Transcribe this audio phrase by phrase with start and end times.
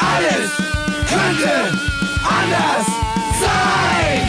[0.00, 0.56] Alles
[1.08, 1.78] könnte
[2.24, 2.86] anders
[3.38, 4.22] sein.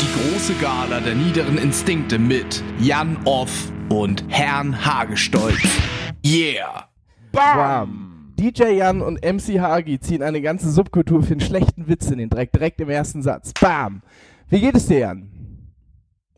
[0.00, 5.60] Die große Gala der niederen Instinkte mit Jan Off und Herrn Hagestolz.
[6.24, 6.88] Yeah!
[7.32, 8.32] Bam.
[8.38, 12.30] DJ Jan und MC Hagi ziehen eine ganze Subkultur für einen schlechten Witz in den
[12.30, 13.52] Dreck, direkt im ersten Satz.
[13.60, 14.02] Bam.
[14.48, 15.28] Wie geht es dir, Jan?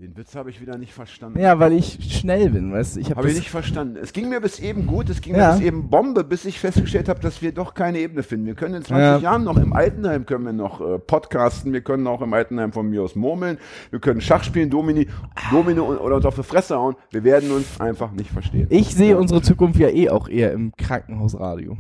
[0.01, 1.39] Den Witz habe ich wieder nicht verstanden.
[1.39, 3.01] Ja, weil ich schnell bin, weißt du?
[3.01, 3.97] Ich habe Habe ich nicht verstanden.
[4.01, 5.49] Es ging mir bis eben gut, es ging Ja.
[5.53, 8.47] mir bis eben Bombe, bis ich festgestellt habe, dass wir doch keine Ebene finden.
[8.47, 9.19] Wir können in 20 Ja.
[9.19, 12.89] Jahren noch im Altenheim können wir noch äh, podcasten, wir können auch im Altenheim von
[12.89, 13.59] mir aus murmeln,
[13.91, 15.07] wir können Schach spielen, Domini,
[15.51, 16.97] Domino und- oder uns auf die Fresse hauen.
[17.11, 18.69] Wir werden uns einfach nicht verstehen.
[18.71, 21.77] Ich sehe unsere Zukunft ja eh auch eher im Krankenhausradio.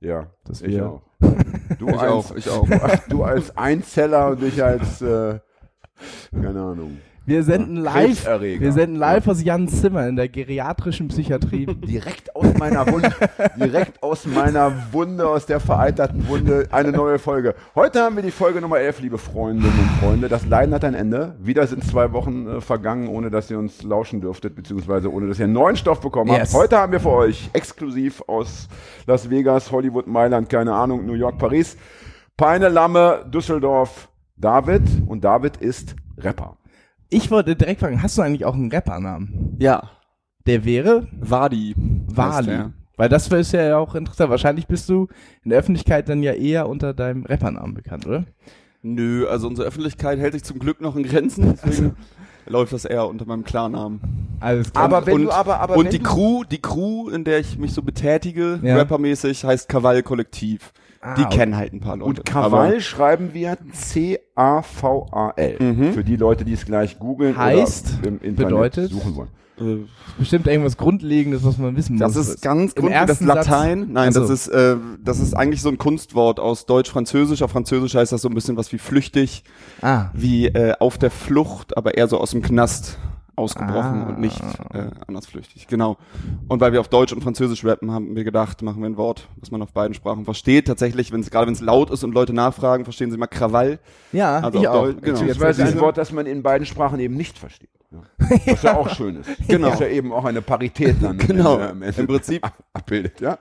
[0.00, 1.02] ja, Das ich auch.
[1.80, 2.68] Du Ich als, auch, ich auch.
[3.08, 5.40] Du als Einzeller und ich als, äh,
[6.32, 6.98] keine Ahnung.
[7.28, 11.66] Wir senden live, wir senden live aus Jans Zimmer in der geriatrischen Psychiatrie.
[11.84, 13.10] direkt aus meiner Wunde,
[13.56, 17.56] direkt aus meiner Wunde, aus der vereiterten Wunde, eine neue Folge.
[17.74, 20.28] Heute haben wir die Folge Nummer 11, liebe Freundinnen und Freunde.
[20.28, 21.34] Das Leiden hat ein Ende.
[21.40, 25.40] Wieder sind zwei Wochen äh, vergangen, ohne dass ihr uns lauschen dürftet, beziehungsweise ohne dass
[25.40, 26.52] ihr einen neuen Stoff bekommen Yes.
[26.54, 26.62] habt.
[26.62, 28.68] Heute haben wir für euch exklusiv aus
[29.08, 31.76] Las Vegas, Hollywood, Mailand, keine Ahnung, New York, Paris,
[32.36, 34.82] Peine, Lamme, Düsseldorf, David.
[35.06, 36.56] Und David ist Rapper.
[37.08, 39.56] Ich wollte direkt fragen, hast du eigentlich auch einen Rappernamen?
[39.60, 39.90] Ja,
[40.46, 41.74] Der wäre Wadi.
[41.76, 42.72] der.
[42.96, 44.30] Weil das ist ja auch interessant.
[44.30, 45.08] Wahrscheinlich bist du
[45.44, 48.24] in der Öffentlichkeit dann ja eher unter deinem Rappernamen bekannt, oder?
[48.82, 51.96] Nö, also unsere Öffentlichkeit hält sich zum Glück noch in Grenzen, deswegen
[52.46, 54.00] läuft das eher unter meinem Klarnamen.
[54.40, 54.84] Alles klar.
[54.84, 57.40] Aber wenn und, du aber, aber und wenn die du- Crew, die Crew, in der
[57.40, 58.76] ich mich so betätige, Ja.
[58.76, 60.72] rappermäßig, heißt Krawall Kollektiv.
[61.08, 62.08] Ah, die kennen halt ein paar Leute.
[62.08, 65.56] Und Krawall schreiben wir C-A-V-A-L.
[65.60, 65.92] Mhm.
[65.92, 68.90] Für die Leute, die es gleich googeln Heißt, oder im Internet bedeutet?
[68.92, 69.28] suchen wollen.
[69.58, 69.86] Äh,
[70.18, 72.28] bestimmt irgendwas Grundlegendes, was man wissen das muss.
[72.28, 73.86] ist ganz Im gut das ersten Satz- Latein.
[73.90, 74.20] Nein, Ach so.
[74.20, 77.40] das ist äh, das ist eigentlich so ein Kunstwort aus Deutsch-Französisch.
[77.40, 79.44] Auf Französisch heißt das so ein bisschen was wie flüchtig,
[79.80, 82.98] Ah, wie äh, auf der Flucht, aber eher so aus dem Knast
[83.36, 84.08] ausgebrochen Ah.
[84.08, 84.40] und nicht
[84.72, 85.66] äh, anders flüchtig.
[85.68, 85.96] Genau.
[86.48, 89.28] Und weil wir auf Deutsch und Französisch rappen, haben wir gedacht, machen wir ein Wort,
[89.36, 90.66] was man auf beiden Sprachen versteht.
[90.66, 93.78] Tatsächlich, wenn es gerade wenn es laut ist und Leute nachfragen, verstehen sie mal Krawall.
[94.12, 94.82] ja, Also ich auf auch.
[94.84, 95.18] Deutsch, genau.
[95.20, 97.68] Beziehungsweise ein Wort, das man in beiden Sprachen eben nicht versteht.
[98.46, 99.30] Was ja auch schön ist.
[99.48, 99.66] Genau.
[99.68, 101.16] Das ist ja eben auch eine Parität dann.
[101.18, 101.58] Genau.
[101.60, 103.38] am Ende Im Prinzip abbildet, ja.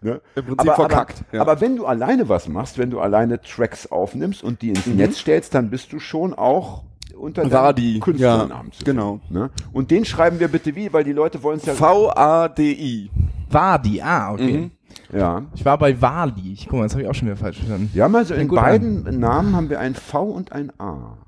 [0.00, 0.20] Ne?
[0.36, 1.40] Im Prinzip verkackt, Aber, ja.
[1.42, 4.96] aber wenn du alleine was machst, wenn du alleine Tracks aufnimmst und die ins Mhm.
[4.96, 6.84] Netz stellst, dann bist du schon auch
[7.16, 9.20] unter deinem Wadi, Künstlernamen ja, zu genau.
[9.30, 9.50] Ne?
[9.72, 11.74] Und den schreiben wir bitte wie, weil die Leute wollen es ja.
[11.74, 13.10] V-A-D-I.
[13.50, 14.70] Wadi, ah, okay.
[15.12, 15.16] Mhm.
[15.16, 15.42] ja.
[15.54, 16.52] Ich war bei Wali.
[16.54, 17.90] Ich guck mal, das habe ich auch schon wieder falsch verstanden.
[17.92, 21.18] Wir haben also in beiden Namen haben wir ein V und ein A.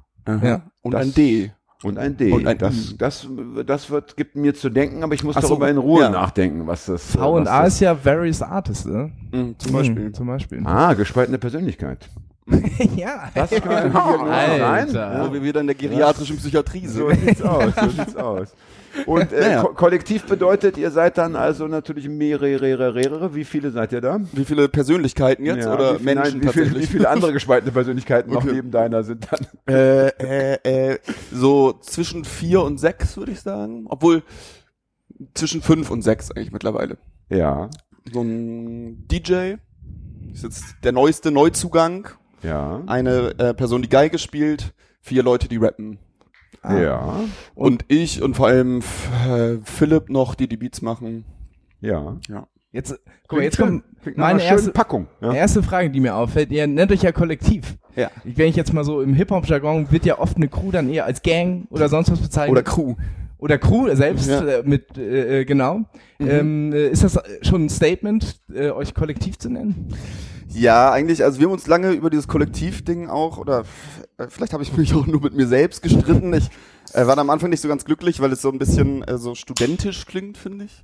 [0.43, 0.63] Ja.
[0.83, 1.51] Und Das- ein D.
[1.83, 2.33] Und ein D.
[2.33, 3.29] Und ein das, das,
[3.67, 6.09] das wird, gibt mir zu denken, aber ich muss Ach so, darüber in Ruhe ja.
[6.09, 9.13] nachdenken, was das V und was A das, ist ja Various Artist, ne?
[9.33, 10.05] Mhm, zum Beispiel.
[10.05, 10.63] Mhm, zum Beispiel.
[10.65, 12.09] Ah, gespaltene Persönlichkeit.
[12.97, 13.31] ja.
[13.35, 14.89] Das Diagnose Alter.
[14.89, 15.27] sein.
[15.29, 17.21] Wo wir wieder in der geriatrischen Psychiatrie So sind.
[17.21, 18.55] sieht's aus, so sieht's aus.
[19.07, 19.63] Und äh, Naja.
[19.63, 24.21] Ko Kollektiv bedeutet, ihr seid dann also natürlich mehrere, wie viele seid ihr da?
[24.33, 27.33] Wie viele Persönlichkeiten jetzt Ja, oder wie viel- Menschen nein, wie, viel, wie viele andere
[27.33, 28.53] gespaltene Persönlichkeiten noch Okay.
[28.55, 29.47] neben deiner sind dann?
[29.75, 30.99] äh, äh, äh,
[31.33, 33.87] so zwischen vier und sechs würde ich sagen.
[33.89, 34.23] Obwohl
[35.35, 36.99] zwischen fünf und sechs eigentlich mittlerweile.
[37.31, 37.71] Ja,
[38.13, 39.55] So ein DJ
[40.33, 42.09] ist jetzt der neueste Neuzugang.
[42.45, 45.99] Ja, Eine äh, Person, die Geige spielt, vier Leute, die rappen.
[46.63, 46.79] Ah.
[46.79, 47.21] ja,
[47.55, 51.25] Und, ich und vor allem F- äh, Philipp noch, die die Beats machen.
[51.81, 52.17] ja.
[52.73, 53.85] Jetzt, guck mal, jetzt kommt
[54.17, 55.07] meine erste, Packung.
[55.21, 55.33] Ja?
[55.33, 56.51] erste Frage, die mir auffällt.
[56.51, 57.77] Ihr nennt euch ja Kollektiv.
[57.95, 58.11] Ja.
[58.25, 61.23] Wenn ich jetzt mal so im Hip-Hop-Jargon wird ja oft eine Crew dann eher als
[61.23, 62.51] Gang oder sonst was bezeichnet.
[62.51, 62.97] Oder Crew.
[63.39, 64.41] Oder Crew selbst Ja.
[64.45, 65.81] äh, mit äh, äh, genau.
[66.21, 69.89] Ähm, äh, ist das schon ein Statement, äh, euch Kollektiv zu nennen?
[70.49, 73.65] Ja, eigentlich, also wir haben uns lange über dieses Kollektivding auch, oder
[74.19, 76.33] äh, vielleicht habe ich mich auch nur mit mir selbst gestritten.
[76.33, 76.49] Ich
[76.93, 79.35] äh, war am Anfang nicht so ganz glücklich, weil es so ein bisschen äh, so
[79.35, 80.83] studentisch klingt, finde ich.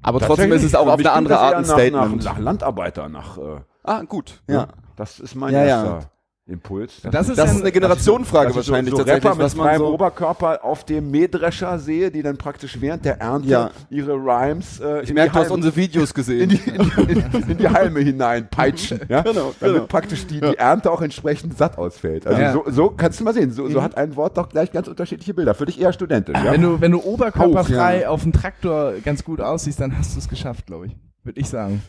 [0.00, 2.16] Aber trotzdem ist es auch auf eine andere Art ein nach, Statement.
[2.24, 3.38] Nach, nach Landarbeiter, nach.
[3.38, 4.54] Äh, Ah, gut, ja.
[4.54, 4.68] ja.
[4.96, 6.00] Das ist mein Ja, ja.
[6.46, 7.00] Impuls.
[7.02, 9.44] Das ist Das ja ist eine Generationenfrage Dass ich wahrscheinlich so, so tatsächlich, Rapper mit
[9.46, 13.70] was man so Oberkörper auf dem Mähdrescher sehe, die dann praktisch während der Ernte Ja.
[13.88, 16.40] ihre Rhymes äh, Ich in, merke, du hast unsere Videos in, gesehen.
[16.42, 19.00] in, die, in, in die Halme hinein peitschen.
[19.08, 19.22] Ja?
[19.22, 19.86] Genau, Damit genau.
[19.86, 22.26] praktisch die, die Ernte auch entsprechend satt ausfällt.
[22.26, 22.52] Also Ja.
[22.52, 25.32] so, so kannst du mal sehen, so, so hat ein Wort doch gleich ganz unterschiedliche
[25.32, 25.54] Bilder.
[25.54, 26.36] Für dich eher studentisch.
[26.44, 26.52] Ja?
[26.52, 28.08] Wenn du, wenn du oberkörperfrei ja.
[28.10, 30.96] auf dem Traktor ganz gut aussiehst, dann hast du es geschafft, glaube ich.
[31.22, 31.80] Würde ich sagen.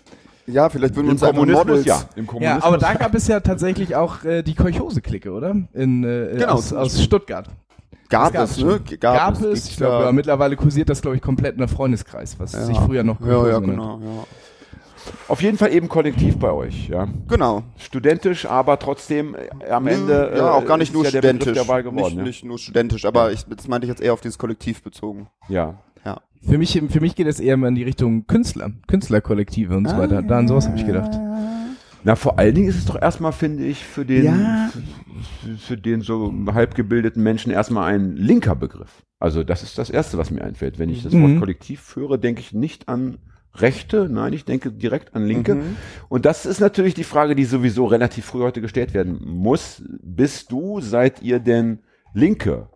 [0.48, 1.86] Ja, vielleicht würden wir Im uns einfach Kommunismus, Models.
[1.86, 2.02] ja.
[2.16, 2.64] Im Ja, Kommunismus.
[2.64, 5.56] aber da gab es ja tatsächlich auch äh, die Kolchose-Clique, oder?
[5.74, 7.48] In, äh, Genau, aus, aus Stuttgart.
[8.10, 8.80] Gab es, ne?
[9.00, 9.68] Gab, Gab es.
[9.70, 10.00] ich glaube, ja.
[10.02, 13.26] aber mittlerweile kursiert das, glaube ich, komplett in der Freundeskreis, was sich früher noch Ja,
[13.26, 13.72] Kolchose ja, nannte.
[13.72, 14.24] genau, ja.
[15.28, 17.08] Auf jeden Fall eben kollektiv bei euch, ja.
[17.28, 17.64] Genau.
[17.78, 20.34] Studentisch, aber trotzdem äh, am Ende.
[20.36, 21.64] ja, auch gar äh, nicht nur ja der Begriff studentisch.
[21.64, 22.24] Der Wahl geworden, nicht, ja.
[22.24, 25.28] nicht nur studentisch, aber ich, das meinte ich jetzt eher auf dieses Kollektiv bezogen.
[25.50, 25.76] ja.
[26.48, 29.98] Für mich, für mich geht es eher mal in die Richtung Künstler, Künstlerkollektive und so
[29.98, 30.22] weiter.
[30.22, 31.12] Da an sowas habe ich gedacht.
[32.04, 34.70] Na, vor allen Dingen ist es doch erstmal, finde ich, für den, Ja.
[35.42, 39.02] für, für den so halb gebildeten Menschen erstmal ein linker Begriff.
[39.20, 40.78] Also das ist das Erste, was mir einfällt.
[40.78, 41.24] Wenn ich das Mhm.
[41.24, 43.18] Wort Kollektiv höre, denke ich nicht an
[43.56, 45.58] Rechte, nein, ich denke direkt an Linke.
[46.10, 49.82] Und das ist natürlich die Frage, die sowieso relativ früh heute gestellt werden muss.
[50.04, 51.80] Bist du, seid ihr denn
[52.14, 52.70] linke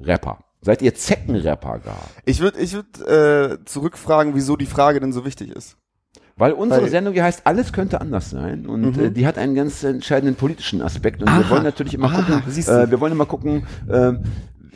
[0.00, 0.40] Rapper?
[0.62, 2.08] Seid ihr Zeckenrapper gar?
[2.24, 5.76] Ich würde ich würd, äh, zurückfragen, wieso die Frage denn so wichtig ist.
[6.38, 9.04] Weil unsere Weil- Sendung, die heißt Alles könnte anders sein und Mhm.
[9.06, 11.50] äh, die hat einen ganz entscheidenden politischen Aspekt und wir Aha.
[11.50, 14.12] wollen natürlich immer Aha, gucken, äh, wir wollen immer gucken, äh,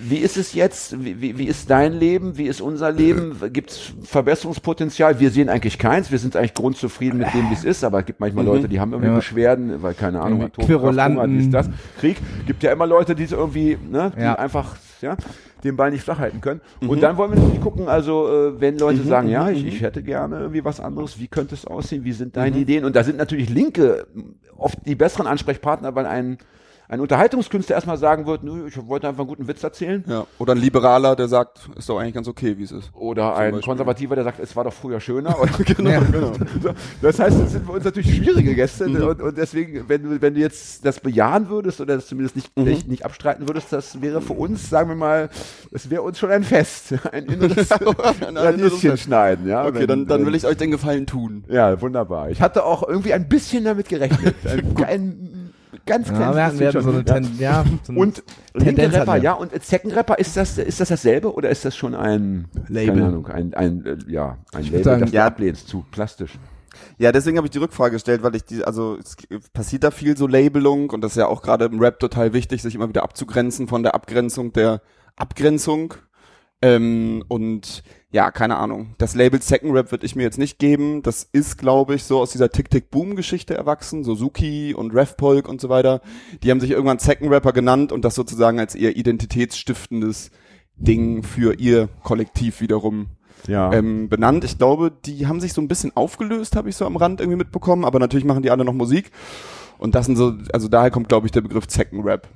[0.03, 3.71] wie ist es jetzt, wie, wie, wie ist dein Leben, wie ist unser Leben, gibt
[3.73, 5.21] es Verbesserungspotenzial?
[5.21, 8.07] Wir sehen eigentlich keins, wir sind eigentlich grundzufrieden mit dem, wie es ist, aber es
[8.07, 9.17] gibt manchmal Leute, die haben irgendwie Ja.
[9.17, 11.69] Beschwerden, weil keine Ahnung, Atomkraft, Hunger, dies, das,
[11.99, 12.17] Krieg,
[12.47, 14.37] gibt ja immer Leute, die so irgendwie, ne, die Ja.
[14.37, 15.17] einfach, ja,
[15.65, 16.61] den Ball nicht flach halten können.
[16.87, 20.03] Und dann wollen wir natürlich gucken, also äh, wenn Leute sagen, ja, ich, ich hätte
[20.03, 22.85] gerne irgendwie was anderes, wie könnte es aussehen, wie sind deine Ideen?
[22.85, 24.07] Und da sind natürlich Linke
[24.57, 26.39] oft die besseren Ansprechpartner, weil ein,
[26.91, 30.05] ein Unterhaltungskünstler erstmal sagen wird, nö, ich wollte einfach einen guten Witz erzählen.
[30.09, 30.27] Ja.
[30.39, 32.91] Oder ein Liberaler, der sagt, ist doch eigentlich ganz okay, wie es ist.
[32.95, 33.71] Oder ein Beispiel.
[33.71, 35.37] Konservativer, der sagt, es war doch früher schöner.
[35.65, 36.33] Genau, genau.
[36.63, 36.71] So,
[37.01, 38.87] Das heißt, das sind für uns natürlich schwierige Gäste.
[38.87, 42.57] Und, und deswegen, wenn du, wenn du jetzt das bejahen würdest oder das zumindest nicht,
[42.59, 45.31] nicht, nicht abstreiten würdest, das wäre für uns, sagen wir mal,
[45.71, 46.95] das wäre uns schon ein Fest.
[47.13, 47.69] Ein inneres
[48.21, 49.47] Radieschen schneiden.
[49.47, 51.45] Ja, Okay, Wenn- dann, dann will ich euch den Gefallen tun.
[51.49, 52.31] Ja, wunderbar.
[52.31, 54.35] Ich hatte auch irgendwie ein bisschen damit gerechnet.
[54.45, 55.40] Ein, ein
[55.87, 58.23] ganz Ja, kleines bisschen wir hatten so eine, Ten, ja, so eine Und
[58.53, 61.95] Tendenz linke Rapper, ja, und Zeckenrapper, ist das, ist das dasselbe oder ist das schon
[61.95, 62.95] ein Label.
[62.95, 65.23] Keine Ahnung, ein, ein, äh, ja, ein Label, sagen, das ja.
[65.23, 66.39] du ablehnst, zu plastisch.
[66.99, 69.17] Ja, deswegen habe ich die Rückfrage gestellt, weil ich die, also es
[69.53, 72.63] passiert da viel so Labelung und das ist ja auch gerade im Rap total wichtig,
[72.63, 74.81] sich immer wieder abzugrenzen von der Abgrenzung der
[75.17, 75.95] Abgrenzung.
[76.63, 78.95] Ähm, und ja, keine Ahnung.
[78.99, 81.03] Das Label Second Rap würde ich mir jetzt nicht geben.
[81.03, 84.03] Das ist, glaube ich, so aus dieser Tick-Tick-Boom-Geschichte erwachsen.
[84.05, 86.01] So Suki und Refpolk und so weiter.
[86.43, 90.31] Die haben sich irgendwann Second Rapper genannt und das sozusagen als ihr identitätsstiftendes
[90.77, 93.09] Ding für ihr Kollektiv wiederum
[93.47, 93.73] Ja.
[93.73, 94.45] ähm, benannt.
[94.45, 97.39] Ich glaube, die haben sich so ein bisschen aufgelöst, habe ich so am Rand irgendwie
[97.39, 99.11] mitbekommen, aber natürlich machen die alle noch Musik.
[99.79, 102.29] Und das sind so, also daher kommt, glaube ich, der Begriff Zeckenrap.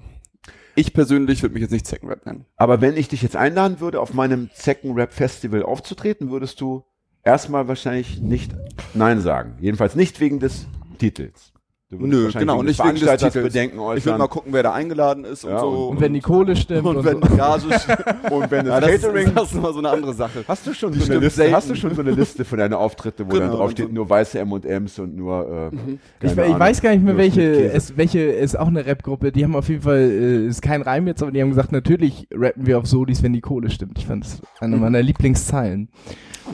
[0.76, 2.47] Ich persönlich würde mich jetzt nicht Zeckenrap nennen.
[2.56, 6.85] Aber wenn ich dich jetzt einladen würde, auf meinem Zecken-Rap-Festival aufzutreten, würdest du
[7.23, 8.53] erstmal wahrscheinlich nicht
[8.93, 9.56] Nein sagen.
[9.61, 10.67] Jedenfalls nicht wegen des
[10.99, 11.54] Titels.
[11.99, 13.35] Du Nö, genau, wegen nicht wegen des Titels.
[13.35, 14.19] Bedenken Ich würde äußern.
[14.19, 15.88] mal gucken, wer da eingeladen ist Ja, und so.
[15.88, 17.29] Und wenn die Kohle stimmt und, und wenn so.
[17.29, 18.31] die Gage stimmt.
[18.32, 20.44] und wenn Ja, das Catering ist, das ist mal so eine andere Sache.
[20.49, 21.37] Hast du schon Die so eine Liste?
[21.37, 21.55] selten.
[21.56, 23.93] Hast du schon so eine Liste für deine Auftritte, wo dann Genau, drauf steht und
[23.93, 23.94] so.
[23.96, 25.81] nur weiße M&M's und nur äh, Ich,
[26.20, 29.32] keine ich Ahnung, weiß gar nicht mehr, welche, es, welche ist auch eine Rap-Gruppe.
[29.32, 32.29] Die haben auf jeden Fall, äh, ist kein Reim jetzt, aber die haben gesagt, natürlich
[32.35, 33.99] rappen wir auf Solis, wenn die Kohle stimmt.
[33.99, 35.88] Ich fand das eine meiner Lieblingszeilen.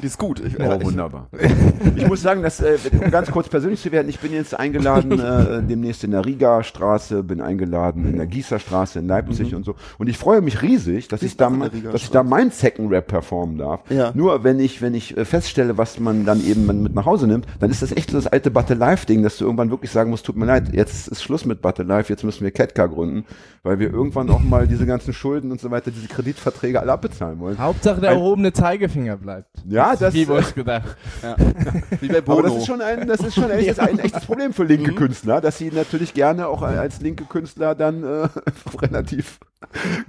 [0.03, 0.41] Die ist gut.
[0.41, 1.29] Ich, Oh, ich, wunderbar.
[1.97, 5.11] Ich muss sagen, dass, äh, um ganz kurz persönlich zu werden, ich bin jetzt eingeladen
[5.39, 9.75] äh, demnächst in der Riga-Straße, bin eingeladen in der Gießerstraße in Leipzig und so.
[9.99, 11.51] Und ich freue mich riesig, dass ich da,
[11.93, 13.81] dass ich da mein Second-Rap performen darf.
[13.91, 14.11] Ja.
[14.15, 17.47] Nur wenn ich, wenn ich äh, feststelle, was man dann eben mit nach Hause nimmt,
[17.61, 20.27] dann ist das echt so das alte Battle Life-Ding, dass du irgendwann wirklich sagen musst,
[20.27, 23.25] tut mir leid, jetzt ist Schluss mit Battle Life, jetzt müssen wir Ketka gründen,
[23.63, 27.39] weil wir irgendwann auch mal diese ganzen Schulden und so weiter, diese Kreditverträge alle abbezahlen
[27.41, 27.59] wollen.
[27.59, 29.49] Hauptsache der Ein- erhobene Zeigefinger bleibt.
[29.69, 30.97] Ja, das, Wie wohl gedacht.
[31.23, 31.37] ja.
[32.01, 32.39] Wie bei Bono.
[32.41, 34.69] Aber das ist schon ein, das ist schon echt, ein echtes Problem für Mhm.
[34.69, 38.29] linke Künstler, dass sie natürlich gerne auch als linke Künstler dann äh,
[38.81, 39.39] relativ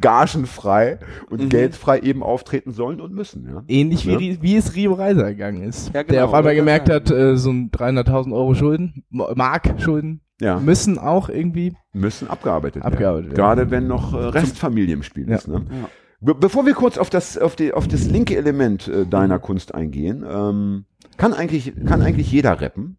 [0.01, 1.27] gagenfrei Mhm.
[1.34, 3.48] und geldfrei eben auftreten sollen und müssen.
[3.48, 3.63] Ja.
[3.68, 4.18] Ähnlich wie, Ja.
[4.18, 5.94] Ri- wie es Rio Reiser gegangen ist.
[5.94, 9.75] Ja, genau, der auf einmal gemerkt hat, äh, so ein 300.000 Euro Schulden, Ma- Mark
[9.80, 13.38] Schulden, Ja, müssen auch irgendwie müssen abgearbeitet, Abgearbeitet werden.
[13.38, 13.58] werden.
[13.58, 15.36] Gerade wenn noch äh, Restfamilie im Spiel Ja.
[15.36, 15.48] ist.
[15.48, 15.65] Ne?
[16.24, 19.41] Be bevor wir kurz auf das, auf die, auf das linke Element äh, deiner Mhm.
[19.41, 20.86] Kunst eingehen, ähm,
[21.18, 22.98] kann eigentlich, kann eigentlich jeder rappen?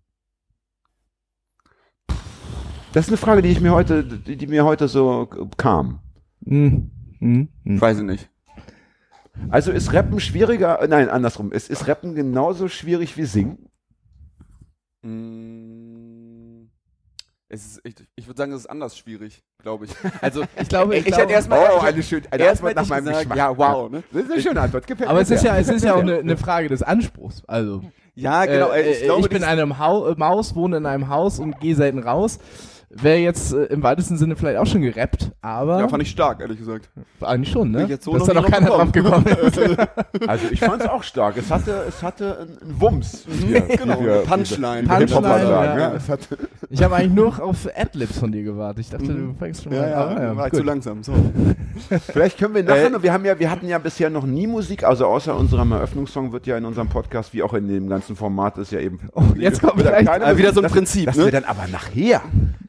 [2.92, 6.00] Das ist eine Frage, die ich mir heute, die, die mir heute so kam.
[6.46, 7.80] Hm, hm, hm.
[7.80, 8.28] Weiß ich nicht.
[9.48, 13.70] Also ist Rappen schwieriger, nein, andersrum, ist, ist Rappen genauso schwierig wie Singen?
[15.02, 16.68] Mm,
[17.48, 19.92] Es ist, ich ich würde sagen, es ist anders schwierig, glaube ich.
[20.20, 22.76] Also Ich glaube, ich, ich glaube hätte erstmal Oh, ich eine schöne, eine erstmal Antwort
[22.76, 23.38] nach meinem gesagt, Geschmack.
[23.38, 24.02] ja, wow, ne?
[24.12, 26.00] Das ist eine schöne Antwort, gefällt aber mir es ist ja, es ist ja auch
[26.00, 27.42] eine, eine Frage des Anspruchs.
[27.46, 27.82] Also
[28.14, 28.70] Ja, genau.
[28.70, 29.42] äh, ich äh, glaube, ich bin
[30.06, 32.38] äh, Maus, wohne in einem Haus und gehe selten raus.
[32.94, 36.40] Wäre jetzt äh, im weitesten Sinne vielleicht auch schon gerappt, aber ja, fand ich stark,
[36.40, 36.90] ehrlich gesagt.
[37.22, 37.86] eigentlich schon, ne?
[37.88, 39.58] jetzt so Dass noch da noch keiner drauf gekommen ist.
[40.26, 41.36] Also ich fand es auch stark.
[41.38, 43.24] Es hatte, es hatte einen Wumms.
[43.26, 44.86] wie wir- Genau, wir- Punchline.
[44.86, 45.92] Punchline, sagen, ja.
[45.94, 45.98] ja.
[46.70, 48.80] Ich habe eigentlich nur auf Adlibs von dir gewartet.
[48.84, 49.96] Ich dachte, du fängst schon mal Ja, ja,
[50.30, 50.58] aber war gut.
[50.60, 51.02] zu langsam.
[51.02, 51.12] So.
[52.12, 54.46] Vielleicht können wir nachher Äh, noch, wir haben ja, wir hatten ja bisher noch nie
[54.46, 58.16] Musik, also außer unserem Eröffnungssong wird ja in unserem Podcast, wie auch in dem ganzen
[58.16, 59.00] Format, ist ja eben.
[59.14, 61.24] Oh, jetzt kommt wieder vielleicht- keine Ah, wieder so ein dass- Prinzip, Dass ne?
[61.24, 62.20] wir dann aber nachher,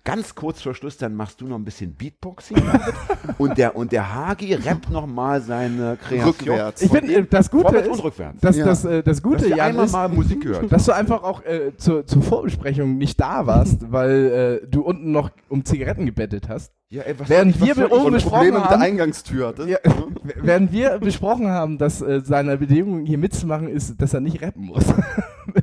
[0.05, 2.57] ganz kurz vor Schluss, dann machst du noch ein bisschen Beatboxing
[3.37, 6.29] und der, und der Hagi rappt noch mal seine Kreation.
[6.29, 6.81] Rückwärts.
[6.81, 8.41] Ich finde, äh, das Gute ist, und rückwärts.
[8.41, 8.65] dass, Ja.
[8.65, 10.71] das, äh, das Dass Gute, wir Jan, einmal ist, mal Musik gehört.
[10.71, 15.11] dass du einfach auch äh, zur, zur Vorbesprechung nicht da warst, weil äh, du unten
[15.11, 16.73] noch um Zigaretten gebettet hast.
[16.89, 19.67] Ja, ey, was Während wir ich- oben besprochen Probleme mit der haben- Eingangstür hatte.
[19.69, 19.77] Ja,
[20.41, 24.65] während wir besprochen haben, dass äh, seine Bedingung hier mitzumachen ist, dass er nicht rappen
[24.65, 24.83] muss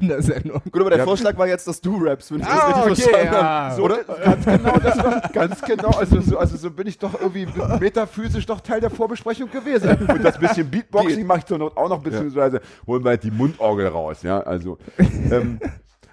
[0.01, 0.61] in der Sendung.
[0.71, 1.05] Gut, aber der Ja.
[1.05, 3.43] Vorschlag war jetzt, dass du rappst, wenn ich Ah, das richtig okay, verstanden ja.
[3.43, 3.77] habe.
[3.77, 4.05] So, Oder?
[4.05, 5.89] Ganz genau, das war, ganz genau.
[5.91, 7.47] Also so, also so bin ich doch irgendwie
[7.81, 9.91] metaphysisch doch Teil der Vorbesprechung gewesen.
[10.09, 13.31] Und das bisschen Beatboxing mache ich zur Not auch noch, beziehungsweise holen wir halt die
[13.31, 14.23] Mundorgel raus.
[14.23, 14.79] Ja, also.
[14.99, 15.59] Ähm,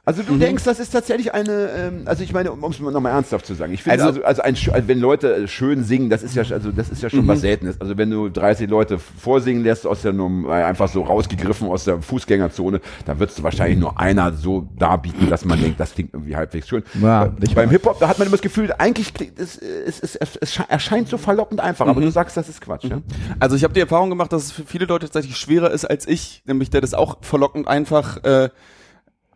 [0.08, 3.46] also du denkst, das ist tatsächlich eine, ähm, also ich meine, um es nochmal ernsthaft
[3.46, 6.24] zu sagen, ich finde, also, Also- also, ein, also wenn Leute äh, schön singen, das
[6.24, 7.80] ist ja, also das ist ja schon was Seltenes.
[7.82, 11.84] Also wenn du 30 Leute vorsingen lässt, aus der Num- äh, einfach so rausgegriffen aus
[11.84, 16.14] der Fußgängerzone, dann würdest du wahrscheinlich nur einer so darbieten, dass man denkt, das klingt
[16.14, 16.84] irgendwie halbwegs schön.
[17.02, 20.00] Ja, Bei- nicht Beim Hip-Hop, da hat man immer das Gefühl, eigentlich klingt es, es,
[20.00, 22.86] es, es, es sche- erscheint so verlockend einfach, aber du sagst, das ist Quatsch.
[22.86, 23.02] Ja?
[23.40, 26.08] Also ich habe die Erfahrung gemacht, dass es für viele Leute tatsächlich schwerer ist als
[26.08, 28.50] ich, nämlich der das auch verlockend einfach äh,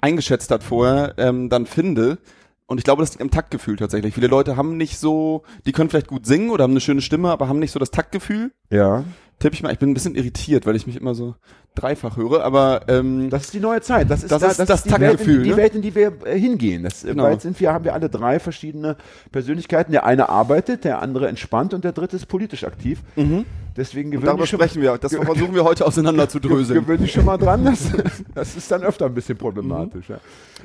[0.01, 2.17] eingeschätzt hat vorher, ähm, dann finde.
[2.65, 4.13] Und ich glaube, das liegt am Taktgefühl tatsächlich.
[4.13, 7.29] Viele Leute haben nicht so, die können vielleicht gut singen oder haben eine schöne Stimme,
[7.29, 8.51] aber haben nicht so das Taktgefühl.
[8.69, 9.03] ja.
[9.41, 11.35] Tipp ich mal, ich bin ein bisschen irritiert, weil ich mich immer so
[11.75, 14.09] dreifach höre, aber ähm, Das ist die neue Zeit.
[14.09, 15.57] Das ist, Das da, ist das die, Welt, in, Taktgefühl, die ne?
[15.57, 16.83] Welt, in die wir äh, hingehen.
[16.83, 17.23] Das, Genau.
[17.23, 18.97] Bald sind wir, haben wir alle drei verschiedene
[19.31, 19.91] Persönlichkeiten.
[19.91, 22.99] Der eine arbeitet, der andere entspannt und der dritte ist politisch aktiv.
[23.77, 24.97] Deswegen gewöhnen darüber sprechen wir.
[24.97, 26.81] Das versuchen wir heute auseinander zu dröseln.
[26.81, 27.63] gewöhnen dich schon mal dran.
[27.65, 27.89] Das,
[28.35, 30.09] das ist dann öfter ein bisschen problematisch.
[30.09, 30.19] Ja.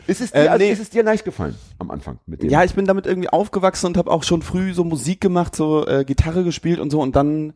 [0.09, 0.73] Ist, es dir, Äh, also nee.
[0.73, 2.51] ist es dir leicht gefallen am Anfang mit dem?
[2.51, 5.87] Ja, ich bin damit irgendwie aufgewachsen und habe auch schon früh so Musik gemacht, so
[5.87, 7.55] äh, Gitarre gespielt und so und dann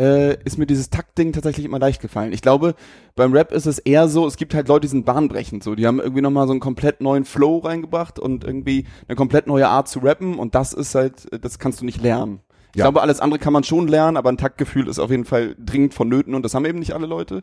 [0.00, 2.32] äh, ist mir dieses Taktding tatsächlich immer leicht gefallen.
[2.32, 2.74] Ich glaube,
[3.14, 5.86] beim Rap ist es eher so, es gibt halt Leute, die sind bahnbrechend so, die
[5.86, 9.88] haben irgendwie nochmal so einen komplett neuen Flow reingebracht und irgendwie eine komplett neue Art
[9.88, 12.40] zu rappen und das ist halt, äh, das kannst du nicht lernen.
[12.72, 12.84] Ich Ja.
[12.84, 15.94] glaube, alles andere kann man schon lernen, aber ein Taktgefühl ist auf jeden Fall dringend
[15.94, 17.42] vonnöten und das haben eben nicht alle Leute.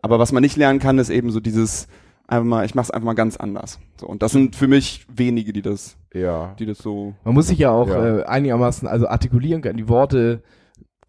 [0.00, 1.86] Aber was man nicht lernen kann, ist eben so dieses
[2.26, 3.78] einfach mal, ich mach's einfach mal ganz anders.
[4.00, 6.54] So und das sind für mich wenige, die das ja.
[6.58, 7.12] die das so.
[7.24, 8.20] Man muss sich ja auch Ja.
[8.20, 10.42] Äh, einigermaßen also artikulieren können, die Worte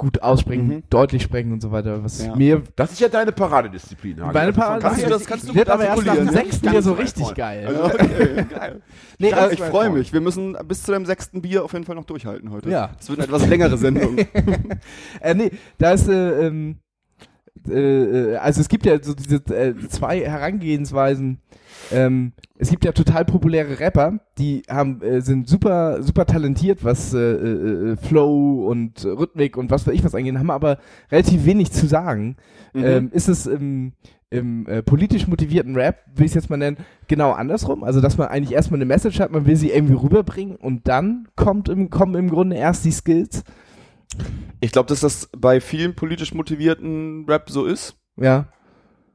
[0.02, 0.84] gut aussprechen, Mhm.
[0.90, 2.04] deutlich sprechen und so weiter.
[2.04, 2.36] Was Ja.
[2.36, 4.20] mir Das ist ja deine Paradedisziplin.
[4.20, 4.34] Hagi.
[4.34, 6.32] meine von- Parade Kannst du das- kannst du wird aber erst nach dem ne?
[6.32, 7.68] sechsten Bier so richtig geil.
[7.68, 8.82] Also, okay, geil.
[9.20, 10.12] nee, also, ich freue mich.
[10.12, 12.70] Wir müssen bis zu dem sechsten Bier auf jeden Fall noch durchhalten heute.
[12.72, 12.92] Ja.
[13.00, 14.18] Es wird eine etwas längere Sendung.
[15.22, 16.78] äh, nee, da ist äh, ähm,
[17.70, 21.40] äh, äh, also es gibt ja so diese äh, zwei Herangehensweisen.
[21.92, 27.14] Ähm, es gibt ja total populäre Rapper, die haben äh, sind super super talentiert, was
[27.14, 30.78] äh, äh, Flow und Rhythmik und was weiß ich was angeht, haben aber
[31.12, 32.38] relativ wenig zu sagen.
[32.74, 32.84] Mhm.
[32.84, 33.94] Ähm, ist es im,
[34.30, 37.84] im äh, politisch motivierten Rap, will ich es jetzt mal nennen, genau andersrum?
[37.84, 41.28] Also, dass man eigentlich erstmal eine Message hat, man will sie irgendwie rüberbringen und dann
[41.36, 43.44] kommt im, kommen im Grunde erst die Skills.
[44.60, 47.98] Ich glaube, dass das bei vielen politisch motivierten Rap so ist.
[48.18, 48.48] Ja.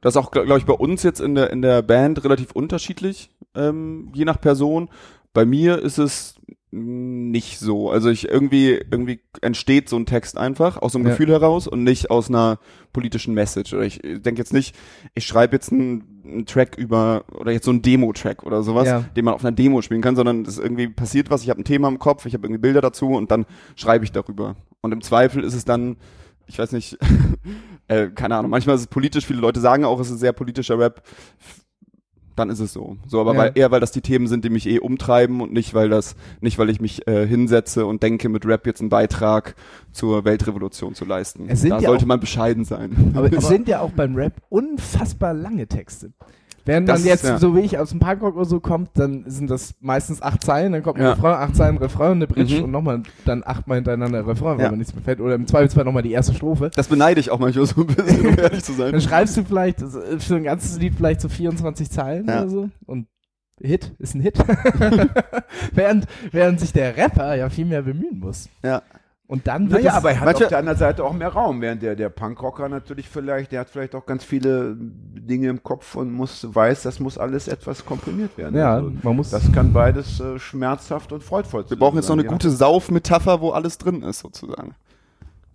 [0.01, 3.29] Das ist auch, glaube ich, bei uns jetzt in der, in der Band relativ unterschiedlich,
[3.55, 4.89] ähm, je nach Person.
[5.33, 6.35] Bei mir ist es
[6.69, 7.89] nicht so.
[7.89, 11.11] Also ich irgendwie, irgendwie entsteht so ein Text einfach aus so einem Ja.
[11.13, 12.59] Gefühl heraus und nicht aus einer
[12.91, 13.73] politischen Message.
[13.73, 14.75] Oder ich denke jetzt nicht,
[15.15, 19.05] ich schreibe jetzt einen, einen Track über, oder jetzt so einen Demo-Track oder sowas, Ja.
[19.15, 21.61] den man auf einer Demo spielen kann, sondern es ist irgendwie passiert was, ich habe
[21.61, 24.55] ein Thema im Kopf, ich habe irgendwie Bilder dazu und dann schreibe ich darüber.
[24.81, 25.95] Und im Zweifel ist es dann,
[26.47, 26.97] ich weiß nicht,
[27.87, 30.77] äh, keine Ahnung, manchmal ist es politisch, viele Leute sagen auch, es ist sehr politischer
[30.79, 31.01] Rap.
[32.35, 32.97] Dann ist es so.
[33.07, 33.39] So, aber Ja.
[33.39, 36.15] weil, eher weil das die Themen sind, die mich eh umtreiben und nicht, weil das,
[36.39, 39.55] nicht weil ich mich äh, hinsetze und denke, mit Rap jetzt einen Beitrag
[39.91, 41.47] zur Weltrevolution zu leisten.
[41.47, 43.13] Da ja sollte auch- man bescheiden sein.
[43.15, 46.13] Aber es sind ja auch beim Rap unfassbar lange Texte.
[46.67, 47.37] Während Das man jetzt, ist- ja.
[47.39, 50.73] so wie ich aus dem Punkrock oder so kommt, dann sind das meistens acht Zeilen,
[50.73, 51.13] dann kommt ein Ja.
[51.13, 52.63] Refrain, acht Zeilen Refrain, eine Bridge Mhm.
[52.65, 54.71] und nochmal dann achtmal hintereinander Refrain, weil Ja.
[54.71, 55.19] mir nichts mehr fällt.
[55.21, 56.69] Oder im Zweifelsfall nochmal die erste Strophe.
[56.75, 59.01] Das beneide ich auch manchmal so ein bisschen, um ehrlich zu Dann sein.
[59.01, 62.41] schreibst du vielleicht für ein ganzes Lied vielleicht so 24 Zeilen Ja.
[62.41, 62.69] oder so.
[62.85, 63.07] Und
[63.59, 64.35] Hit ist ein Hit.
[65.73, 68.49] während, während sich der Rapper ja viel mehr bemühen muss.
[68.63, 68.81] Ja.
[69.29, 71.27] Und dann wird Naja, es, aber er hat manche- auf der anderen Seite auch mehr
[71.27, 75.61] Raum, während der, der Punkrocker natürlich vielleicht, der hat vielleicht auch ganz viele Dinge im
[75.61, 78.55] Kopf und muss, weiß, das muss alles etwas komprimiert werden.
[78.57, 82.13] Ja, Also, man muss- Das kann beides äh, schmerzhaft und freudvoll Wir brauchen jetzt noch
[82.13, 84.75] eine sein, gute Saufmetapher, wo alles drin ist, sozusagen.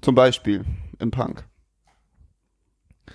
[0.03, 0.65] Zum Beispiel
[0.99, 1.45] im Punk.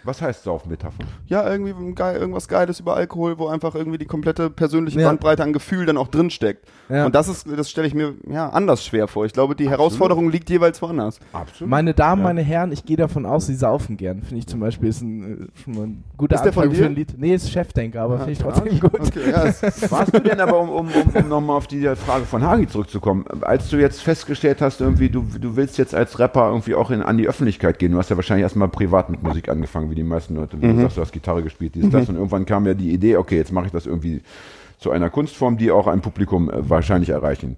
[0.07, 1.03] Was heißt Saufmetapher?
[1.27, 5.07] Ja, irgendwie ein geil, irgendwas Geiles über Alkohol, wo einfach irgendwie die komplette persönliche Ja.
[5.09, 6.65] Bandbreite an Gefühl dann auch drin steckt.
[6.89, 7.05] Ja.
[7.05, 9.25] Und das ist, das stelle ich mir ja anders schwer vor.
[9.25, 11.19] Ich glaube, die Herausforderung liegt jeweils woanders.
[11.33, 11.69] Absolut.
[11.69, 12.27] Meine Damen, Ja.
[12.29, 14.21] meine Herren, ich gehe davon aus, sie saufen gern.
[14.23, 16.77] Finde ich zum Beispiel ist ein, äh, schon mal ein guter Ist der von Anfang
[16.77, 17.13] für ein Lied.
[17.17, 18.93] Nee, ist Chefdenker, aber finde ich Ja, trotzdem gut.
[18.99, 19.33] Okay,
[19.91, 23.25] Warst du denn aber, um, um, um, um nochmal auf die Frage von Hagi zurückzukommen,
[23.41, 27.01] als du jetzt festgestellt hast, irgendwie, du, du willst jetzt als Rapper irgendwie auch in,
[27.01, 30.03] an die Öffentlichkeit gehen, du hast ja wahrscheinlich erstmal privat mit Musik angefangen, wie die
[30.03, 30.75] meisten Leute, Mhm.
[30.77, 33.35] du sagst, du hast Gitarre gespielt, dies, das, und irgendwann kam ja die Idee, okay,
[33.35, 34.21] jetzt mache ich das irgendwie
[34.79, 37.57] zu einer Kunstform, die auch ein Publikum äh, wahrscheinlich erreichen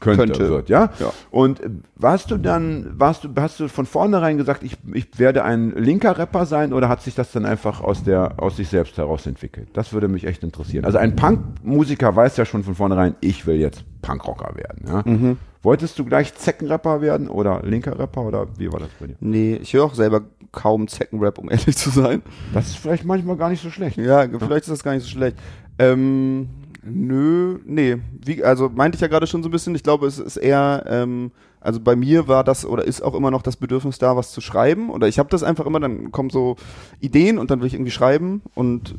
[0.00, 0.48] könnte, Könnte.
[0.48, 0.88] wird, ja?
[0.98, 1.12] Ja.
[1.30, 5.44] Und äh, warst du dann, warst du, hast du von vornherein gesagt, ich, ich werde
[5.44, 8.96] ein linker Rapper sein oder hat sich das dann einfach aus der, aus sich selbst
[8.96, 9.68] heraus entwickelt?
[9.74, 10.86] Das würde mich echt interessieren.
[10.86, 15.02] Also ein Punkmusiker weiß ja schon von vornherein, ich will jetzt Punkrocker werden, ja?
[15.04, 15.36] Mhm.
[15.62, 19.16] Wolltest du gleich Zeckenrapper werden oder linker Rapper oder wie war das bei dir?
[19.20, 22.22] nee, ich höre auch selber kaum Zeckenrap, um ehrlich zu sein.
[22.54, 23.96] Das ist vielleicht manchmal gar nicht so schlecht.
[23.98, 25.36] Ja, vielleicht ist das gar nicht so schlecht.
[25.78, 26.48] Ähm,
[26.82, 27.98] nö, nee.
[28.24, 30.84] Wie, also meinte ich ja gerade schon so ein bisschen, ich glaube, es ist eher,
[30.88, 34.32] ähm, also bei mir war das oder ist auch immer noch das Bedürfnis da, was
[34.32, 34.90] zu schreiben.
[34.90, 36.56] Oder ich habe das einfach immer, dann kommen so
[37.00, 38.98] Ideen und dann will ich irgendwie schreiben und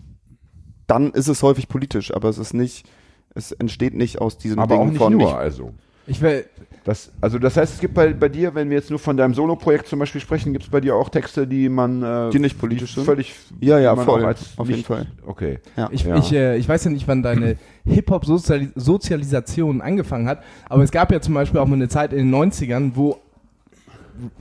[0.87, 2.85] dann ist es häufig politisch, aber es ist nicht,
[3.33, 5.71] es entsteht nicht aus diesem Aber Ding auch nicht von nur, ich, also.
[6.07, 6.45] Ich will,
[6.83, 9.35] Das, also das heißt, es gibt bei, bei dir, wenn wir jetzt nur von deinem
[9.35, 12.59] Solo-Projekt zum Beispiel sprechen, gibt es bei dir auch Texte, die man äh, die nicht
[12.59, 13.03] politisch sind.
[13.05, 14.25] völlig Ja, ja, voll.
[14.25, 15.05] Auf nicht, jeden Fall.
[15.25, 15.59] Okay.
[15.77, 15.89] Ja.
[15.91, 16.17] Ich, Ja.
[16.17, 21.21] ich, äh, ich weiß ja nicht, wann deine Hip-Hop-Sozialisation angefangen hat, aber es gab ja
[21.21, 23.19] zum Beispiel auch mal eine Zeit in den 90ern, wo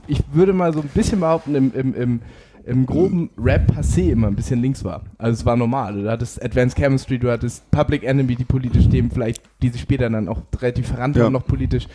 [0.07, 2.21] ich würde mal so ein bisschen behaupten, im, im, im,
[2.65, 5.01] im groben Rap passé immer ein bisschen links war.
[5.17, 6.01] Also es war normal.
[6.03, 10.09] Du hattest Advanced Chemistry, du hattest Public Enemy, die politisch Themen vielleicht, die sich später
[10.09, 11.25] dann auch relativ verrannt Ja.
[11.25, 11.87] haben, noch politisch.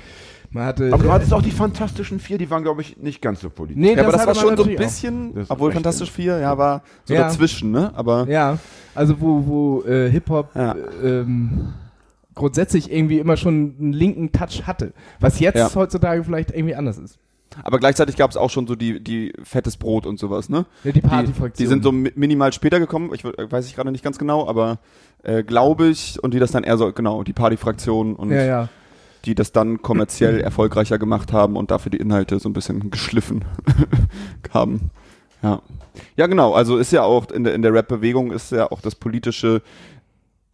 [0.50, 3.40] Man hatte, Aber du hattest auch die Fantastischen Vier, die waren, glaube ich, nicht ganz
[3.40, 3.80] so politisch.
[3.80, 6.56] Nee, Ja, aber das war man schon so ein bisschen, Das obwohl Fantastisch 4, ja,
[6.56, 7.22] war so Ja.
[7.22, 7.92] dazwischen, ne?
[7.94, 8.58] Aber Ja,
[8.94, 10.72] also wo, wo äh, Hip-Hop Ja.
[11.02, 11.72] äh, ähm,
[12.34, 14.92] grundsätzlich irgendwie immer schon einen linken Touch hatte.
[15.20, 15.74] Was jetzt Ja.
[15.74, 17.18] heutzutage vielleicht irgendwie anders ist.
[17.64, 20.66] Aber gleichzeitig gab es auch schon so die, die fettes Brot und sowas, ne?
[20.84, 21.52] Ja, die Die, Partyfraktion.
[21.58, 24.78] die sind so mi- minimal später gekommen, ich weiß ich gerade nicht ganz genau, aber
[25.22, 28.68] äh, glaube ich, und die das dann eher so, genau, die Partyfraktion und Ja, ja.
[29.24, 33.44] die das dann kommerziell erfolgreicher gemacht haben und dafür die Inhalte so ein bisschen geschliffen
[34.52, 34.90] haben.
[35.42, 35.60] Ja.
[36.16, 38.94] Ja, genau, also ist ja auch in der, in der Rap-Bewegung ist ja auch das
[38.94, 39.62] politische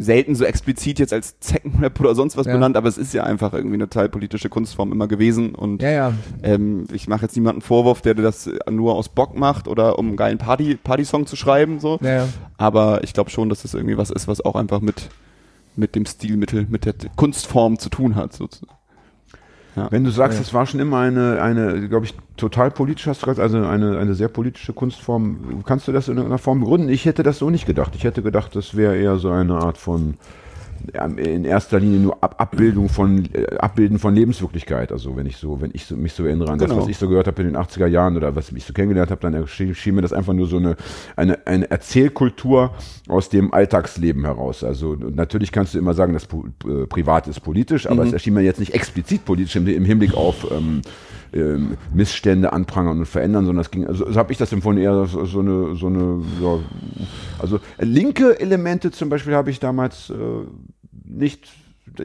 [0.02, 2.52] selten so explizit jetzt als Zeckenrap oder sonst was Ja.
[2.52, 6.12] benannt, aber es ist ja einfach irgendwie eine teilpolitische Kunstform immer gewesen und Ja, ja.
[6.42, 10.16] ähm, ich mache jetzt niemanden Vorwurf, der das nur aus Bock macht oder um einen
[10.16, 11.98] geilen Party, Party-Song zu schreiben, so.
[12.58, 15.08] Aber ich glaube schon, dass das irgendwie was ist, was auch einfach mit,
[15.76, 18.72] mit dem Stilmittel, mit der Kunstform zu tun hat, sozusagen.
[19.90, 20.42] Wenn du sagst, Ja.
[20.42, 23.98] es war schon immer eine, eine glaube ich, total politisch, hast du gesagt, also eine,
[23.98, 26.88] eine sehr politische Kunstform, kannst du das in irgendeiner Form begründen?
[26.90, 27.94] Ich hätte das so nicht gedacht.
[27.96, 30.18] Ich hätte gedacht, das wäre eher so eine Art von, ja,
[31.16, 34.92] in erster Linie nur Ab Abbildung von, äh, Abbilden von Lebenswirklichkeit.
[34.92, 36.82] Also wenn ich so, wenn ich so, mich so erinnere an das, Genau.
[36.82, 39.20] was ich so gehört habe in den 80er Jahren oder was ich so kennengelernt habe,
[39.20, 40.76] dann erschien schien mir das einfach nur so eine,
[41.16, 42.72] eine, eine Erzählkultur
[43.08, 44.64] aus dem Alltagsleben heraus.
[44.64, 48.42] Also natürlich kannst du immer sagen, das äh, Privat ist politisch, aber es erschien mir
[48.42, 50.82] jetzt nicht explizit politisch im, im Hinblick auf ähm,
[51.32, 55.06] ähm, Missstände anprangern und verändern, sondern es ging, also so habe ich das empfunden, eher
[55.06, 56.58] so, so eine, so eine, ja,
[57.38, 60.14] also linke Elemente zum Beispiel habe ich damals äh,
[61.04, 61.48] nicht,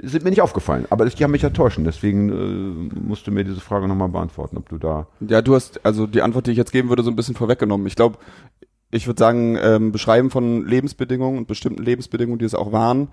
[0.03, 3.61] sind mir nicht aufgefallen, aber die haben mich enttäuschen, deswegen äh, musst du mir diese
[3.61, 6.71] Frage nochmal beantworten, ob du da, Ja, du hast, also die Antwort, die ich jetzt
[6.71, 7.87] geben würde, so ein bisschen vorweggenommen.
[7.87, 8.17] Ich glaube,
[8.91, 13.09] ich würde sagen, ähm, Beschreiben von Lebensbedingungen und bestimmten Lebensbedingungen, die es auch waren,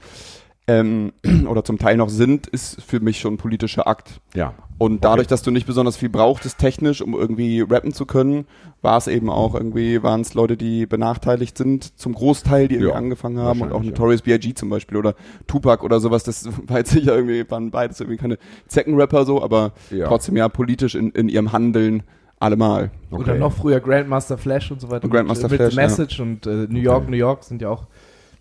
[0.67, 1.13] ähm,
[1.49, 4.21] oder zum Teil noch sind, ist für mich schon ein politischer Akt.
[4.35, 8.47] ja, Und dadurch, dass du nicht besonders viel brauchtest technisch, um irgendwie rappen zu können,
[8.81, 12.93] war es eben auch irgendwie, waren es Leute, die benachteiligt sind, zum Großteil, die irgendwie
[12.93, 14.55] Ja, angefangen haben und auch Notorious B.I.G.
[14.55, 15.15] zum Beispiel oder
[15.47, 19.73] Tupac oder sowas, das war jetzt sicher irgendwie, waren beides irgendwie keine Zeckenrapper so, aber
[19.91, 20.07] Ja.
[20.09, 22.03] trotzdem ja politisch in, in ihrem Handeln
[22.41, 22.91] allemal.
[23.11, 23.39] Oder okay.
[23.39, 25.05] noch früher Grandmaster Flash und so weiter.
[25.05, 25.83] Und Grandmaster mit, Flash, mit ja.
[25.89, 27.87] Message und äh, New York, New York sind ja auch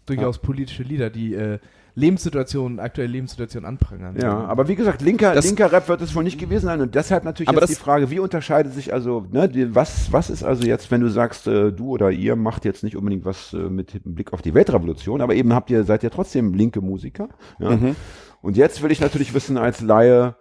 [0.06, 1.60] durchaus politische Lieder, die äh,
[1.96, 4.18] Lebenssituationen, aktuelle Lebenssituationen anprangern.
[4.20, 6.96] Ja, aber wie gesagt, linker, Das- linker Rap wird es wohl nicht gewesen sein und
[6.96, 10.30] deshalb natürlich Aber jetzt das- die Frage, wie unterscheidet sich also, ne, die, was, was
[10.30, 13.54] ist also jetzt, wenn du sagst, äh, du oder ihr macht jetzt nicht unbedingt was
[13.54, 17.30] äh, mit Blick auf die Weltrevolution, aber eben habt ihr, seid ihr trotzdem linke Musiker,
[17.60, 17.72] ja?
[17.76, 17.96] Mhm.
[18.42, 20.36] Und jetzt will ich natürlich wissen als Laie,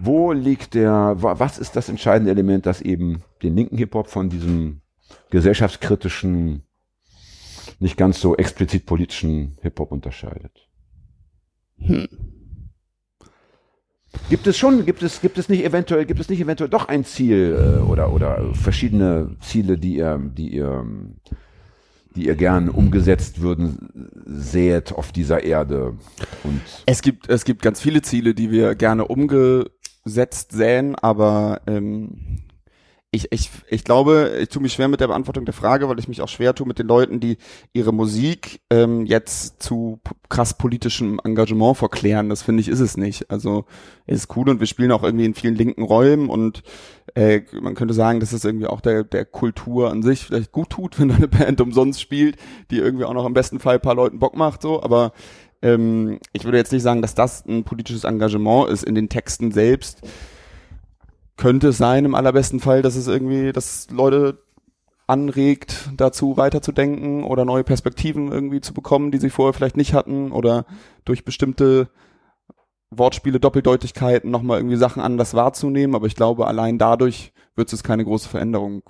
[0.00, 4.28] Wo liegt der, wa- was ist das entscheidende Element, das eben den linken Hip-Hop von
[4.28, 4.80] diesem
[5.30, 6.62] gesellschaftskritischen,
[7.80, 10.67] nicht ganz so explizit politischen Hip-Hop unterscheidet?
[14.28, 17.04] Gibt es schon, gibt es, gibt es nicht eventuell, gibt es nicht eventuell doch ein
[17.04, 20.84] Ziel äh, oder, oder verschiedene Ziele, die ihr, die ihr,
[22.14, 25.96] die ihr gern umgesetzt würden, seht auf dieser Erde
[26.44, 32.42] und Es gibt, es gibt ganz viele Ziele, die wir gerne umgesetzt sähen, aber ähm,
[33.10, 36.08] ich, ich, ich glaube, ich tue mich schwer mit der Beantwortung der Frage, weil ich
[36.08, 37.38] mich auch schwer tue mit den Leuten, die
[37.72, 42.28] ihre Musik ähm, jetzt zu krass politischem Engagement verklären.
[42.28, 43.30] Das finde ich ist es nicht.
[43.30, 43.64] Also
[44.06, 46.62] es ist cool und wir spielen auch irgendwie in vielen linken Räumen und
[47.14, 50.68] äh, man könnte sagen, dass es irgendwie auch der, der Kultur an sich vielleicht gut
[50.68, 52.36] tut, wenn eine Band umsonst spielt,
[52.70, 55.12] die irgendwie auch noch im besten Fall ein paar Leuten Bock macht, so, aber
[55.62, 59.50] ähm, ich würde jetzt nicht sagen, dass das ein politisches Engagement ist in den Texten
[59.50, 60.02] selbst.
[61.38, 64.42] Könnte es sein, im allerbesten Fall, dass es irgendwie, dass Leute
[65.06, 70.32] anregt, dazu weiterzudenken oder neue Perspektiven irgendwie zu bekommen, die sie vorher vielleicht nicht hatten
[70.32, 70.66] oder
[71.06, 71.88] durch bestimmte
[72.90, 75.94] Wortspiele, Doppeldeutigkeiten nochmal irgendwie Sachen anders wahrzunehmen.
[75.94, 78.82] Aber ich glaube, allein dadurch wird es keine große Veränderung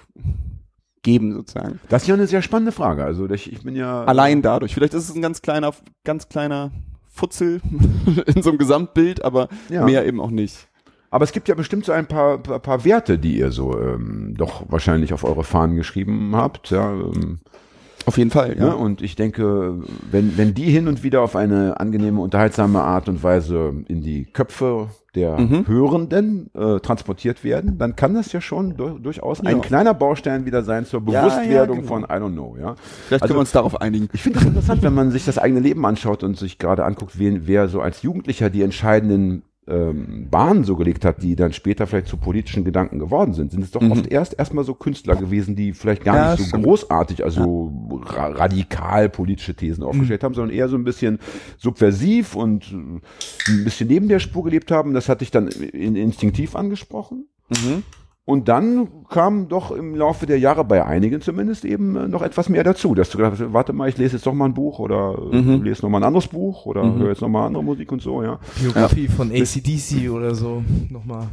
[1.03, 1.81] geben, sozusagen.
[1.89, 3.05] Das ist ja eine sehr spannende Frage.
[3.05, 4.75] Also ich, ich bin ja Allein dadurch.
[4.75, 5.73] Vielleicht ist es ein ganz kleiner,
[6.05, 6.73] ganz kleiner
[7.09, 7.61] Futzel
[8.27, 9.85] in so einem Gesamtbild, aber Ja.
[9.85, 10.69] mehr eben auch nicht.
[11.11, 14.35] Aber es gibt ja bestimmt so ein paar, paar, paar Werte, die ihr so ähm,
[14.37, 16.71] doch wahrscheinlich auf eure Fahnen geschrieben habt.
[16.71, 17.39] Ja, ähm,
[18.05, 18.69] Auf jeden Fall, ja.
[18.69, 18.73] ja.
[18.75, 19.75] Und ich denke,
[20.11, 24.25] wenn, wenn die hin und wieder auf eine angenehme, unterhaltsame Art und Weise in die
[24.27, 25.67] Köpfe der Mhm.
[25.67, 29.63] Hörenden äh, transportiert werden, dann kann das ja schon dur durchaus ein Ja.
[29.63, 31.89] kleiner Baustein wieder sein zur Ja, ja, Bewusstwerdung genau.
[31.89, 32.57] von I don't know.
[32.61, 32.75] Ja.
[33.07, 34.09] Vielleicht Also- können wir uns darauf einigen.
[34.13, 37.19] Ich finde das interessant, wenn man sich das eigene Leben anschaut und sich gerade anguckt,
[37.19, 41.87] wen, wer so als Jugendlicher die entscheidenden ähm, Bahnen so gelegt hat, die dann später
[41.87, 43.53] vielleicht zu politischen Gedanken geworden sind.
[43.53, 46.21] Sind es doch oft erst erstmal so Künstler gewesen, die vielleicht gar Mhm.
[46.21, 46.65] Ja, nicht so stimmt.
[46.65, 47.73] großartig, also
[48.07, 49.89] ra radikal politische Thesen Mhm.
[49.91, 51.19] aufgestellt haben, sondern eher so ein bisschen
[51.59, 54.95] subversiv und äh, ein bisschen neben der Spur gelebt haben.
[54.95, 57.27] Das hatte ich dann in, instinktiv angesprochen.
[57.51, 57.83] Mhm.
[58.29, 62.51] Und dann kam doch im Laufe der Jahre bei einigen zumindest eben äh, noch etwas
[62.51, 64.79] mehr dazu, dass du gedacht hast, warte mal, ich lese jetzt doch mal ein Buch
[64.81, 65.63] oder äh, Mhm.
[65.63, 68.23] lese noch mal ein anderes Buch oder höre jetzt noch mal andere Musik und so,
[68.23, 68.39] ja.
[68.61, 70.63] Biografie von ACDC oder so.
[70.91, 71.29] Nochmal.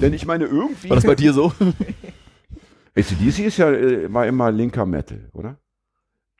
[0.00, 0.88] Denn ich meine, irgendwie...
[0.90, 1.52] War das bei dir so?
[2.96, 5.56] ACDC ist ja, äh, war immer linker Metal, oder?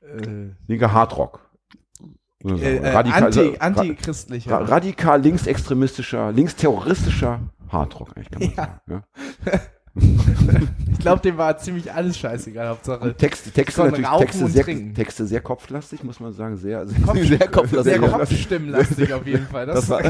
[0.03, 1.51] Äh, Linker Hardrock.
[2.45, 4.51] Äh, äh, radikal, anti, ra- antichristlicher.
[4.53, 7.41] ra radikal linksextremistischer, linksterroristischer
[7.73, 8.57] Hardrock, eigentlich kann man Ja.
[8.57, 8.81] sagen.
[8.91, 9.61] Ja.
[10.93, 12.69] ich glaube, dem war ziemlich alles scheißegal.
[12.69, 13.15] Hauptsache.
[13.15, 14.95] Texte, Texte, Von natürlich, Texte und sehr, Trinken.
[14.95, 17.93] Texte sehr kopflastig, muss man sagen, sehr, sehr, Kopf- Sehr kopflastig.
[17.93, 19.67] Sehr kopfstimmenlastig auf jeden Fall.
[19.73, 20.03] Das, Das war,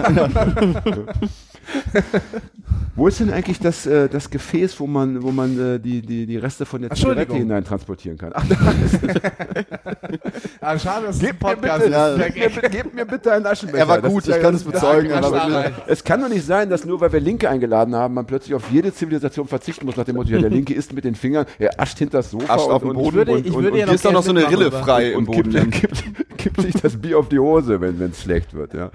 [2.95, 6.27] Wo ist denn eigentlich das, äh, das Gefäß, wo man, wo man äh, die, die,
[6.27, 8.33] die Reste von der Zigarette hinein transportieren kann?
[8.35, 8.45] Ach,
[10.61, 12.35] ah, schade, dass es ein gebt, mir bitte, ist.
[12.35, 13.79] gebt, mir, bitte- gebt mir bitte einen Aschenbecher.
[13.79, 15.73] Er war Das gut, ist ja- ich kann es das- bezeugen, das- das-.
[15.87, 18.71] Es kann doch nicht sein, dass nur weil wir Linke eingeladen haben, man plötzlich auf
[18.71, 21.81] jede Zivilisation verzichten muss, nach dem Motto, ja, der Linke isst mit den Fingern, er
[21.81, 23.17] ascht hinter das Sofa Ascht und, auf dem und, Boden.
[23.17, 25.13] Würde, und, ich und, würde ja und, hier ist doch noch so eine Rille frei
[25.13, 25.71] im und Boden.
[25.71, 28.75] kippt, kippt, kippt sich das Bier auf die Hose, wenn es schlecht wird.
[28.75, 28.91] Ja.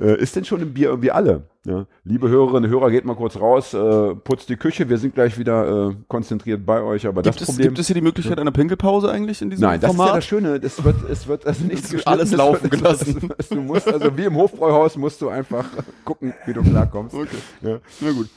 [0.00, 1.42] Äh, ist denn schon im Bier irgendwie alle?
[1.64, 1.86] Ja.
[2.04, 5.36] Liebe Hörerinnen und Hörer, geht mal kurz raus, äh, putzt die Küche, wir sind gleich
[5.38, 7.68] wieder äh, konzentriert bei euch, aber gibt, das es, Problem...
[7.68, 10.16] gibt es hier die Möglichkeit einer Pinkelpause eigentlich in diesem Nein, das ist ja Format?
[10.18, 10.60] das Schöne.
[10.60, 13.30] Das wird, es wird also nichts Es alles es laufen wird- es- gelassen.
[13.38, 15.64] es- Du musst also wie im Hofbräuhaus musst du einfach
[16.04, 17.14] gucken, wie du klarkommst.
[17.14, 17.28] Okay.
[17.62, 17.78] Ja.
[18.00, 18.28] Na gut.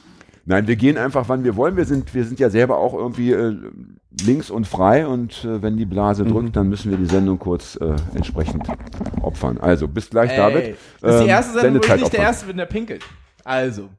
[0.50, 1.78] Nein, wir gehen einfach, wann wir wollen.
[1.78, 3.56] Wir sind, wir sind ja selber auch irgendwie äh,
[4.26, 6.30] links und frei und äh, wenn die Blase Mhm.
[6.32, 8.68] drückt, dann müssen wir die Sendung kurz äh, entsprechend
[9.22, 9.60] opfern.
[9.60, 10.64] Also bis gleich, David.
[10.64, 12.22] Ey, das ist die Ähm, erste Sendung, wo ich nicht der opfern.
[12.24, 13.04] Erste bin, der pinkelt.
[13.44, 13.90] Also.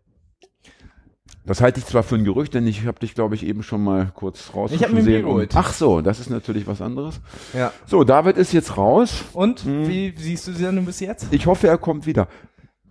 [1.46, 3.82] Das halte ich zwar für ein Gerücht, denn ich habe dich, glaube ich, eben schon
[3.84, 5.52] mal kurz raus Ich hab mir Bier geholt.
[5.54, 7.20] Ach so, das ist natürlich was anderes.
[7.54, 7.72] Ja.
[7.86, 9.24] So, David ist jetzt raus.
[9.34, 9.86] Und Mhm.
[9.88, 11.28] wie siehst du die Sendung bis jetzt?
[11.30, 12.26] Ich hoffe, er kommt wieder.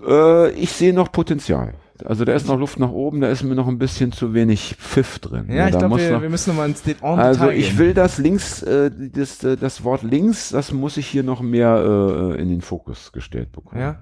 [0.01, 1.73] Äh, ich sehe noch Potenzial.
[2.05, 4.75] Also da ist noch Luft nach oben, da ist mir noch ein bisschen zu wenig
[4.79, 5.45] Pfiff drin.
[5.49, 8.17] Ja, ich da glaube, wir, wir müssen nochmal ins Det also Detail ich will das
[8.17, 12.49] links, äh, das, äh, das Wort links, das muss ich hier noch mehr äh, in
[12.49, 13.81] den Fokus gestellt bekommen.
[13.81, 13.99] Ja?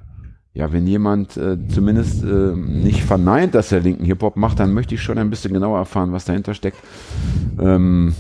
[0.53, 4.95] Ja, wenn jemand äh, zumindest äh, nicht verneint, dass er linken Hip-Hop macht, dann möchte
[4.95, 6.77] ich schon ein bisschen genauer erfahren, was dahinter steckt.
[7.59, 8.15] Ähm,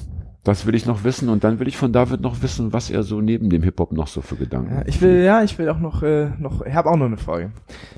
[0.47, 3.03] das will ich noch wissen und dann will ich von David noch wissen, was er
[3.03, 5.79] so neben dem Hip-Hop noch so für Gedanken Ja, ich will, ja, ich will auch
[5.79, 7.51] noch, äh, noch, ich habe auch noch eine Frage.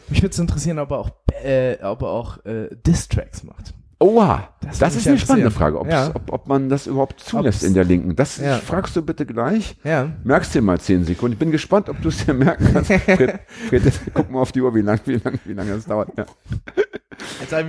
[0.10, 1.10] Mich würde es interessieren, ob er auch,
[1.44, 3.74] äh, ob er auch äh, Diss-Tracks macht.
[4.02, 5.52] Oha, Das das, ist eine spannende.
[5.52, 6.12] Frage, Ja.
[6.16, 8.16] ob, ob man das überhaupt zulässt Ob's- in der Linken.
[8.16, 8.56] Das Ja.
[8.56, 9.76] fragst du bitte gleich.
[9.84, 10.08] Ja.
[10.24, 11.34] Merkst dir mal zehn Sekunden.
[11.34, 12.92] Ich bin gespannt, ob du es dir merken kannst.
[13.06, 13.84] Fred, Fred,
[14.14, 16.12] guck mal auf die Uhr, wie lange wie lang, wie lang das dauert.
[16.18, 16.26] Ja.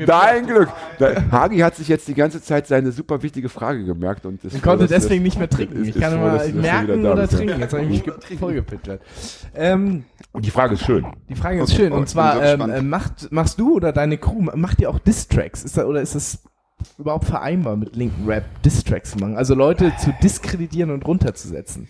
[0.06, 0.68] Dein Glück.
[1.30, 4.62] Hagi hat sich jetzt die ganze Zeit seine super wichtige Frage gemerkt und ist Ich
[4.62, 5.76] konnte froh, dass deswegen nicht mehr trinken.
[5.82, 7.60] ist- Ich ist kann immer merken oder trinken.
[7.60, 9.00] Jetzt habe ich mich vollgepitchert.
[9.54, 11.06] Ähm, Und die Frage ist schön.
[11.28, 11.92] die Frage ist schön.
[11.92, 15.64] Und zwar, ähm, äh, macht, machst du oder deine Crew, macht ihr auch Diss-Tracks?
[15.64, 16.42] Ist da, oder ist das
[16.98, 19.36] überhaupt vereinbar mit linken Rap, Diss-Tracks zu machen?
[19.36, 21.88] Also Leute zu diskreditieren und runterzusetzen.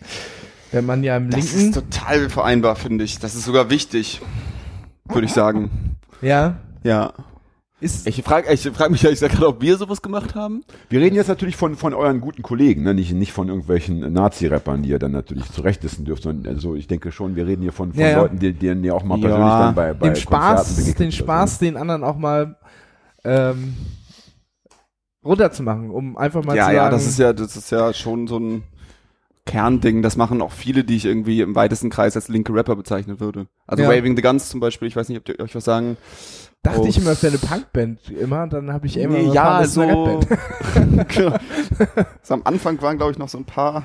[0.72, 1.72] Wenn man ja im Das ist linken...
[1.74, 3.18] total vereinbar, finde ich.
[3.18, 4.20] Das ist sogar wichtig,
[5.08, 5.96] würde ich sagen.
[6.22, 7.12] Ja, Ja.
[7.80, 8.06] Ist...
[8.06, 10.64] Ich frage ich frag mich ehrlich gesagt gerade, ob wir sowas gemacht haben.
[10.88, 12.94] Wir reden jetzt natürlich von, von euren guten Kollegen, ne?
[12.94, 17.12] nicht, nicht von irgendwelchen Nazi-Rappern, die ihr dann natürlich zurechtdissen dürft, sondern also ich denke
[17.12, 18.20] schon, wir reden hier von, von Ja, ja.
[18.22, 19.28] Leuten, die, denen ihr auch mal Ja.
[19.28, 21.12] persönlich dann bei, bei den Spaß, den.
[21.12, 22.56] Spaß, den anderen auch mal
[23.24, 23.74] ähm,
[25.24, 28.26] runterzumachen, um einfach mal ja, zu sagen, ja, das ist ja, das ist ja schon
[28.26, 28.62] so ein
[29.46, 30.02] Kernding.
[30.02, 33.46] Das machen auch viele, die ich irgendwie im weitesten Kreis als linke Rapper bezeichnen würde.
[33.66, 33.88] Also Ja.
[33.88, 35.96] Waving the Guns zum Beispiel, ich weiß nicht, ob die euch was sagen.
[36.62, 36.86] Dachte Oh.
[36.86, 39.80] ich immer, es wäre eine Punkband immer, dann habe ich immer Nee, ja, eine so.
[41.08, 41.36] Genau.
[42.22, 43.84] so am Anfang waren, glaube ich, noch so ein paar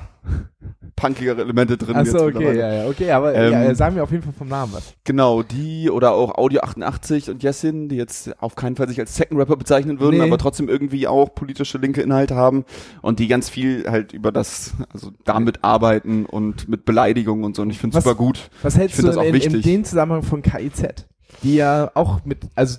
[0.94, 1.94] punkigere Elemente drin.
[1.96, 4.72] Achso, okay, ja, ja, okay, aber Ähm, ja, sagen wir auf jeden Fall vom Namen
[4.72, 4.94] was.
[5.04, 9.14] Genau, die oder auch Audio 88 und Jessin, die jetzt auf keinen Fall sich als
[9.14, 10.26] Second Rapper bezeichnen würden, Nee.
[10.26, 12.64] aber trotzdem irgendwie auch politische linke Inhalte haben
[13.02, 17.62] und die ganz viel halt über das, also damit arbeiten und mit Beleidigungen und so
[17.62, 18.48] und ich finde Was- super gut.
[18.62, 19.62] Was hältst du in, in wichtig.
[19.64, 21.06] dem Zusammenhang von KIZ?
[21.42, 22.78] Die ja auch mit, also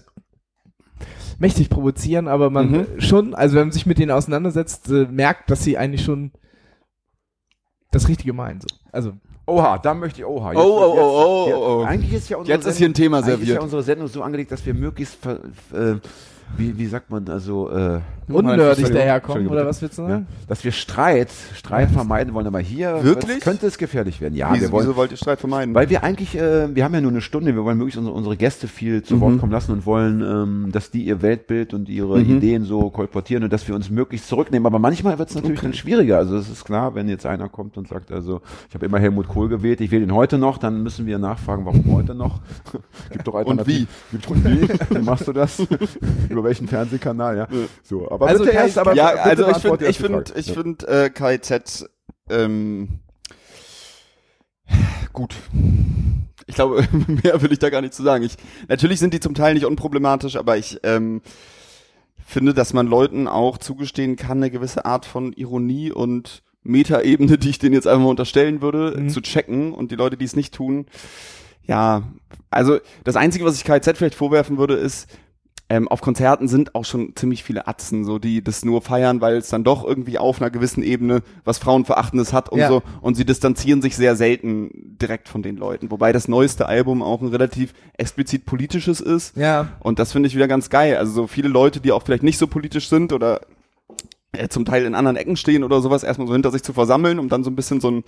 [1.39, 2.87] mächtig provozieren, aber man Mhm.
[3.01, 6.31] schon, also wenn man sich mit denen auseinandersetzt, äh, merkt, dass sie eigentlich schon
[7.91, 8.61] das Richtige meinen.
[8.61, 8.67] So.
[8.91, 9.13] Also
[9.45, 10.51] Oha, da möchte ich, oha.
[10.55, 11.83] Oh, oh, jetzt, oh, oh, jetzt, oh.
[11.83, 13.55] Eigentlich ist ja unsere Jetzt ist hier ein Thema eigentlich ist serviert.
[13.57, 15.39] ja unsere Sendung so angelegt, dass wir möglichst, ver,
[15.73, 15.95] äh,
[16.55, 20.27] wie, wie sagt man, also, äh, Entschuldigung, daherkommen, oder was willst du ja, sagen?
[20.47, 23.39] dass wir Streit, Streit vermeiden wollen, aber hier Wirklich?
[23.39, 24.35] könnte es gefährlich werden.
[24.35, 25.73] Ja, wir wieso, wollen, wieso wollt ihr Streit vermeiden?
[25.73, 28.35] Weil wir eigentlich, äh, wir haben ja nur eine Stunde, wir wollen möglichst unsere, unsere
[28.35, 29.21] Gäste viel zu Mhm.
[29.21, 32.37] Wort kommen lassen und wollen, ähm, dass die ihr Weltbild und ihre Mhm.
[32.37, 34.65] Ideen so kolportieren und dass wir uns möglichst zurücknehmen.
[34.65, 36.17] Aber manchmal wird es natürlich dann schwieriger.
[36.17, 39.27] Also es ist klar, wenn jetzt einer kommt und sagt, also ich habe immer Helmut
[39.27, 42.39] Kohl gewählt, ich wähle ihn heute noch, dann müssen wir nachfragen, warum heute noch.
[43.11, 43.87] Gibt doch Alternativen.
[44.11, 44.67] Gibt und wie?
[44.95, 45.61] Wie machst du das?
[46.37, 47.35] Über welchen Fernsehkanal?
[47.37, 47.47] Ja.
[47.81, 50.51] So, aber Also bitte Kai- erst, aber ja, bitte also ich finde, ich finde, ich
[50.51, 51.89] finde äh, KIZ
[52.29, 52.99] ähm,
[55.13, 55.35] gut.
[56.45, 56.87] Ich glaube,
[57.23, 58.23] mehr will ich da gar nicht zu sagen.
[58.23, 58.35] Ich,
[58.67, 61.21] natürlich sind die zum Teil nicht unproblematisch, aber ich ähm,
[62.23, 67.49] finde, dass man Leuten auch zugestehen kann, eine gewisse Art von Ironie und Metaebene, die
[67.49, 69.09] ich denen jetzt einfach mal unterstellen würde, Mhm.
[69.09, 70.85] zu checken und die Leute, die es nicht tun,
[71.65, 72.03] ja,
[72.49, 75.09] also das Einzige, was ich KZ vielleicht vorwerfen würde, ist,
[75.69, 79.35] ähm, auf Konzerten sind auch schon ziemlich viele Atzen, so die das nur feiern, weil
[79.35, 82.69] es dann doch irgendwie auf einer gewissen Ebene was Frauenverachtendes hat und Ja.
[82.69, 82.83] so.
[83.01, 84.69] Und sie distanzieren sich sehr selten
[85.01, 85.91] direkt von den Leuten.
[85.91, 89.35] Wobei das neueste Album auch ein relativ explizit politisches ist.
[89.35, 90.95] Ja, Und das finde ich wieder ganz geil.
[90.95, 93.41] Also so viele Leute, die auch vielleicht nicht so politisch sind oder
[94.31, 97.19] äh, zum Teil in anderen Ecken stehen oder sowas, erstmal so hinter sich zu versammeln,
[97.19, 98.03] um dann so ein bisschen so ein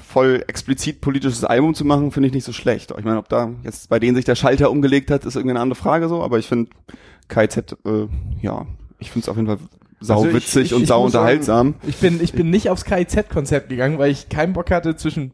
[0.00, 2.92] voll explizit politisches Album zu machen, finde ich nicht so schlecht.
[2.98, 5.60] Ich meine, ob da jetzt bei denen sich der Schalter umgelegt hat, ist irgendwie eine
[5.60, 6.70] andere Frage so, aber ich finde
[7.28, 8.06] KZ, äh,
[8.42, 8.66] ja,
[8.98, 9.58] ich finde es auf jeden Fall
[10.00, 11.74] sau Also ich- witzig ich- und ich sau muss sagen, unterhaltsam.
[11.86, 15.32] ich bin, ich bin nicht aufs KIZ-Konzert gegangen, weil ich keinen Bock hatte zwischen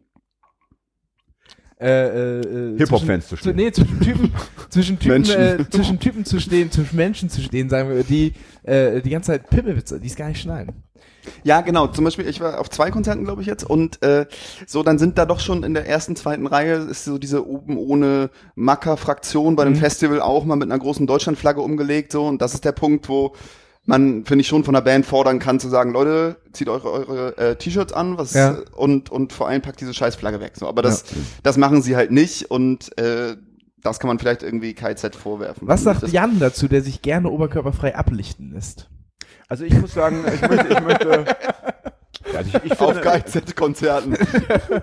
[1.78, 2.40] äh, äh,
[2.74, 3.54] äh, Hip-Hop-Fans zu stehen.
[3.56, 4.32] Nee, zwischen Typen,
[4.70, 5.34] zwischen Typen, Menschen.
[5.40, 9.32] äh, zwischen Typen zu stehen, zwischen Menschen zu stehen, sagen wir, die äh, die ganze
[9.32, 10.82] Zeit Pimmelwitze, die es gar nicht schneiden.
[11.44, 11.86] Ja, genau.
[11.88, 13.64] Zum Beispiel, ich war auf zwei Konzerten, glaube ich, jetzt.
[13.68, 14.26] Und äh,
[14.66, 17.76] so, dann sind da doch schon in der ersten, zweiten Reihe ist so diese oben
[17.78, 19.78] ohne Macker-Fraktion bei dem Mhm.
[19.78, 22.12] Festival auch mal mit einer großen Deutschlandflagge umgelegt.
[22.12, 23.34] So, und das ist der Punkt, wo
[23.84, 27.36] man, finde ich, schon von der Band fordern kann, zu sagen, Leute, zieht eure, eure
[27.38, 28.58] äh, T-Shirts an, was Ja.
[28.74, 30.52] und, und vor allem packt diese Scheißflagge weg.
[30.56, 31.04] So, aber das,
[31.44, 33.36] das machen sie halt nicht und äh,
[33.82, 35.68] das kann man vielleicht irgendwie KZ vorwerfen.
[35.68, 38.88] Was sagt Jan dazu, der sich gerne oberkörperfrei ablichten lässt?
[39.48, 41.08] Also ich muss sagen, ich möchte, ich möchte
[42.32, 44.16] ja, ich, ich Auf KZ-Konzerten.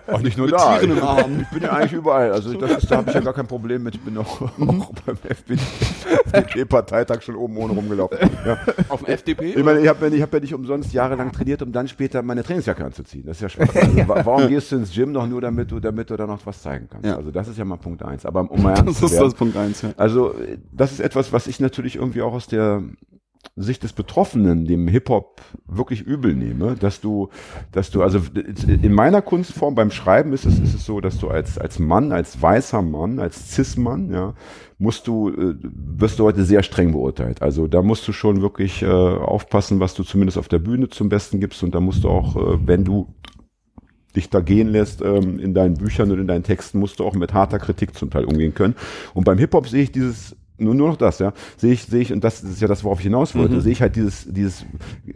[0.08, 0.78] auch nicht nur mit da.
[0.78, 1.40] Tieren im ich, Arm.
[1.42, 2.32] ich bin ja eigentlich überall.
[2.32, 3.96] Also das ist, da habe ich ja gar kein Problem mit.
[3.96, 8.18] Ich bin auch, auch beim FDP-Parteitag schon oben ohne rumgelaufen.
[8.46, 8.58] Ja.
[8.90, 9.54] Auf dem FDP?
[9.54, 11.88] Ich meine, ich habe ja, nicht- ich hab ja nicht umsonst jahrelang trainiert, um dann
[11.90, 13.26] später meine Trainingsjacke anzuziehen.
[13.26, 13.70] Das ist ja Spaß.
[13.84, 16.46] Also, wa- warum gehst du ins Gym noch nur, damit du, damit du da noch
[16.46, 17.06] was zeigen kannst?
[17.06, 17.18] Ja.
[17.18, 18.26] Also das ist ja mal Punkt eins.
[18.26, 19.90] Aber um mal ernst Das zu ist werden, das Punkt eins, ja.
[19.98, 22.82] also äh, das ist etwas, was ich natürlich irgendwie auch aus der
[23.56, 27.30] Sicht des Betroffenen dem Hip-Hop wirklich übel nehme, dass du,
[27.72, 28.20] dass du, also
[28.68, 32.12] in meiner Kunstform beim Schreiben ist es, ist es so, dass du als, als Mann,
[32.12, 34.34] als weißer Mann, als Cis-Mann, ja,
[34.80, 37.42] musst du, äh, wirst du heute sehr streng beurteilt.
[37.42, 41.10] Also da musst du schon wirklich äh, aufpassen, was du zumindest auf der Bühne zum
[41.10, 43.14] Besten gibst und da musst du auch, äh, wenn du
[44.16, 47.14] dich da gehen lässt ähm, in deinen Büchern und in deinen Texten, musst du auch
[47.14, 48.76] mit harter Kritik zum Teil umgehen können.
[49.14, 52.14] Und beim Hip-Hop sehe ich dieses nur, nur noch das, ja, sehe ich, sehe ich,
[52.14, 53.62] und das ist ja das, worauf ich hinaus wollte, Mhm.
[53.62, 54.66] sehe ich halt dieses, dieses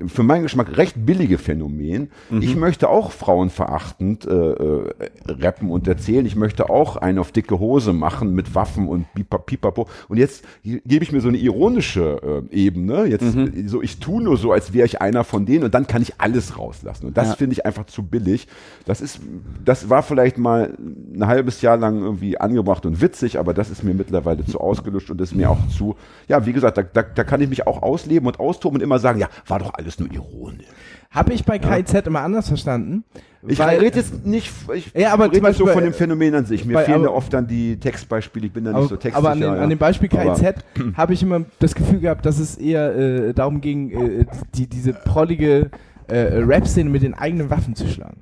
[0.07, 2.09] für meinen Geschmack recht billige Phänomen.
[2.29, 2.41] Mhm.
[2.41, 4.93] Ich möchte auch frauenverachtend äh, äh,
[5.27, 6.25] rappen und erzählen.
[6.25, 9.87] Ich möchte auch einen auf dicke Hose machen mit Waffen und pipa- pipapo.
[10.09, 13.05] Und jetzt ge- gebe ich mir so eine ironische äh, Ebene.
[13.05, 13.67] Jetzt Mhm.
[13.67, 16.13] so, ich tue nur so, als wäre ich einer von denen und dann kann ich
[16.19, 17.07] alles rauslassen.
[17.07, 17.35] Und das Ja.
[17.35, 18.47] finde ich einfach zu billig.
[18.85, 19.19] Das ist,
[19.63, 20.73] das war vielleicht mal
[21.13, 25.09] ein halbes Jahr lang irgendwie angebracht und witzig, aber das ist mir mittlerweile zu ausgelutscht
[25.11, 25.95] und ist mir auch zu,
[26.27, 28.99] ja, wie gesagt, da, da, da kann ich mich auch ausleben und austoben und immer
[28.99, 30.65] sagen, ja, war doch alles nur ironisch.
[31.09, 33.05] Habe ich bei KIZ immer anders verstanden.
[33.47, 36.65] Ich Weil- rede jetzt nicht, ich Ja, aber rede so von dem Phänomen an sich.
[36.65, 38.95] Mir bei- fehlen da aber- oft dann die Textbeispiele, ich bin da nicht aber, so
[38.97, 39.17] textsicher.
[39.17, 39.61] aber an, dem, ja.
[39.61, 40.55] an dem Beispiel KIZ
[40.95, 44.91] habe ich immer das Gefühl gehabt, dass es eher äh, darum ging, äh, die, diese
[44.93, 45.71] prollige
[46.09, 48.21] äh, Rap-Szene mit den eigenen Waffen zu schlagen.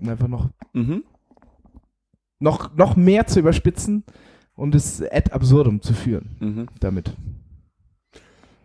[0.00, 1.04] Und einfach noch, Mhm.
[2.40, 4.04] noch, noch mehr zu überspitzen
[4.56, 6.66] und es ad absurdum zu führen Mhm.
[6.80, 7.12] damit.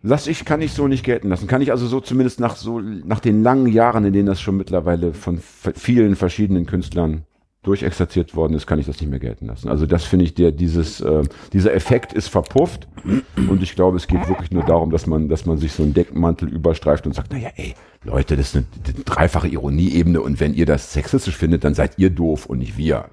[0.04, 1.46] Lass ich, kann ich so nicht gelten lassen.
[1.46, 4.56] Kann ich also so zumindest nach so, nach den langen Jahren, in denen das schon
[4.56, 7.22] mittlerweile von vielen verschiedenen Künstlern
[7.62, 9.68] durchexerziert worden ist, kann ich das nicht mehr gelten lassen.
[9.68, 12.88] Also das finde ich, der, dieses, äh, dieser Effekt ist verpufft
[13.36, 15.94] und ich glaube, es geht wirklich nur darum, dass man, dass man sich so einen
[15.94, 20.54] Deckmantel überstreift und sagt, naja, ey, Leute, das ist eine, eine dreifache Ironieebene und wenn
[20.54, 23.04] ihr das sexistisch findet, dann seid ihr doof und nicht wir.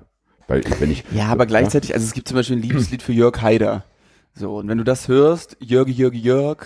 [0.50, 3.42] Weil wenn ich, Ja, aber gleichzeitig, also es gibt zum Beispiel ein Liebeslied für Jörg
[3.42, 3.86] Haider.
[4.34, 6.66] So, und wenn du das hörst, Jörg, Jörg, Jörg,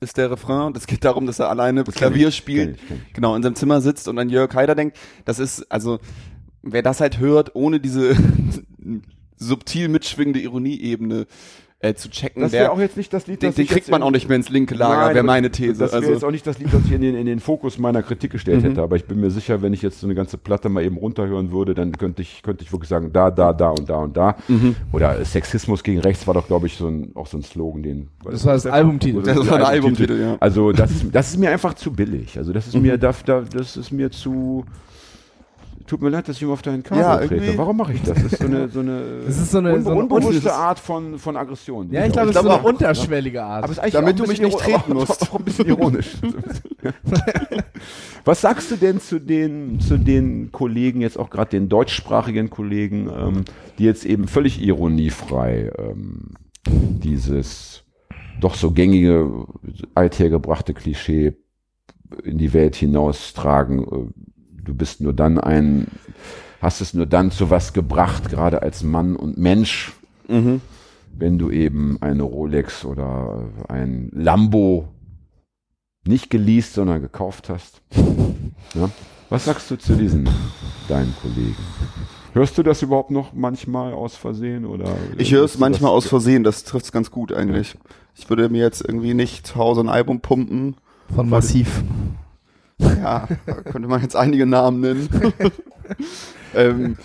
[0.00, 2.82] ist der Refrain und es geht darum, dass er alleine kenn Klavier ich, spielt, kenn
[2.82, 3.14] ich, kenn ich.
[3.14, 5.98] genau, in seinem Zimmer sitzt und an Jörg Haider denkt, das ist, also,
[6.62, 8.14] wer das halt hört, ohne diese
[9.36, 11.26] subtil mitschwingende Ironieebene
[11.80, 13.90] äh, zu checken, das wäre auch jetzt nicht das Lied, den, das den ich kriegt
[13.90, 15.78] man in- auch nicht mehr ins linke Lager, wäre meine These.
[15.78, 17.78] Das wäre also, jetzt auch nicht das Lied, das ich in den, in den Fokus
[17.78, 18.68] meiner Kritik gestellt Mhm.
[18.68, 20.96] hätte, aber ich bin mir sicher, wenn ich jetzt so eine ganze Platte mal eben
[20.96, 24.16] runterhören würde, dann könnte ich, könnte ich wirklich sagen, da, da, da und da und
[24.16, 24.36] da.
[24.48, 24.74] Mhm.
[24.92, 28.08] Oder Sexismus gegen Rechts war doch, glaube ich, so ein, auch so ein Slogan, den.
[28.24, 29.22] Das war das Albumtitel.
[29.22, 30.36] Das war der Albumtitel, ja.
[30.40, 32.38] Also das ist, das ist mir einfach zu billig.
[32.38, 32.82] Also das ist Mhm.
[32.82, 34.64] mir, da, da, das ist mir zu.
[35.86, 37.56] Tut mir leid, dass ich immer auf deinen Kabel Ja, trete.
[37.56, 38.20] Warum mache ich das?
[38.22, 40.54] Das ist so eine, so eine, Das ist so eine- un so eine unbewusste un-
[40.54, 41.90] Art von, von Aggression.
[41.92, 43.62] Ja, ich glaube, es ist so eine auch- unterschwellige Art.
[43.64, 45.22] aber es ist eigentlich Damit auch ein du mich bisschen nicht treten musst.
[45.32, 46.16] Auch ein bisschen ironisch.
[48.24, 53.08] Was sagst du denn zu den, zu den Kollegen, jetzt auch gerade den deutschsprachigen Kollegen,
[53.16, 53.44] ähm,
[53.78, 56.30] die jetzt eben völlig ironiefrei ähm,
[56.66, 57.84] dieses
[58.40, 59.46] doch so gängige,
[59.94, 61.34] althergebrachte Klischee
[62.24, 63.84] in die Welt hinaustragen?
[63.84, 64.10] Äh,
[64.66, 65.86] Du bist nur dann ein,
[66.60, 69.92] hast es nur dann zu was gebracht, gerade als Mann und Mensch,
[70.28, 70.60] mhm.
[71.16, 74.88] wenn du eben eine Rolex oder ein Lambo
[76.04, 77.80] nicht geleast, sondern gekauft hast.
[78.74, 78.90] Ja?
[79.28, 80.28] Was sagst du zu diesen
[80.88, 81.56] deinen Kollegen?
[82.32, 84.94] Hörst du das überhaupt noch manchmal aus Versehen oder?
[85.16, 87.76] Ich höre es manchmal aus Versehen, das trifft es ganz gut eigentlich.
[88.14, 90.76] Ich würde mir jetzt irgendwie nicht zu Hause ein Album pumpen.
[91.14, 91.82] Von Massiv.
[92.78, 93.28] Ja,
[93.64, 95.08] könnte man jetzt einige Namen nennen.
[96.54, 96.96] ähm,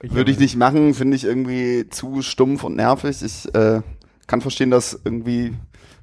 [0.00, 3.22] würde ich nicht machen, finde ich irgendwie zu stumpf und nervig.
[3.22, 3.82] Ich äh,
[4.26, 5.54] kann verstehen, dass irgendwie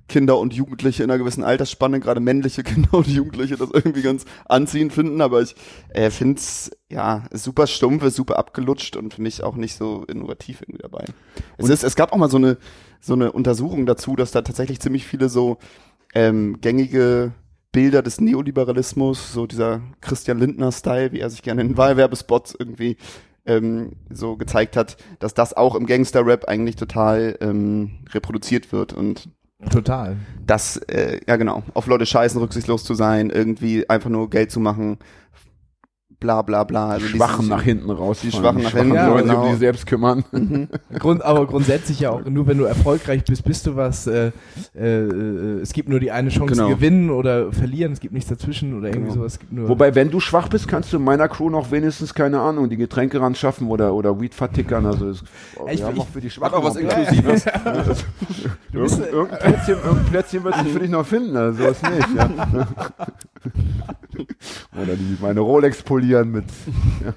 [0.09, 4.25] Kinder und Jugendliche in einer gewissen Altersspanne, gerade männliche Kinder und Jugendliche, das irgendwie ganz
[4.45, 5.55] anziehend finden, aber ich
[5.89, 10.03] äh, finde es ja super stumpf, ist super abgelutscht und für mich auch nicht so
[10.05, 11.05] innovativ irgendwie dabei.
[11.57, 12.57] Es, ist, es gab auch mal so eine,
[12.99, 15.57] so eine Untersuchung dazu, dass da tatsächlich ziemlich viele so
[16.13, 17.33] ähm, gängige
[17.71, 22.97] Bilder des Neoliberalismus, so dieser Christian Lindner-Style, wie er sich gerne in Wahlwerbespots irgendwie
[23.45, 29.29] ähm, so gezeigt hat, dass das auch im Gangster-Rap eigentlich total ähm, reproduziert wird und
[29.69, 30.17] Total.
[30.45, 34.59] das, äh, ja genau, auf Leute scheißen, rücksichtslos zu sein, irgendwie einfach nur Geld zu
[34.59, 34.97] machen,
[36.19, 36.89] bla bla bla.
[36.89, 38.19] Also Schwachen dieses- nach hinten raus.
[38.21, 39.45] Die Schwachen nach hinten, Ja, Leute, genau.
[39.45, 40.23] um die selbst kümmern.
[40.99, 44.05] Grund, aber grundsätzlich ja auch, nur wenn du erfolgreich bist, bist du was.
[44.07, 44.31] Äh,
[44.75, 46.69] äh, äh, es gibt nur die eine Chance, Genau.
[46.69, 49.13] gewinnen oder verlieren, es gibt nichts dazwischen oder irgendwie Genau.
[49.21, 49.33] sowas.
[49.33, 52.13] Es gibt nur Wobei, wenn du schwach bist, kannst du in meiner Crew noch wenigstens,
[52.13, 54.85] keine Ahnung, die Getränke ran schaffen oder, oder Weed vertickern.
[54.85, 55.23] Also, es,
[55.67, 56.75] Ich- ich- auch für die Schwachen auch was.
[56.75, 57.45] Inklusives.
[58.73, 62.07] Irgend, irgendein, Plätzchen, irgendein Plätzchen wird sich für dich noch finden, also so ist nicht.
[62.15, 62.29] Ja.
[64.81, 66.45] Oder die meine Rolex polieren mit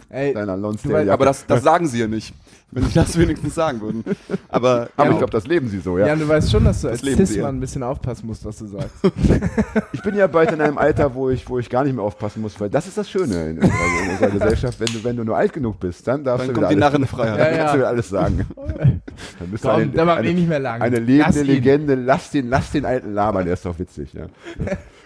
[0.08, 1.12] Ey, deiner Lonsdale.
[1.12, 2.34] Aber das, das sagen sie ja nicht.
[2.74, 4.02] Wenn sie das wenigstens sagen würden.
[4.48, 6.06] Aber, aber ja, ich glaube, das leben sie so, ja.
[6.06, 7.48] Jan, du weißt schon, dass du als leben sie Cis-Mann ja.
[7.50, 8.94] ein bisschen aufpassen musst, was du sagst.
[9.92, 12.40] Ich bin ja bald in einem Alter, wo ich, wo ich gar nicht mehr aufpassen
[12.40, 14.80] muss, weil das ist das Schöne in, unserer, in unserer Gesellschaft.
[14.80, 16.94] Wenn du, wenn du nur alt genug bist, dann darfst dann du kommt wieder die
[16.94, 17.38] alles, Narrenfreiheit.
[17.38, 17.58] Ja, dann ja.
[17.58, 18.46] kannst du wieder alles sagen.
[19.38, 20.82] Dann bist du Komm, eine, macht eine, nicht mehr lang.
[20.82, 21.46] eine Lass lebende ihn.
[21.46, 21.94] Legende.
[21.94, 24.12] Lass den, lass den alten labern, der ist doch witzig.
[24.14, 24.26] Ja.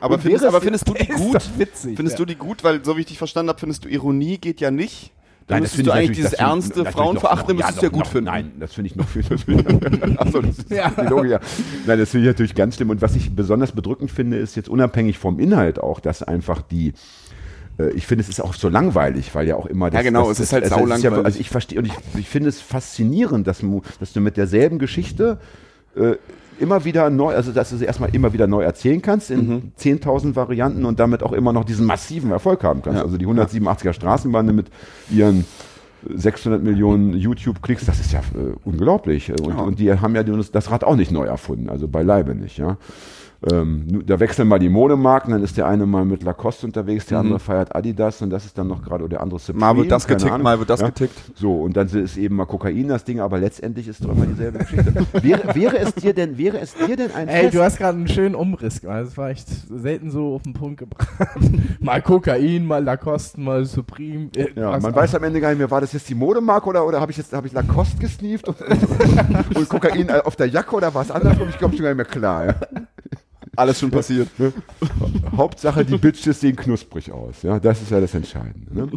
[0.00, 1.58] Aber, findest, aber es- findest du die gut?
[1.58, 1.96] witzig.
[1.96, 2.24] Findest ja.
[2.24, 2.62] du die gut?
[2.64, 5.12] Weil, so wie ich dich verstanden habe, findest du Ironie geht ja nicht.
[5.49, 7.86] Dann Nein, das müsstest finde du ich eigentlich dieses ernste natürlich Frauenverachten, noch- müsstest du
[7.86, 8.24] ja gut noch- finden.
[8.24, 9.24] Nein, das finde ich noch viel.
[10.18, 10.90] Achso, das ist Ja.
[10.90, 11.30] die Logik.
[11.30, 11.40] ja.
[11.86, 12.90] Nein, das finde ich natürlich ganz schlimm.
[12.90, 16.94] Und was ich besonders bedrückend finde, ist jetzt unabhängig vom Inhalt auch, dass einfach die
[17.78, 20.28] äh, ich finde, es ist auch so langweilig, weil ja auch immer das, Ja, genau,
[20.30, 21.26] das, es ist halt sau das ja, langweilig.
[21.26, 23.62] Also ich verstehe und ich, ich finde es faszinierend, dass,
[24.01, 25.38] dass du mit derselben Geschichte
[25.94, 26.14] äh,
[26.59, 29.62] immer wieder neu, also dass du sie erstmal immer wieder neu erzählen kannst in Mhm.
[29.78, 32.98] 10.000 Varianten und damit auch immer noch diesen massiven Erfolg haben kannst.
[32.98, 33.04] Ja.
[33.04, 34.66] Also die 187er Straßenbande mit
[35.11, 35.44] ihren
[36.14, 39.30] 600 Millionen YouTube-Klicks, das ist ja äh, unglaublich.
[39.32, 39.54] Und, Ja.
[39.62, 42.76] und die haben ja das, das Rad auch nicht neu erfunden, also beileibe nicht, ja.
[43.53, 47.18] Ähm, da wechseln mal die Modemarken, dann ist der eine mal mit Lacoste unterwegs, der
[47.18, 49.61] andere feiert Adidas und das ist dann noch gerade, oder der andere Supreme.
[49.61, 50.42] Mal wird das getickt, Ahnung.
[50.42, 50.86] mal wird das ja?
[50.88, 51.14] getickt.
[51.34, 54.59] So, und dann ist eben mal Kokain das Ding, aber letztendlich ist doch immer dieselbe
[54.59, 54.94] Geschichte.
[55.22, 57.55] wäre, wäre es dir denn, wäre es dir denn ein Ey, Fest?
[57.55, 59.03] du hast gerade einen schönen Umriss gemacht.
[59.03, 61.09] Das war echt selten so auf den Punkt gebracht.
[61.80, 64.28] mal Kokain, mal Lacoste, mal Supreme.
[64.36, 64.97] Äh, Ja, man auch.
[64.97, 67.16] weiß am Ende gar nicht mehr, war das jetzt die Modemarke oder, oder habe ich
[67.16, 68.57] jetzt habe ich Lacoste gesneeft und,
[69.55, 71.49] und Kokain auf der Jacke oder war es andersrum?
[71.49, 72.47] Ich glaube schon gar nicht mehr klar.
[72.47, 72.55] Ja.
[73.57, 74.28] Alles schon passiert.
[75.36, 77.42] Hauptsache, die Bitches sehen knusprig aus.
[77.42, 78.74] Ja, das ist ja das Entscheidende.
[78.74, 78.88] Ne?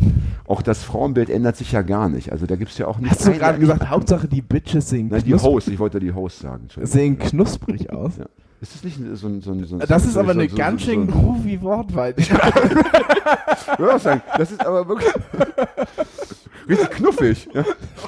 [0.48, 2.32] Auch das Frauenbild ändert sich ja gar nicht.
[2.32, 3.12] Also da gibt es ja auch nicht.
[3.12, 5.68] Hast du eine- gerade gesagt, Hauptsache die Bitches sehen Nein, die knusprig, Host.
[5.70, 6.68] Ich wollte die Host sagen.
[6.82, 8.18] Sehen knusprig aus.
[8.18, 8.26] Ja.
[8.62, 9.42] Ist das nicht so ein.
[9.42, 12.14] So ein, so ein Das ist aber so, eine so, ganz schön groovy Wortwahl.
[13.78, 15.14] Auch sagen, das ist aber wirklich.
[16.68, 17.48] richtig knuffig.
[17.54, 17.64] Ja?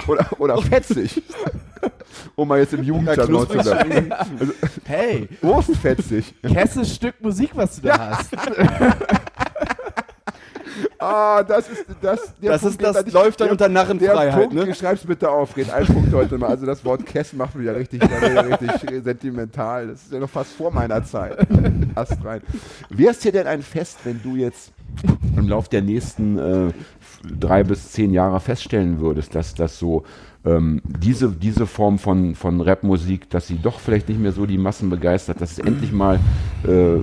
[0.08, 1.24] Oder, oder fetzig.
[2.36, 4.12] Um mal jetzt im Jugendjargon zu sagen.
[4.12, 4.54] Also,
[4.86, 6.36] hey, Wurstfetzig.
[6.44, 8.32] kesses Stück Musik, was du da hast.
[11.02, 12.20] Ah, das ist das.
[12.42, 14.76] Das Punkt, ist- das ich- läuft dann der- unter Narrenfreiheit, Der Punkt, ne?
[14.76, 15.72] schreib's bitte auf, Red.
[15.72, 16.50] Ein Punkt heute mal.
[16.50, 19.88] Also das Wort Kess macht mich ja richtig, richtig sentimental.
[19.88, 21.38] Das ist ja noch fast vor meiner Zeit.
[21.96, 22.42] Ast rein.
[22.90, 24.72] Wäre es dir denn ein Fest, wenn du jetzt
[25.36, 26.72] im Lauf der nächsten äh,
[27.40, 30.04] drei bis zehn Jahre feststellen würdest, dass das so
[30.46, 34.58] ähm, diese, diese Form von, von Rapmusik, dass sie doch vielleicht nicht mehr so die
[34.58, 36.20] Massen begeistert, dass es endlich mal
[36.68, 37.00] äh,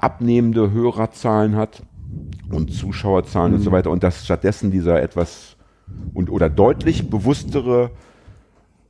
[0.00, 1.82] abnehmende Hörerzahlen hat
[2.50, 5.56] und Zuschauerzahlen und so weiter und dass stattdessen dieser etwas
[6.14, 7.90] und oder deutlich bewusstere,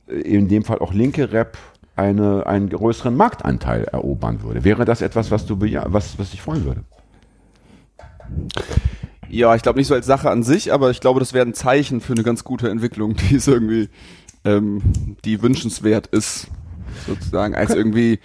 [0.07, 1.57] äh, in dem Fall auch linke Rap,
[1.95, 4.63] eine, einen größeren Marktanteil erobern würde.
[4.63, 6.83] Wäre das etwas, was du was, was dich freuen würde?
[9.29, 11.53] Ja, ich glaube nicht so als Sache an sich, aber ich glaube, das wäre ein
[11.53, 13.89] Zeichen für eine ganz gute Entwicklung, die ist irgendwie,
[14.45, 16.47] ähm, die wünschenswert ist,
[17.07, 18.19] sozusagen, als irgendwie,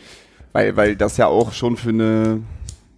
[0.52, 2.40] weil, weil das ja auch schon für eine,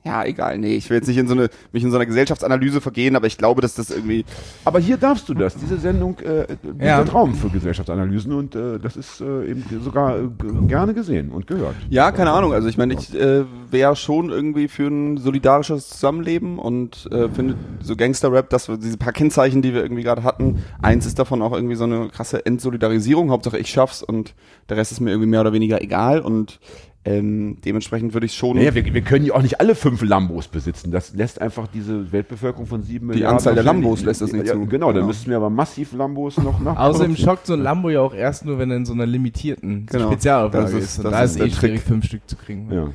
[0.09, 2.81] ja, egal, nee, ich will jetzt nicht in so eine, mich in so einer Gesellschaftsanalyse
[2.81, 4.25] vergehen, aber ich glaube, dass das irgendwie,
[4.65, 5.55] Aber hier darfst du das.
[5.57, 7.03] Diese Sendung äh, bietet Ja.
[7.03, 10.29] Raum für Gesellschaftsanalysen und äh, das ist äh, eben sogar äh,
[10.67, 11.75] gerne gesehen und gehört.
[11.91, 16.59] ja, keine Ahnung, also ich meine, ich äh, wäre schon irgendwie für ein solidarisches Zusammenleben
[16.59, 20.63] und äh, finde so Gangster-Rap, dass wir diese paar Kennzeichen, die wir irgendwie gerade hatten,
[20.81, 24.35] eins ist davon auch irgendwie so eine krasse Entsolidarisierung, Hauptsache ich schaff's und
[24.71, 26.61] der Rest ist mir irgendwie mehr oder weniger egal und
[27.05, 30.49] ähm, dementsprechend würde ich schon Naja, wir, wir können ja auch nicht alle fünf Lambos
[30.49, 30.91] besitzen.
[30.91, 33.39] Das lässt einfach diese Weltbevölkerung von sieben Die Milliarden.
[33.39, 34.67] Anzahl der Lambos lässt das nicht ja, zu.
[34.67, 35.07] Genau, dann Genau.
[35.07, 36.77] müssten wir aber massiv Lambos noch nach.
[36.77, 39.87] Außerdem schockt so ein Lambo ja auch erst nur, wenn er in so einer limitierten
[39.87, 40.09] Genau.
[40.09, 40.99] Spezialauflage Das ist- ist.
[40.99, 42.69] Und das da ist ist eh schwierig, fünf Stück zu kriegen.
[42.73, 42.89] Ja.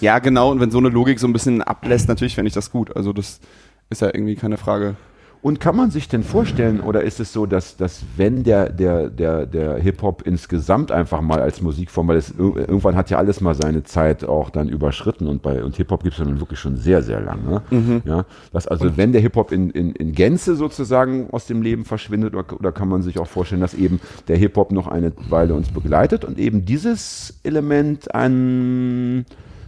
[0.00, 2.70] Ja, genau, und wenn so eine Logik so ein bisschen ablässt, natürlich fände ich das
[2.70, 2.94] gut.
[2.94, 3.40] Also das
[3.88, 4.96] ist ja irgendwie keine Frage.
[5.44, 9.10] Und kann man sich denn vorstellen, oder ist es so, dass, dass wenn der, der,
[9.10, 13.42] der, der Hip-Hop insgesamt einfach mal als Musikform, weil es ir- irgendwann hat ja alles
[13.42, 16.58] mal seine Zeit auch dann überschritten und bei und Hip-Hop gibt es ja nun wirklich
[16.58, 17.60] schon sehr, sehr lange.
[18.06, 18.24] Ja,
[18.54, 22.58] dass also wenn der Hip-Hop in, in, in Gänze sozusagen aus dem Leben verschwindet, oder,
[22.58, 26.24] oder kann man sich auch vorstellen, dass eben der Hip-Hop noch eine Weile uns begleitet
[26.24, 29.26] und eben dieses Element einen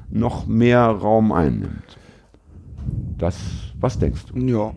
[0.09, 1.99] noch mehr Raum einnimmt.
[3.19, 3.37] Das,
[3.79, 4.39] was denkst du?
[4.39, 4.73] Ja.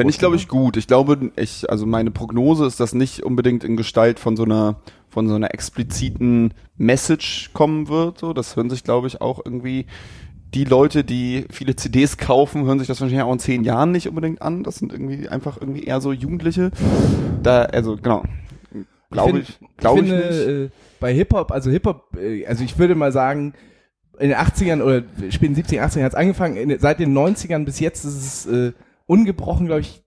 [0.00, 0.76] Fände ich, glaube ich, gut.
[0.76, 4.76] Ich glaube, ich, also meine Prognose ist, dass nicht unbedingt in Gestalt von so einer,
[5.08, 8.18] von so einer expliziten Message kommen wird.
[8.18, 9.86] So, das hören sich, glaube ich, auch irgendwie
[10.54, 14.08] die Leute, die viele CDs kaufen, hören sich das wahrscheinlich auch in zehn Jahren nicht
[14.08, 14.64] unbedingt an.
[14.64, 16.70] Das sind irgendwie einfach irgendwie eher so Jugendliche.
[17.42, 18.24] Da, also genau.
[19.10, 20.48] Glaube ich, glaube ich, finde, nicht.
[20.48, 20.68] Äh,
[21.00, 23.54] bei Hip-Hop, also Hip-Hop, äh, also ich würde mal sagen,
[24.18, 26.56] in den 80ern oder späten 70er, 80ern hat es angefangen.
[26.56, 28.72] In, seit den 90ern bis jetzt ist es äh,
[29.10, 30.02] ungebrochen, glaube ich,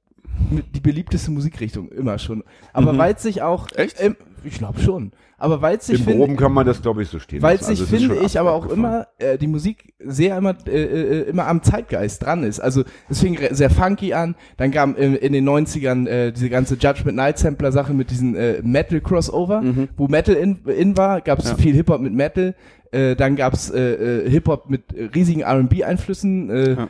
[0.74, 2.44] die beliebteste Musikrichtung immer schon.
[2.72, 2.98] Aber Mhm.
[2.98, 3.98] weil es sich auch, Echt?
[4.00, 5.12] Ähm, ich glaube schon.
[5.38, 7.58] Aber weil es sich Im finde, Groben kann man das, glaube ich, so stehen weil
[7.60, 11.22] sich Also es finde ich aber auch immer äh, die Musik sehr immer äh, äh,
[11.30, 12.62] immer am Zeitgeist dran ist.
[12.62, 16.76] Also es fing sehr funky an, dann kam in, in den 90ern äh, diese ganze
[16.76, 19.62] Judgment Night Sampler Sache mit diesen äh, Metal Crossover,
[19.98, 21.56] wo Metal in, in war, gab es Ja.
[21.58, 22.56] viel Hip Hop mit Metal.
[22.92, 23.80] Äh, dann gab's äh,
[24.26, 26.90] äh, Hip Hop mit äh, riesigen R&B Einflüssen, äh, Ja.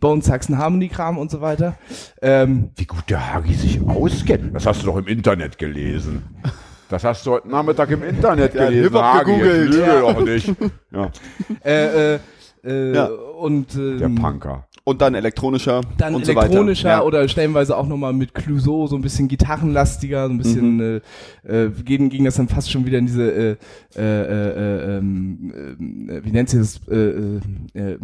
[0.00, 1.76] Bone Saxon Harmony Kram und so weiter.
[2.22, 4.54] Ähm, Wie gut der Hagi sich auskennt.
[4.54, 6.22] Das hast du doch im Internet gelesen.
[6.88, 8.94] Das hast du heute Nachmittag im Internet hat gelesen.
[8.94, 9.70] Hagi, jetzt gegoogelt.
[9.70, 10.00] lüge Ja.
[10.00, 10.54] doch nicht.
[10.92, 11.10] Ja,
[11.64, 12.18] äh, äh,
[12.64, 13.06] äh, Ja.
[13.06, 14.65] und ähm, der Punker.
[14.88, 16.98] Und dann elektronischer Dann und so elektronischer weiter.
[16.98, 17.02] Ja.
[17.02, 21.00] oder stellenweise auch nochmal mit Clouseau so ein bisschen gitarrenlastiger, so ein bisschen Mhm.
[21.44, 23.56] äh, äh, ging, ging das dann fast schon wieder in diese äh,
[23.96, 27.40] äh, äh, ähm, äh, wie nennt sie das äh, äh,
[27.74, 27.98] äh,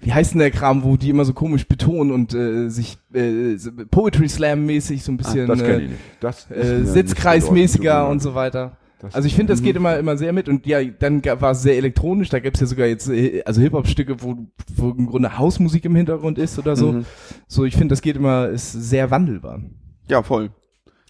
[0.00, 3.56] wie heißt denn der Kram, wo die immer so komisch betonen und äh, sich äh,
[3.56, 5.88] so Poetry Slam mäßig so ein bisschen Das kenne äh.
[6.20, 8.76] Das äh, Sitzkreismäßiger und so weiter.
[9.00, 11.62] Das- Also ich finde, das geht immer immer sehr mit und ja, dann war es
[11.62, 12.28] sehr elektronisch.
[12.28, 14.36] Da gibt's ja sogar jetzt äh, also Hip Hop Stücke, wo,
[14.76, 16.92] wo im Grunde Hausmusik im Hintergrund ist oder so.
[16.92, 17.06] Mhm.
[17.48, 19.60] So, ich finde, das geht immer ist sehr wandelbar.
[20.08, 20.50] Ja, voll.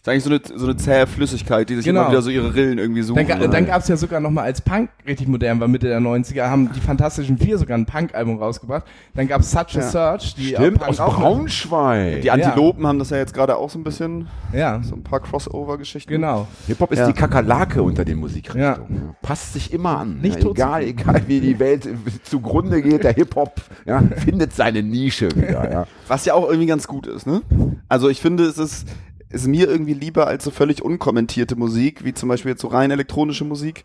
[0.02, 2.00] Ist eigentlich so eine, so eine zähe Flüssigkeit, die sich Genau.
[2.00, 3.28] immer wieder so ihre Rillen irgendwie suchen.
[3.28, 6.44] Dann, dann gab's ja sogar noch mal als Punk richtig modern war Mitte der 90er,
[6.48, 8.84] haben die Fantastischen Vier sogar ein Punk-Album rausgebracht.
[9.14, 9.82] Dann gab's Such a Ja.
[9.82, 12.22] Search, die Stimmt, aus auch- Braunschweig.
[12.22, 15.20] die Antilopen haben das ja jetzt gerade auch so ein bisschen, Ja, so ein paar
[15.20, 16.10] Crossover-Geschichten.
[16.10, 16.46] genau.
[16.66, 17.06] Hip-Hop ist Ja.
[17.06, 18.62] die Kakerlake unter den Musikrichtungen.
[18.96, 19.06] Ja.
[19.08, 19.14] Ja.
[19.20, 20.18] Passt sich immer an.
[20.22, 21.86] Nicht ja, tot egal, egal wie die Welt
[22.22, 25.70] zugrunde geht, der Hip-Hop ja, findet seine Nische wieder.
[25.70, 25.86] Ja.
[26.08, 27.42] Was ja auch irgendwie ganz gut ist, ne?
[27.88, 28.88] Also ich finde, es ist,
[29.30, 32.90] ist mir irgendwie lieber als so völlig unkommentierte Musik, wie zum Beispiel jetzt so rein
[32.90, 33.84] elektronische Musik,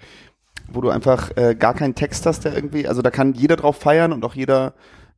[0.67, 3.77] wo du einfach äh, gar keinen Text hast, der irgendwie, also da kann jeder drauf
[3.77, 4.73] feiern und auch jeder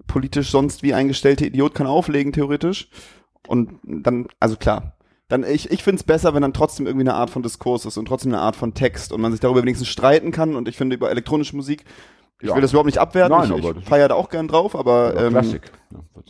[0.06, 2.90] politisch sonst wie eingestellte Idiot kann auflegen, theoretisch.
[3.48, 4.94] Und dann, also klar.
[5.30, 7.98] Dann, ich, ich finde es besser, wenn dann trotzdem irgendwie eine Art von Diskurs ist
[7.98, 10.56] und trotzdem eine Art von Text und man sich darüber wenigstens streiten kann.
[10.56, 11.84] Und ich finde über elektronische Musik,
[12.42, 12.56] ich Ja.
[12.56, 15.16] will das überhaupt nicht abwerten, Nein, ich, aber ich feiere da auch gern drauf, aber
[15.16, 15.72] ähm, Klassik.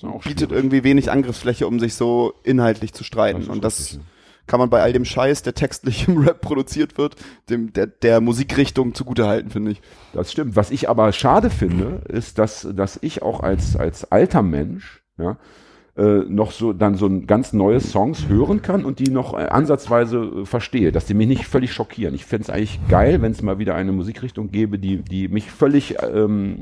[0.02, 3.40] Ja, bietet irgendwie wenig Angriffsfläche, um sich so inhaltlich zu streiten.
[3.42, 4.00] Das und das richtig,
[4.46, 7.16] kann man bei all dem Scheiß, der textlich im Rap produziert wird,
[7.50, 9.82] dem, der, der Musikrichtung zugutehalten, finde ich.
[10.14, 10.56] Das stimmt.
[10.56, 15.38] Was ich aber schade finde, ist, dass, dass ich auch als, als alter Mensch, ja,
[15.98, 19.48] äh, noch so dann so ein ganz neue Songs hören kann und die noch äh,
[19.48, 22.14] ansatzweise äh, verstehe, dass die mich nicht völlig schockieren.
[22.14, 25.50] Ich fände es eigentlich geil, wenn es mal wieder eine Musikrichtung gäbe, die, die mich
[25.50, 26.62] völlig, ähm,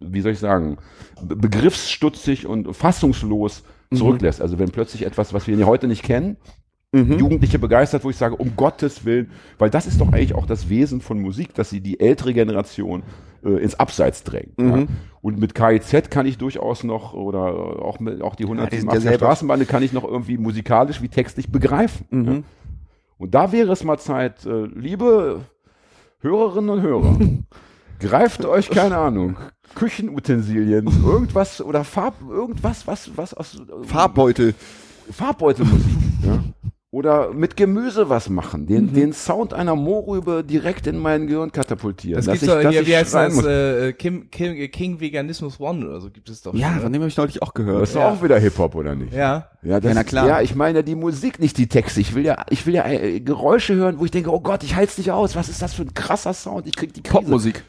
[0.00, 0.76] wie soll ich sagen,
[1.22, 4.42] be- begriffsstutzig und fassungslos zurücklässt.
[4.42, 6.36] Also wenn plötzlich etwas, was wir heute nicht kennen,
[7.18, 10.70] Jugendliche begeistert, wo ich sage, um Gottes Willen, weil das ist doch eigentlich auch das
[10.70, 13.02] Wesen von Musik, dass sie die ältere Generation
[13.44, 14.58] äh, ins Abseits drängt.
[14.58, 14.86] Ja?
[15.20, 17.40] Und mit KIZ kann ich durchaus noch, oder
[17.82, 21.02] auch, mit, auch die die sind ja 187 selber- Straßenbahn kann ich noch irgendwie musikalisch
[21.02, 22.06] wie textlich begreifen.
[22.10, 22.42] Ja?
[23.18, 25.40] Und da wäre es mal Zeit, äh, liebe
[26.20, 27.18] Hörerinnen und Hörer,
[28.00, 29.36] greift euch, keine Ahnung,
[29.74, 34.54] Küchenutensilien, irgendwas oder Farb, irgendwas, was, was aus Farbbeutel.
[35.10, 35.86] Farbbeutelmusik.
[36.24, 36.38] ja.
[36.90, 38.62] Oder mit Gemüse was machen.
[38.62, 38.66] Mhm.
[38.66, 42.24] Den, den Sound einer Mohrrübe direkt in mein Gehirn katapultieren.
[42.24, 43.44] Das gibt's doch hier, wie heißt das, muss.
[43.44, 46.54] äh, Kim, Kim, King Veganismus One oder so gibt es doch.
[46.54, 47.82] Ja, schon, von dem habe ich neulich auch gehört.
[47.82, 48.08] Das ist ja.
[48.08, 49.12] auch wieder Hip-Hop, oder nicht?
[49.12, 49.50] Ja.
[49.62, 50.28] Ja, das, Ja, na klar.
[50.28, 52.00] Ja, ich meine die Musik, nicht die Texte.
[52.00, 54.74] Ich will ja, ich will ja äh, Geräusche hören, wo ich denke, oh Gott, ich
[54.74, 55.36] halte es nicht aus.
[55.36, 56.66] Was ist das für ein krasser Sound?
[56.66, 57.20] Ich krieg die Krise.
[57.20, 57.64] Popmusik.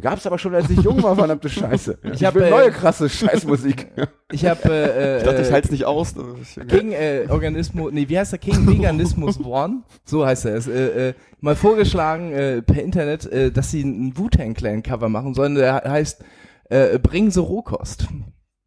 [0.00, 1.98] Gab's aber schon, als ich jung war, verdammte Scheiße.
[2.14, 3.88] Ich, hab, will äh, neue krasse Scheißmusik.
[4.32, 6.14] Ich habe äh, Ich dachte, ich äh, halte es nicht aus.
[6.40, 9.82] Ist- King äh, Organismus, nee, wie heißt der King Veganismus One?
[10.06, 10.66] So heißt er es.
[10.66, 15.34] Äh, äh, mal vorgeschlagen äh, per Internet, äh, dass sie ein Wu-Tang Clan Cover machen
[15.34, 15.54] sollen.
[15.56, 16.24] Der heißt
[16.70, 18.06] äh, Bring the Rohkost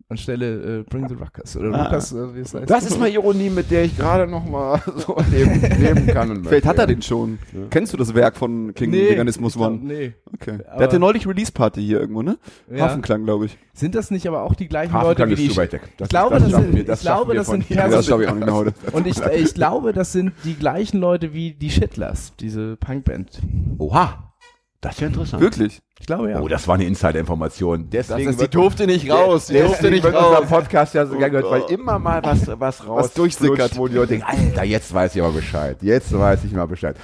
[0.08, 1.84] anstelle äh, Bring the Ruckus oder Ah.
[1.88, 2.70] Ruckus, äh, wie es heißt.
[2.70, 6.30] Das ist mal Ironie, mit der ich gerade noch mal so leben, leben kann.
[6.32, 7.40] Und Vielleicht hat er den schon.
[7.72, 9.80] Kennst du das Werk von King Veganismus ich glaub, One?
[9.84, 10.14] Nee.
[10.34, 10.60] Okay.
[10.68, 12.38] Aber- Der hatte neulich Release-Party hier irgendwo, ne?
[12.72, 12.86] Ja.
[12.86, 13.58] Hafenklang, glaube ich.
[13.74, 15.82] Sind das nicht aber auch die gleichen Hafenklang Leute wie ist die weg.
[15.98, 17.70] Das- ich glaube, das sind, wir- das ich glaube, das sind.
[17.70, 18.74] Ja, das Perso schaffe ich auch nicht mehr heute.
[18.92, 23.42] und ich, ich glaube, das sind die gleichen Leute wie die Shitlers, diese Punkband.
[23.80, 24.34] Oha,
[24.86, 25.42] das ist ja interessant.
[25.42, 25.82] Wirklich?
[26.00, 26.40] Ich glaube ja.
[26.40, 27.90] Oh, das war eine Insider-Information.
[27.90, 29.48] Deswegen ist, die durfte nicht raus.
[29.48, 30.48] Die durfte nicht wird unser raus.
[30.48, 33.56] Podcast ja so Oh gehört, weil immer mal was, was raus durchsickert.
[33.56, 35.78] flutscht, wo die Leute denken, Alter, jetzt weiß ich aber Bescheid.
[35.82, 36.98] Jetzt weiß ich mal Bescheid.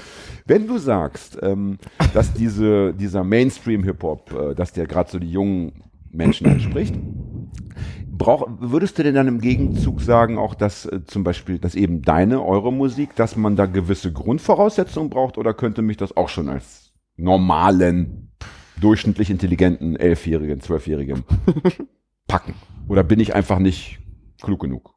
[0.46, 1.80] Wenn du sagst, ähm,
[2.14, 6.94] dass diese, dieser Mainstream-Hip-Hop, äh, dass der gerade so die jungen Menschen anspricht,
[8.12, 12.04] brauch, würdest du denn dann im Gegenzug sagen, auch dass äh, zum Beispiel, dass eben
[12.04, 16.48] deine, eure Musik, dass man da gewisse Grundvoraussetzungen braucht oder könnte mich das auch schon
[16.48, 16.91] als
[17.22, 18.32] normalen
[18.80, 21.24] durchschnittlich intelligenten Elfjährigen, Zwölfjährigen
[22.28, 22.56] packen?
[22.88, 24.00] Oder bin ich einfach nicht
[24.42, 24.94] klug genug?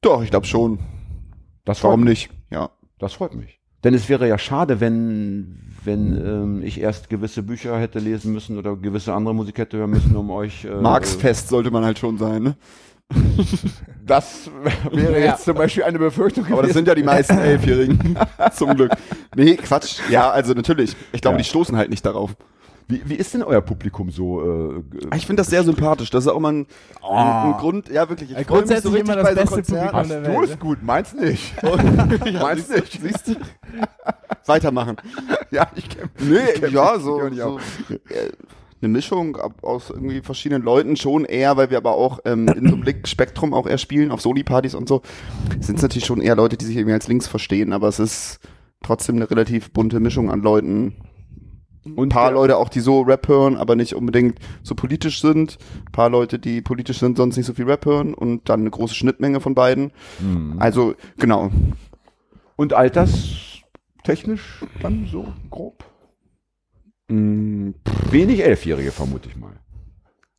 [0.00, 0.78] Doch, ich glaube schon.
[1.64, 2.30] Das Warum nicht?
[2.50, 2.70] Ja.
[2.98, 3.60] Das freut mich.
[3.84, 8.58] Denn es wäre ja schade, wenn, wenn ähm, ich erst gewisse Bücher hätte lesen müssen
[8.58, 10.64] oder gewisse andere Musik hätte hören müssen, um euch.
[10.64, 12.56] Äh, Marx-fest sollte man halt schon sein, ne?
[14.06, 14.50] Das
[14.90, 15.26] wäre Ja.
[15.32, 16.46] jetzt zum Beispiel eine Befürchtung.
[16.50, 18.18] Aber das sind ja die meisten Elfjährigen.
[18.54, 18.92] Zum Glück.
[19.36, 19.98] Nee, Quatsch.
[20.10, 20.96] Ja, also natürlich.
[21.12, 21.42] Ich glaube, Ja.
[21.42, 22.34] die stoßen halt nicht darauf.
[22.88, 24.40] wie, wie ist denn euer Publikum so?
[24.42, 26.10] Äh, g- Ich finde das sehr sympathisch.
[26.10, 26.66] Das ist auch mal ein,
[27.06, 27.88] ein, ein Grund.
[27.90, 28.34] Ja, wirklich.
[28.36, 29.90] Ich grundsätzlich immer das beste Konzerten.
[29.90, 29.98] Publikum.
[30.00, 30.82] Hast der du Welt, es gut?
[30.82, 31.54] Meins nicht.
[32.32, 33.00] Ja, Meinst siehst du?
[33.02, 33.34] Siehst du?
[34.46, 34.96] Weitermachen.
[35.50, 37.58] ja, ich kenn, Nee, ich kenn ja, mich so, nicht so
[37.90, 38.30] äh,
[38.80, 42.74] eine Mischung aus irgendwie verschiedenen Leuten schon eher, weil wir aber auch ähm, in so
[42.74, 45.02] einem Blickspektrum auch eher spielen, auf Soli-Partys und so,
[45.60, 48.38] sind es natürlich schon eher Leute, die sich irgendwie als links verstehen, aber es ist
[48.82, 50.94] trotzdem eine relativ bunte Mischung an Leuten.
[51.84, 55.20] Und Ein paar der- Leute auch, die so Rap hören, aber nicht unbedingt so politisch
[55.22, 55.56] sind.
[55.86, 58.70] Ein paar Leute, die politisch sind, sonst nicht so viel Rap hören und dann eine
[58.70, 59.92] große Schnittmenge von beiden.
[60.20, 60.56] Mhm.
[60.58, 61.50] Also, genau.
[62.56, 65.84] Und alterstechnisch dann so grob?
[67.08, 67.70] Mm,
[68.10, 69.52] Wenig Elfjährige, vermute ich mal.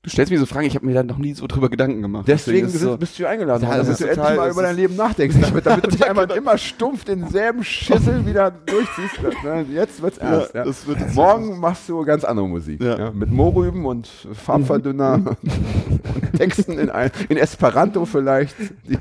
[0.01, 2.25] Du stellst mir so Fragen, ich habe mir da noch nie so drüber Gedanken gemacht.
[2.25, 4.61] Deswegen es sind, bist du eingeladen Ja, worden, das damit du endlich mal das über
[4.63, 9.19] dein Leben nachdenkst, damit, damit du nicht einmal immer stumpf denselben Schissel wieder durchziehst.
[9.43, 9.65] Ne?
[9.73, 10.53] Jetzt wird's ernst.
[10.53, 12.81] Ja, das wird jetzt Morgen machst du ganz andere Musik.
[12.81, 12.97] Ja.
[12.97, 13.11] Ja.
[13.11, 18.55] Mit Mohrrüben und Farbverdünner und Texten in, ein, in Esperanto vielleicht,
[18.87, 18.97] die,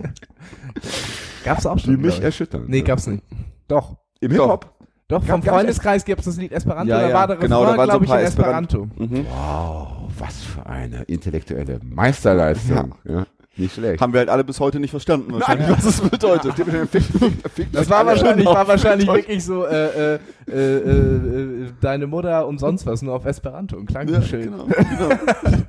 [1.44, 1.92] Gab's auch die schon.
[1.94, 2.24] mich glaub ich.
[2.24, 2.64] erschüttern.
[2.66, 3.22] Nee, gab's nicht.
[3.68, 3.96] Doch.
[4.20, 4.77] Im Hip-Hop?
[5.08, 7.76] Doch, vom gab's Freundeskreis gibt's das Lied Esperanto, Ja, da ja, war der genau, Refrain,
[7.76, 8.82] da waren so glaube ein ich, paar in Esperanto.
[8.84, 9.14] Esperanto.
[9.14, 9.26] Mhm.
[9.30, 12.94] Wow, was für eine intellektuelle Meisterleistung.
[13.04, 13.26] Ja.
[13.56, 14.00] Nicht schlecht.
[14.00, 16.54] Haben wir halt alle bis heute nicht verstanden, wahrscheinlich, was es bedeutet.
[17.72, 22.60] Das war wahrscheinlich, war wahrscheinlich wirklich so, äh, äh, äh, äh, äh, deine Mutter und
[22.60, 24.44] sonst was, nur auf Esperanto, ein Ja, Klangschild.
[24.44, 25.62] genau, genau.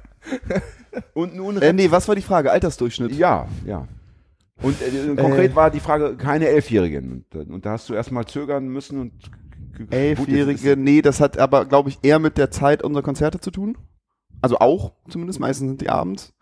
[1.13, 2.51] Und nun äh, nee, was war die Frage?
[2.51, 3.13] Altersdurchschnitt?
[3.13, 3.87] Ja, ja.
[4.61, 5.55] Und äh, konkret Äh.
[5.55, 7.25] war die Frage, keine Elfjährigen.
[7.33, 9.13] Und, und da hast du erstmal zögern müssen und
[9.91, 13.77] Elfjährige, nee, das hat aber, glaube ich, eher mit der Zeit unserer Konzerte zu tun.
[14.41, 16.33] Also auch, zumindest, meistens sind die abends.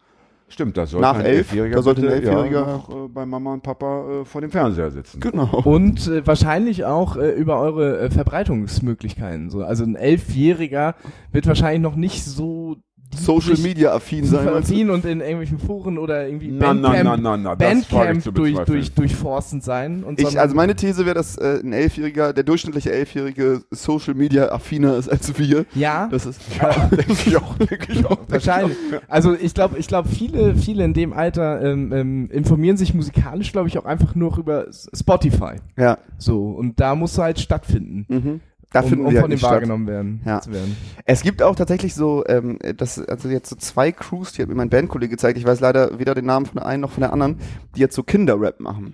[0.50, 3.08] Stimmt, da sollte Nach ein elf, Elfjähriger da sollte ein bitte, Elfjähriger- ja, noch, äh,
[3.10, 5.20] bei Mama und Papa äh, vor dem Fernseher sitzen.
[5.20, 5.62] Genau.
[5.66, 9.50] Und äh, wahrscheinlich auch äh, über eure äh, Verbreitungsmöglichkeiten.
[9.50, 9.62] So.
[9.64, 10.96] Also ein Elfjähriger
[11.34, 12.78] wird wahrscheinlich noch nicht so
[13.16, 14.46] Social Media affin sein.
[14.46, 14.56] du?
[14.56, 18.36] affin und in irgendwelchen Foren oder irgendwie Na, na, Bandcamp, na, na, na, ich Bandcamp
[18.36, 20.04] durch, durch, durchforstend sein.
[20.04, 24.50] Und Ich, also meine These wäre, dass äh, ein Elfjähriger, der durchschnittliche Elfjährige Social Media
[24.52, 25.66] affiner ist als wir.
[25.74, 26.40] ja, Das ist
[26.92, 28.20] denke ich auch, denke ich auch.
[28.28, 28.78] wahrscheinlich.
[29.08, 33.52] Also ich glaube, ich glaube, viele, viele in dem Alter ähm, ähm, informieren sich musikalisch,
[33.52, 35.56] glaube ich, auch einfach nur über Spotify.
[35.78, 35.98] ja.
[36.20, 38.42] So und da muss halt stattfinden, Mhm.
[38.74, 40.22] Da um, finden um wir von dem wahrgenommen werden.
[40.26, 40.46] Ja.
[40.46, 40.76] Werden.
[41.06, 44.56] Es gibt auch tatsächlich so, ähm, das, also jetzt so zwei Crews, die hat mir
[44.56, 47.14] mein Bandkollege gezeigt, ich weiß leider weder den Namen von der einen noch von der
[47.14, 47.38] anderen,
[47.76, 48.94] die jetzt so Kinderrap machen.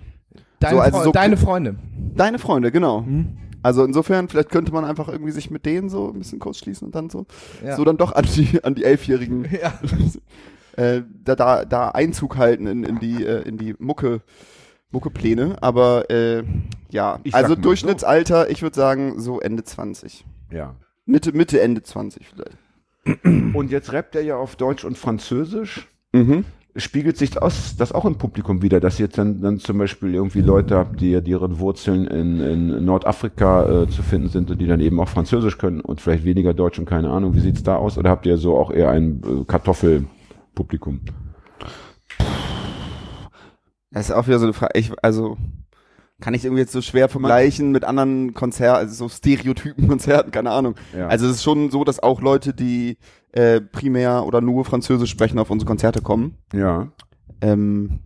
[0.60, 1.74] Deine, So, also so- deine Freunde.
[2.14, 3.04] Deine Freunde, genau.
[3.04, 3.36] Hm?
[3.62, 6.86] Also insofern, vielleicht könnte man einfach irgendwie sich mit denen so ein bisschen kurz schließen
[6.86, 7.26] und dann so,
[7.64, 7.76] Ja.
[7.76, 9.72] so dann doch an die, an die Elfjährigen ja.
[10.82, 14.20] äh, da, da, da Einzug halten in, in die, äh, in die Mucke,
[14.94, 15.56] Muckepläne.
[15.60, 16.42] Aber äh,
[16.90, 20.24] ja, Ich also Durchschnittsalter, ich würde sagen so Ende 20.
[20.50, 20.76] Ja.
[21.04, 23.24] Mitte, Mitte, Ende 20 vielleicht.
[23.54, 25.86] Und jetzt rappt er ja auf Deutsch und Französisch.
[26.12, 26.46] Mhm.
[26.76, 30.14] Spiegelt sich das, das auch im Publikum wieder, dass ihr jetzt dann, dann zum Beispiel
[30.14, 34.66] irgendwie Leute habt, die deren Wurzeln in, in Nordafrika äh, zu finden sind und die
[34.66, 37.34] dann eben auch Französisch können und vielleicht weniger Deutsch und keine Ahnung.
[37.34, 37.96] Wie sieht's da aus?
[37.96, 41.00] Oder habt ihr so auch eher ein äh, Kartoffelpublikum?
[43.94, 44.78] Das ist auch wieder so eine Frage.
[44.78, 45.38] Ich, also
[46.20, 50.74] kann ich irgendwie jetzt so schwer vergleichen mit anderen Konzerten, also so Stereotypen-Konzerten, keine Ahnung.
[50.96, 51.08] Ja.
[51.08, 52.98] Also es ist schon so, dass auch Leute, die
[53.32, 56.36] äh, primär oder nur Französisch sprechen, auf unsere Konzerte kommen.
[56.52, 56.88] ja.
[57.40, 57.98] Ähm,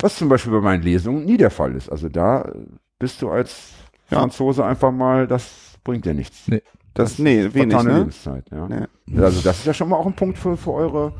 [0.00, 1.90] Was zum Beispiel bei meinen Lesungen nie der Fall ist.
[1.90, 2.50] Also da
[2.98, 3.72] bist du als
[4.10, 4.20] Ja.
[4.20, 6.46] Franzose einfach mal, das bringt dir nichts.
[6.46, 6.62] Nee.
[6.94, 7.98] das, nee, wenig, ne?
[7.98, 8.68] Lebenszeit, ja.
[8.68, 9.20] Nee.
[9.20, 11.12] Also das ist ja schon mal auch ein Punkt für, für eure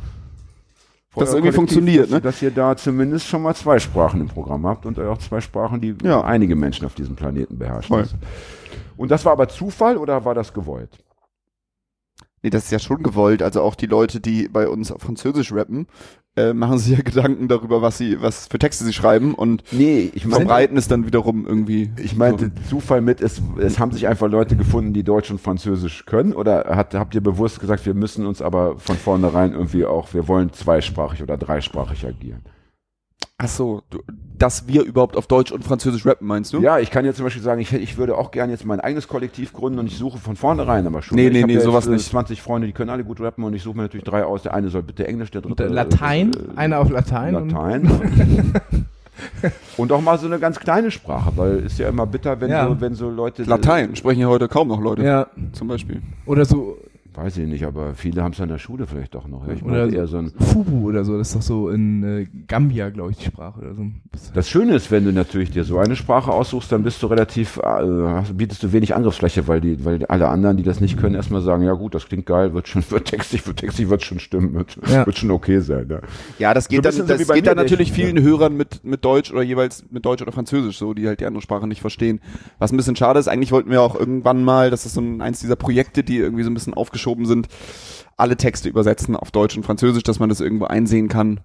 [1.26, 2.20] euer irgendwie funktioniert, dass, ne?
[2.20, 5.80] Dass ihr da zumindest schon mal zwei Sprachen im Programm habt und auch zwei Sprachen,
[5.80, 6.22] die Ja.
[6.22, 7.94] einige Menschen auf diesem Planeten beherrschen.
[7.94, 8.06] Voll.
[8.96, 10.90] Und das war aber Zufall oder war das gewollt?
[12.42, 13.42] Nee, das ist ja schon gewollt.
[13.42, 15.86] Also auch die Leute, die bei uns auf Französisch rappen,
[16.38, 20.10] äh, machen sich ja Gedanken darüber, was sie, was für Texte sie schreiben und Nee,
[20.14, 21.90] ich verbreiten es dann wiederum irgendwie.
[21.96, 26.06] ich meinte Zufall mit, es, es haben sich einfach Leute gefunden, die Deutsch und Französisch
[26.06, 30.14] können oder hat, habt ihr bewusst gesagt, wir müssen uns aber von vornherein irgendwie auch,
[30.14, 32.42] wir wollen zweisprachig oder dreisprachig agieren?
[33.40, 34.00] Ach so, du,
[34.36, 36.60] dass wir überhaupt auf Deutsch und Französisch rappen, meinst du?
[36.60, 39.06] Ja, ich kann jetzt zum Beispiel sagen, ich, ich würde auch gerne jetzt mein eigenes
[39.06, 41.14] Kollektiv gründen und ich suche von vornherein aber schon.
[41.14, 42.08] Nee, nee, nee, ja sowas jetzt, äh, nicht.
[42.10, 44.42] 20 Freunde, die können alle gut rappen und ich suche mir natürlich drei aus.
[44.42, 47.36] Der eine soll bitte Englisch, der Und, dritte Latein, äh, einer auf Latein.
[47.36, 48.60] Und, Latein.
[49.76, 52.66] und auch mal so eine ganz kleine Sprache, weil ist ja immer bitter, wenn, Ja.
[52.68, 53.44] so, wenn so Leute.
[53.44, 55.04] Latein sprechen ja heute kaum noch Leute.
[55.04, 56.02] ja, Zum Beispiel.
[56.26, 56.76] oder so,
[57.18, 59.44] Weiß ich nicht, aber viele haben es in der Schule vielleicht doch noch.
[59.46, 60.30] Ja, Ich oder eher so ein.
[60.38, 63.74] Fubu oder so, das ist doch so in äh, Gambia, glaube ich, die Sprache oder
[63.74, 63.86] so.
[64.34, 67.56] Das Schöne ist, wenn du natürlich dir so eine Sprache aussuchst, dann bist du relativ,
[67.58, 71.40] äh, bietest du wenig Angriffsfläche, weil die, weil alle anderen, die das nicht können, erstmal
[71.42, 74.54] sagen, ja gut, das klingt geil, wird schon, wird textig, wird textig, wird schon stimmen,
[74.54, 75.04] wird, Ja.
[75.04, 75.86] wird schon okay sein.
[75.90, 75.98] Ja.
[76.38, 78.56] Ja, das So geht bisschen dann, so das bei geht dann natürlich ich- vielen Hörern
[78.56, 81.66] mit, mit Deutsch oder jeweils mit Deutsch oder Französisch so, die halt die andere Sprache
[81.66, 82.20] nicht verstehen.
[82.60, 85.20] Was ein bisschen schade ist, eigentlich wollten wir auch irgendwann mal, das ist so ein,
[85.20, 87.48] eins dieser Projekte, die irgendwie so ein bisschen aufgeschoben sind,
[88.16, 91.40] alle Texte übersetzen auf Deutsch und Französisch, dass man das irgendwo einsehen kann,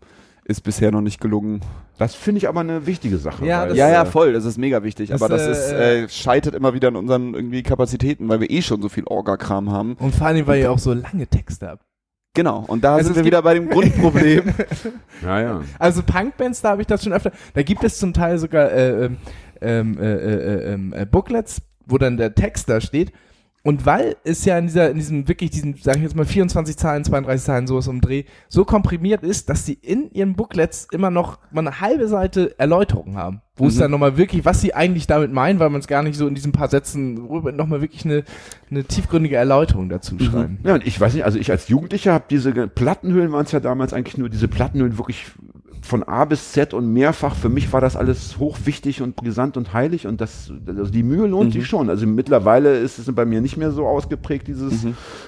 [0.45, 1.61] ist bisher noch nicht gelungen.
[1.97, 3.45] Das finde ich aber eine wichtige Sache.
[3.45, 5.51] Ja, weil, das- ja, ja, äh, voll, das ist mega wichtig, das, aber das äh,
[5.51, 9.05] ist, äh, scheitert immer wieder an unseren irgendwie Kapazitäten, weil wir eh schon so viel
[9.05, 9.93] Orga-Kram haben.
[9.99, 11.85] Und vor allem, weil ihr auch so lange Texte habt.
[12.35, 14.53] Genau, und da Also sind wir wieder bei dem Grundproblem.
[15.23, 15.61] Ja, ja.
[15.79, 17.31] Also Punkbands, da habe ich das schon öfter.
[17.53, 19.17] Da gibt es zum Teil sogar äh, ähm,
[19.61, 23.13] ähm, äh, äh, ähm, äh, Booklets, wo dann der Text da steht.
[23.65, 26.75] Und weil es ja in dieser, in diesem wirklich diesen, sag ich jetzt mal 24
[26.75, 30.87] Zahlen, 32 Zahlen, sowas um den Dreh, so komprimiert ist, dass sie in ihren Booklets
[30.91, 33.41] immer noch mal eine halbe Seite Erläuterung haben.
[33.55, 33.79] Wo es Mhm.
[33.79, 36.35] dann nochmal wirklich, was sie eigentlich damit meinen, weil man es gar nicht so in
[36.35, 37.13] diesen paar Sätzen
[37.55, 38.25] nochmal wirklich eine,
[38.69, 40.59] eine tiefgründige Erläuterung dazu schreiben.
[40.65, 43.61] Ja, und ich weiß nicht, also ich als Jugendlicher habe diese Plattenhüllen waren es ja
[43.61, 45.27] damals eigentlich nur diese Plattenhüllen wirklich
[45.83, 47.35] von A bis Z und mehrfach.
[47.35, 51.27] Für mich war das alles hochwichtig und brisant und heilig und das, also die Mühe
[51.27, 51.89] lohnt sich schon.
[51.89, 54.85] Also mittlerweile ist es bei mir nicht mehr so ausgeprägt, dieses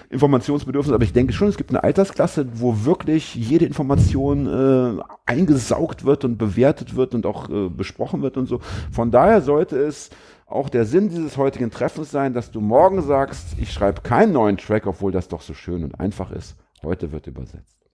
[0.10, 6.06] Informationsbedürfnis, aber ich denke schon, es gibt eine Altersklasse, wo wirklich jede Information äh, eingesaugt
[6.06, 8.62] wird und bewertet wird und auch äh, besprochen wird und so.
[8.92, 10.10] Von daher sollte es
[10.48, 14.58] auch der Sinn dieses heutigen Treffens sein, dass du morgen sagst, ich schreibe keinen neuen
[14.58, 16.56] Track, obwohl das doch so schön und einfach ist.
[16.82, 17.85] Heute wird übersetzt.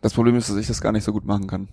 [0.00, 1.68] Das Problem ist, dass ich das gar nicht so gut machen kann.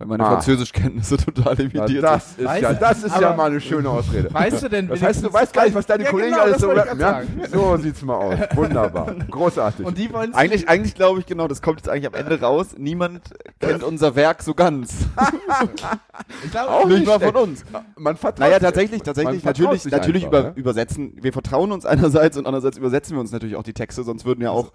[0.00, 0.30] Weil meine Ah.
[0.34, 2.02] Französischkenntnisse total limitiert sind.
[2.02, 4.32] das ist Weißt ja, das ist ja mal eine schöne Ausrede.
[4.32, 6.60] Weißt du denn, Das heißt, du weißt gar nicht, was deine Ja, Kollegen genau, alles
[6.60, 7.00] so rappen.
[7.00, 7.22] Ja?
[7.50, 8.38] So sieht's mal aus.
[8.54, 9.12] Wunderbar.
[9.28, 9.84] Großartig.
[9.84, 12.76] Und die wollen Eigentlich, eigentlich glaube ich genau, das kommt jetzt eigentlich am Ende raus.
[12.78, 13.22] Niemand
[13.58, 14.94] kennt unser Werk so ganz.
[16.44, 17.64] ich glaube, Auch nicht nicht mal von uns.
[17.96, 20.54] Man vertraut Naja, tatsächlich, tatsächlich, natürlich, natürlich einfach, über, ja?
[20.54, 21.12] übersetzen.
[21.20, 24.42] Wir vertrauen uns einerseits und andererseits übersetzen wir uns natürlich auch die Texte, sonst würden
[24.42, 24.72] ja auch,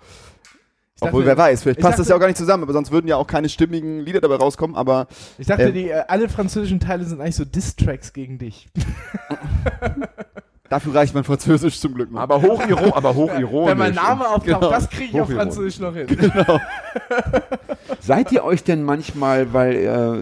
[1.02, 2.74] dachte- obwohl wer weiß, vielleicht ich passt das dachte- ja auch gar nicht zusammen, aber
[2.74, 5.74] sonst würden ja auch keine stimmigen Lieder dabei rauskommen, aber Ich dachte, Ähm.
[5.74, 8.70] die, äh, alle französischen Teile sind eigentlich so Diss-Tracks gegen dich.
[10.70, 12.22] dafür reicht mein Französisch zum Glück noch.
[12.22, 13.70] Aber hochiro aber hochironisch.
[13.72, 14.70] Wenn mein Name auftaucht, Genau.
[14.72, 15.54] das kriege ich auf Hochironisch.
[15.56, 16.08] Französisch noch hin.
[18.00, 19.76] Seid ihr euch denn manchmal, weil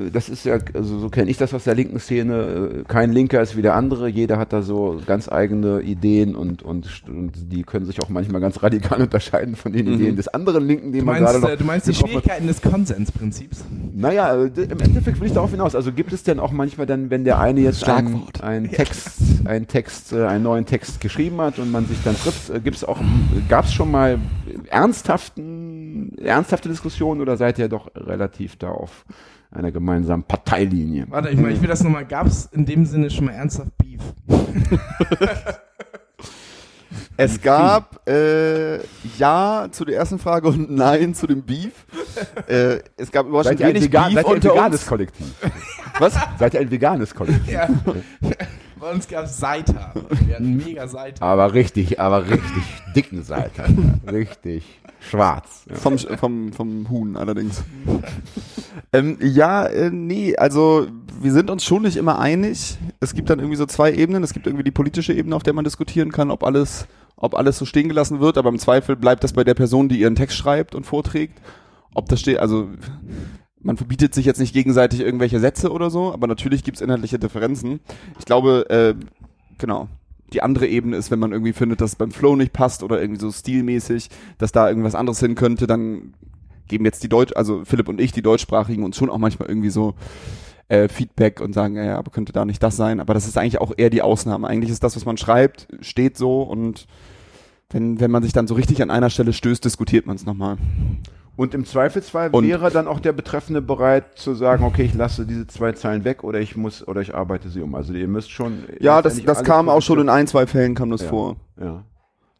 [0.08, 3.12] äh, das ist ja, also so kenne ich das aus der linken Szene, äh, kein
[3.12, 7.32] Linker ist wie der andere, jeder hat da so ganz eigene Ideen und, und, und
[7.52, 9.94] die können sich auch manchmal ganz radikal unterscheiden von den Mhm.
[9.94, 11.94] Ideen des anderen Linken, den Du man gerade meinst, noch äh, du meinst die.
[11.96, 13.64] Schwierigkeiten des Konsensprinzips.
[13.96, 15.76] Naja, äh, im Endeffekt will ich darauf hinaus.
[15.76, 19.68] Also gibt es denn auch manchmal dann, wenn der eine jetzt einen, einen Text, einen
[19.68, 22.84] Text, äh, einen neuen Text geschrieben hat und man sich dann trifft, äh, gibt es
[22.84, 23.00] auch,
[23.50, 24.20] gab es schon mal
[24.70, 29.06] ernsthaften, ernsthafte Diskussionen oder seid ihr doch relativ da auf
[29.52, 31.06] einer gemeinsamen Parteilinie?
[31.10, 32.06] Warte, ich, meine, ich will das nochmal.
[32.06, 34.02] Gab es in dem Sinne schon mal ernsthaft Beef?
[37.18, 38.80] Es gab äh,
[39.18, 41.86] Ja zu der ersten Frage und Nein zu dem Beef.
[42.48, 44.82] äh, es gab überraschend Seid ihr ein, wenig vegan, Beef seid ihr ein unter veganes
[44.82, 44.88] uns.
[44.88, 45.26] Kollektiv?
[46.00, 46.14] Was?
[46.40, 47.52] Seid ihr ein veganes Kollektiv?
[47.52, 47.70] Ja.
[48.82, 49.94] Bei uns gab es Seiter.
[50.26, 51.24] Wir hatten mega Seiter.
[51.24, 52.64] Aber richtig, aber richtig
[52.96, 53.64] dicken Seite.
[54.12, 54.64] Richtig
[55.00, 55.66] schwarz.
[55.70, 55.76] Ja.
[55.76, 57.64] Vom, vom, vom Huhn allerdings.
[58.94, 60.88] ähm, ja, äh, nee, also
[61.22, 62.80] wir sind uns schon nicht immer einig.
[63.00, 64.24] Es gibt dann irgendwie so zwei Ebenen.
[64.24, 67.60] Es gibt irgendwie die politische Ebene, auf der man diskutieren kann, ob alles, ob alles
[67.60, 70.38] so stehen gelassen wird, aber im Zweifel bleibt das bei der Person, die ihren Text
[70.38, 71.40] schreibt und vorträgt.
[71.94, 72.68] Ob das steht, also
[73.64, 77.80] man verbietet sich jetzt nicht gegenseitig irgendwelche Sätze oder so, aber natürlich gibt's inhaltliche Differenzen.
[78.20, 78.96] Ich glaube, äh,
[79.58, 79.88] genau.
[80.34, 83.20] Die andere Ebene ist, wenn man irgendwie findet, dass beim Flow nicht passt oder irgendwie
[83.20, 86.14] so stilmäßig, dass da irgendwas anderes hin könnte, dann
[86.68, 89.70] geben jetzt die Deutsch, also Philipp und ich, die Deutschsprachigen, uns schon auch manchmal irgendwie
[89.70, 89.94] so
[90.70, 93.02] äh, Feedback und sagen, ja, ja, aber könnte da nicht das sein.
[93.02, 94.48] Aber das ist eigentlich auch eher die Ausnahme.
[94.48, 96.88] Eigentlich ist das, was man schreibt, steht so und
[97.70, 100.58] wenn, wenn man sich dann so richtig an einer Stelle stößt, diskutiert man es nochmal.
[101.42, 105.26] Und im Zweifelsfall Und- wäre dann auch der Betreffende bereit zu sagen, okay, ich lasse
[105.26, 107.74] diese zwei Zeilen weg oder ich muss oder ich arbeite sie um.
[107.74, 108.60] Also ihr müsst schon.
[108.80, 111.10] Ja, das, das kam auch schon in ein, zwei Fällen kam das Ja.
[111.10, 111.38] vor.
[111.60, 111.84] Ja.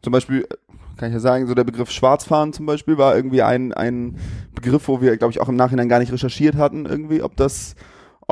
[0.02, 0.54] Zum Beispiel, äh,
[0.98, 4.18] kann ich ja sagen, so der Begriff Schwarzfahren zum Beispiel war irgendwie ein, ein
[4.54, 7.74] Begriff, wo wir, glaube ich, auch im Nachhinein gar nicht recherchiert hatten, irgendwie, ob das,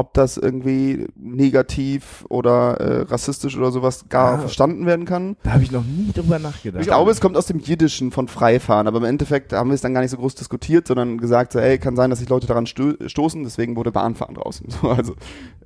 [0.00, 4.38] ob das irgendwie negativ oder äh, rassistisch oder sowas gar Ah.
[4.38, 5.36] verstanden werden kann.
[5.42, 6.80] Da habe ich noch nie drüber nachgedacht.
[6.80, 9.80] Ich glaube, es kommt aus dem Jiddischen von Freifahren, aber im Endeffekt haben wir es
[9.82, 12.46] dann gar nicht so groß diskutiert, sondern gesagt, so, ey, kann sein, dass sich Leute
[12.46, 14.66] daran sto stoßen, deswegen wurde Bahnfahren draußen.
[14.80, 15.14] So, also,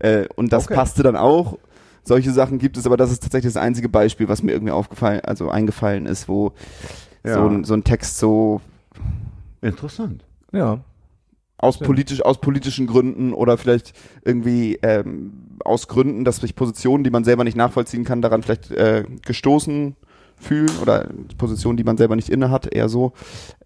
[0.01, 0.75] äh, und das Okay.
[0.75, 1.59] passte dann auch.
[2.03, 5.21] Solche Sachen gibt es, aber das ist tatsächlich das einzige Beispiel, was mir irgendwie aufgefallen,
[5.25, 6.53] also eingefallen ist, wo
[7.25, 7.35] Ja.
[7.35, 8.61] so, ein, so ein Text so
[9.63, 10.25] Interessant.
[10.53, 10.81] Ja.
[11.65, 13.93] Aus politisch aus politischen Gründen oder vielleicht
[14.25, 15.33] irgendwie ähm,
[15.65, 19.97] aus Gründen, dass sich Positionen, die man selber nicht nachvollziehen kann, daran vielleicht äh, gestoßen
[20.37, 21.09] fühlen oder
[21.39, 23.13] Positionen, die man selber nicht inne hat, eher so,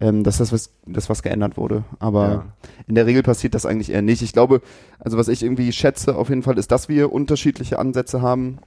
[0.01, 1.85] ähm, dass das was, das was geändert wurde.
[1.99, 2.45] Aber Ja.
[2.87, 4.23] in der Regel passiert das eigentlich eher nicht.
[4.23, 4.61] Ich glaube,
[4.99, 8.59] also was ich irgendwie schätze auf jeden Fall ist, dass wir unterschiedliche Ansätze haben,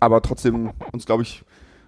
[0.00, 1.44] aber trotzdem uns, glaube ich,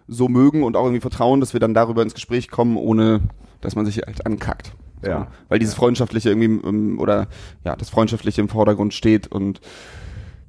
[0.09, 3.21] so mögen und auch irgendwie vertrauen, dass wir dann darüber ins Gespräch kommen, ohne
[3.61, 4.73] dass man sich halt ankackt.
[5.03, 5.11] So.
[5.11, 5.29] Ja.
[5.49, 7.29] Weil dieses Freundschaftliche irgendwie, ähm, oder
[7.65, 9.61] ja, das Freundschaftliche im Vordergrund steht und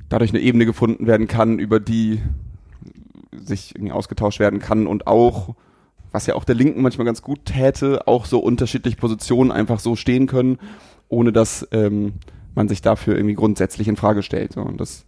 [0.10, 2.22] dadurch eine Ebene gefunden werden kann, über die
[3.32, 5.56] sich irgendwie ausgetauscht werden kann und auch,
[6.12, 9.96] was ja auch der Linken manchmal ganz gut täte, auch so unterschiedliche Positionen einfach so
[9.96, 10.60] stehen können,
[11.10, 12.14] ohne dass ähm,
[12.56, 14.54] man sich dafür irgendwie grundsätzlich in Frage stellt.
[14.54, 14.62] So.
[14.62, 15.06] Und das,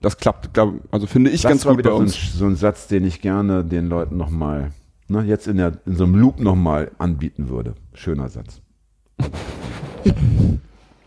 [0.00, 2.32] das klappt, glaub, also finde ich das ganz gut bei wieder so ein, uns.
[2.32, 4.72] so ein Satz, den ich gerne den Leuten nochmal,
[5.08, 7.74] ne, jetzt in, der, in so einem Loop nochmal anbieten würde.
[7.92, 8.62] Schöner Satz.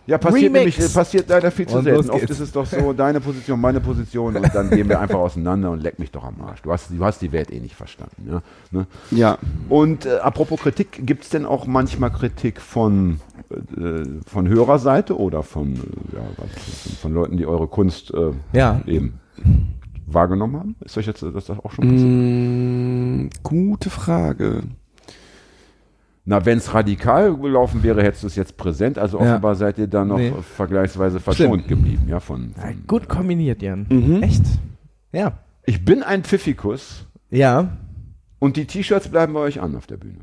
[0.10, 0.78] Ja, passiert Remix.
[0.80, 2.10] nämlich, passiert leider viel zu Und selten.
[2.10, 5.70] Oft ist es doch so, deine Position, meine Position und dann gehen wir einfach auseinander
[5.70, 6.64] und leck mich doch am Arsch.
[6.64, 8.28] Du hast, du hast die Welt eh nicht verstanden.
[8.28, 8.42] Ja?
[8.72, 8.88] Ne?
[9.12, 9.38] Ja,
[9.70, 13.20] Und äh, apropos Kritik, gibt es denn auch manchmal Kritik von,
[13.52, 18.82] äh, von Hörerseite oder von, äh, ja, was, von, Leuten, die eure Kunst äh, Ja.
[18.88, 19.20] eben
[20.08, 20.76] wahrgenommen haben?
[20.84, 22.10] Ist euch jetzt das auch schon passiert?
[22.10, 24.64] Mm, gute Frage.
[26.30, 29.00] Na, wenn es radikal gelaufen wäre, hättest du es jetzt präsent.
[29.00, 29.24] Also Ja.
[29.32, 30.32] offenbar seid ihr da noch Nee.
[30.56, 32.04] vergleichsweise verschont geblieben.
[32.08, 33.88] Ja, von, Ja, von gut kombiniert, Jan.
[33.90, 34.22] Mhm.
[34.22, 34.44] Echt?
[35.12, 35.40] Ja.
[35.66, 37.70] Ich bin ein Pfiffikus Ja.
[38.38, 40.20] und die T-Shirts bleiben bei euch an auf der Bühne.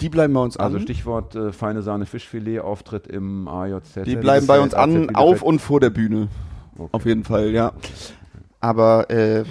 [0.00, 0.82] Die bleiben bei uns Also an.
[0.84, 4.04] Stichwort äh, feine Sahne Fischfilet, Auftritt im AJZ.
[4.06, 6.28] Die bleiben bei uns an, auf und vor der Bühne.
[6.76, 6.88] Okay.
[6.92, 7.72] Auf jeden Fall, ja.
[8.60, 9.42] Aber, äh,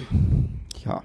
[0.82, 1.02] ja.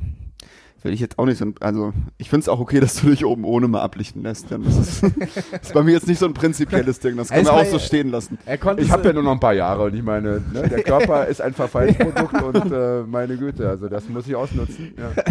[0.83, 3.25] Will ich jetzt auch nicht so, also ich finde es auch okay, dass du dich
[3.25, 4.51] oben ohne mal ablichten lässt.
[4.51, 5.11] Denn das, ist, das
[5.61, 8.09] ist bei mir jetzt nicht so ein prinzipielles Ding, das wir war auch so stehen
[8.09, 8.37] lassen.
[8.45, 11.25] Er Ich habe ja nur noch ein paar Jahre und ich meine, ne, der Körper
[11.27, 14.93] ist ein Verfallsprodukt und äh, meine Güte, also das muss ich ausnutzen.
[14.97, 15.23] Ja.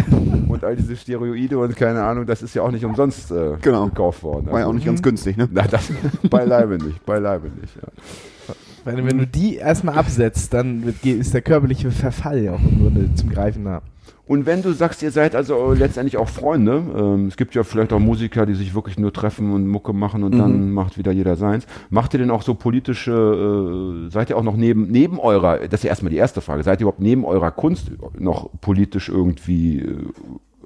[0.47, 3.85] Und all diese Steroide und keine Ahnung, das ist ja auch nicht umsonst äh, Genau.
[3.85, 4.47] gekauft worden.
[4.51, 5.47] War ja auch nicht ganz günstig, ne?
[5.51, 5.89] Na, das,
[6.29, 7.75] beileibe nicht, beileibe nicht.
[7.75, 8.53] Ja.
[8.85, 12.79] Wenn, wenn du die erstmal absetzt, dann wird, ist der körperliche Verfall ja auch im
[12.79, 13.81] Grunde zum Greifen nah.
[14.25, 17.91] Und wenn du sagst, ihr seid also letztendlich auch Freunde, ähm, es gibt ja vielleicht
[17.91, 21.35] auch Musiker, die sich wirklich nur treffen und Mucke machen und dann macht wieder jeder
[21.35, 21.67] seins.
[21.89, 25.81] Macht ihr denn auch so politische, äh, seid ihr auch noch neben, neben eurer, das
[25.81, 29.79] ist ja erstmal die erste Frage, seid ihr überhaupt neben eurer Kunst noch politisch irgendwie
[29.79, 29.97] äh,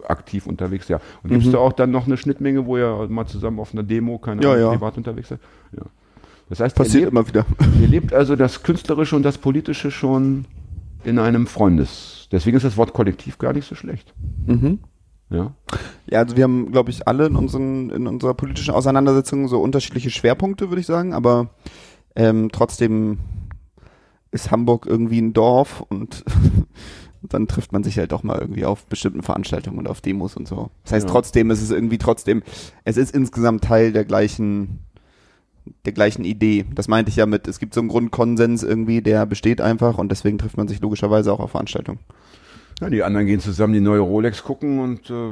[0.08, 0.88] aktiv unterwegs?
[0.88, 1.00] Ja.
[1.24, 3.82] Und gibt es da auch dann noch eine Schnittmenge, wo ihr mal zusammen auf einer
[3.84, 4.70] Demo, keine Ja, Ahnung, ja.
[4.70, 5.40] privat unterwegs seid?
[5.76, 5.82] Ja.
[6.50, 7.46] Das heißt, Passiert lebt, immer wieder.
[7.82, 10.46] ihr lebt also das Künstlerische und das Politische schon
[11.04, 12.17] in einem Freundes.
[12.32, 14.14] Deswegen ist das Wort Kollektiv gar nicht so schlecht.
[14.46, 14.80] Mhm.
[15.30, 15.54] Ja.
[16.10, 20.10] Ja, also wir haben, glaube ich, alle in, unseren, in unserer politischen Auseinandersetzung so unterschiedliche
[20.10, 21.50] Schwerpunkte, würde ich sagen, aber
[22.16, 23.20] ähm, trotzdem
[24.32, 26.24] ist Hamburg irgendwie ein Dorf und
[27.24, 30.48] dann trifft man sich halt auch mal irgendwie auf bestimmten Veranstaltungen und auf Demos und
[30.48, 30.70] so.
[30.84, 31.12] Das heißt, Ja.
[31.12, 32.44] trotzdem ist es irgendwie trotzdem,
[32.86, 34.80] es ist insgesamt Teil der gleichen,
[35.86, 36.66] der gleichen Idee.
[36.74, 40.10] Das meinte ich ja mit, es gibt so einen Grundkonsens irgendwie, der besteht einfach und
[40.12, 42.00] deswegen trifft man sich logischerweise auch auf Veranstaltungen.
[42.82, 45.32] Ja, die anderen gehen zusammen die neue Rolex gucken und äh,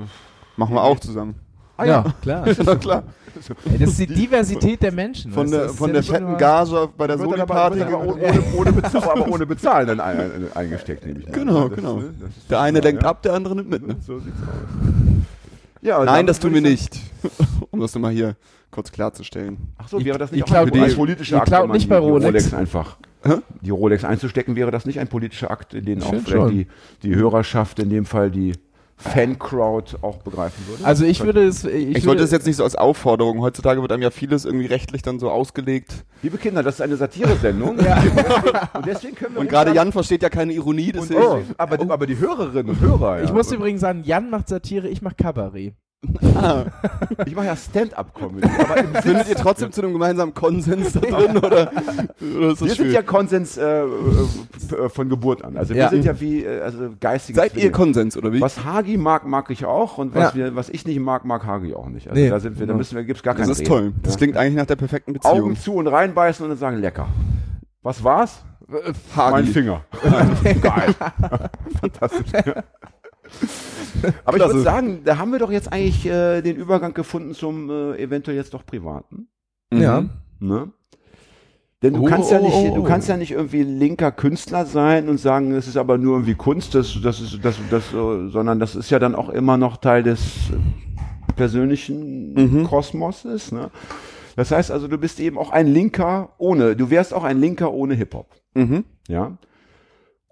[0.57, 1.35] Machen wir auch zusammen.
[1.77, 2.45] Ah ja, klar.
[2.65, 3.03] Na klar.
[3.69, 5.33] Ey, das ist die Diversität der Menschen.
[5.33, 7.81] Von der, von ja der fetten Gage bei der Soli-Party.
[7.83, 11.33] ohne, ohne, bezahlen, aber ohne Bezahlen dann ein, ein, eingesteckt, nehme ich an.
[11.33, 12.01] Genau, Das- genau.
[12.21, 13.09] das Der eine klar, lenkt ja.
[13.09, 13.85] ab, der andere nimmt mit.
[13.85, 13.97] Ne?
[13.99, 14.47] So sieht's aus.
[15.81, 16.97] Ja, Nein, das tun wir nicht.
[17.71, 18.37] um das nochmal hier
[18.75, 19.73] kurz klarzustellen.
[19.77, 21.99] Ach so, wäre das nicht auch klaut ein politischer Akt, wenn man nicht die, bei
[21.99, 22.25] die Rolex.
[22.27, 23.37] Rolex einfach, Hä?
[23.61, 26.51] die Rolex einzustecken, wäre das nicht ein politischer Akt, den auch Schön vielleicht schon.
[26.51, 26.67] die,
[27.01, 28.53] die Hörerschaft, in dem Fall die
[28.97, 30.85] Fancrowd auch begreifen würde?
[30.85, 31.65] Also ich würde es.
[31.65, 33.41] Ich, Ich, wollte es jetzt nicht so als Aufforderung.
[33.41, 36.05] Heutzutage wird einem ja vieles irgendwie rechtlich dann so ausgelegt.
[36.21, 37.77] Liebe Kinder, das ist eine Satire-Sendung.
[38.73, 41.21] Und deswegen können wir Und gerade Jan versteht ja keine Ironie, und, deswegen.
[41.21, 43.23] oh, aber, aber die Hörerinnen und Hörer, ja.
[43.23, 45.75] Ich muss übrigens sagen, Jan macht Satire, ich mach Kabarett.
[47.25, 48.47] Ich mache ja Stand-up-Comedy.
[48.59, 52.67] Aber im Findet ihr trotzdem zu einem gemeinsamen Konsens da drin oder, oder ist Wir
[52.67, 55.57] das sind ja Konsens äh, äh, von Geburt an.
[55.57, 55.89] Also wir Ja.
[55.89, 57.71] sind ja wie äh, also geistige Seid ihr Zwillinge.
[57.71, 58.41] Konsens oder wie?
[58.41, 60.35] Was Hagi mag, mag ich auch und was, Ja.
[60.35, 62.07] wir, was ich nicht mag, mag Hagi auch nicht.
[62.09, 62.29] Also Nee.
[62.29, 63.93] da sind wir, da müssen wir, gibt's gar Das keine ist toll.
[64.03, 65.33] Das klingt eigentlich nach der perfekten Beziehung.
[65.41, 67.07] Augen zu und reinbeißen und dann sagen lecker.
[67.81, 68.43] Was war's?
[69.15, 69.81] Mein Finger.
[70.61, 70.95] Geil.
[71.79, 72.31] Fantastisch.
[74.25, 77.69] Aber ich würde sagen, da haben wir doch jetzt eigentlich äh, den Übergang gefunden zum
[77.69, 79.27] äh, eventuell jetzt doch privaten.
[79.73, 80.05] Ja.
[80.39, 80.71] Ne?
[81.81, 82.75] Denn du Oh, kannst ja nicht, oh, oh.
[82.75, 86.35] du kannst ja nicht irgendwie linker Künstler sein und sagen, das ist aber nur irgendwie
[86.35, 89.77] Kunst, das, das ist, das, das, äh, sondern das ist ja dann auch immer noch
[89.77, 90.21] Teil des
[91.35, 92.63] persönlichen Mhm.
[92.65, 93.51] Kosmoses.
[93.51, 93.69] Ne?
[94.35, 97.71] Das heißt also, du bist eben auch ein Linker ohne, du wärst auch ein Linker
[97.73, 98.29] ohne Hip Hop.
[98.53, 98.83] Mhm.
[99.07, 99.37] Ja.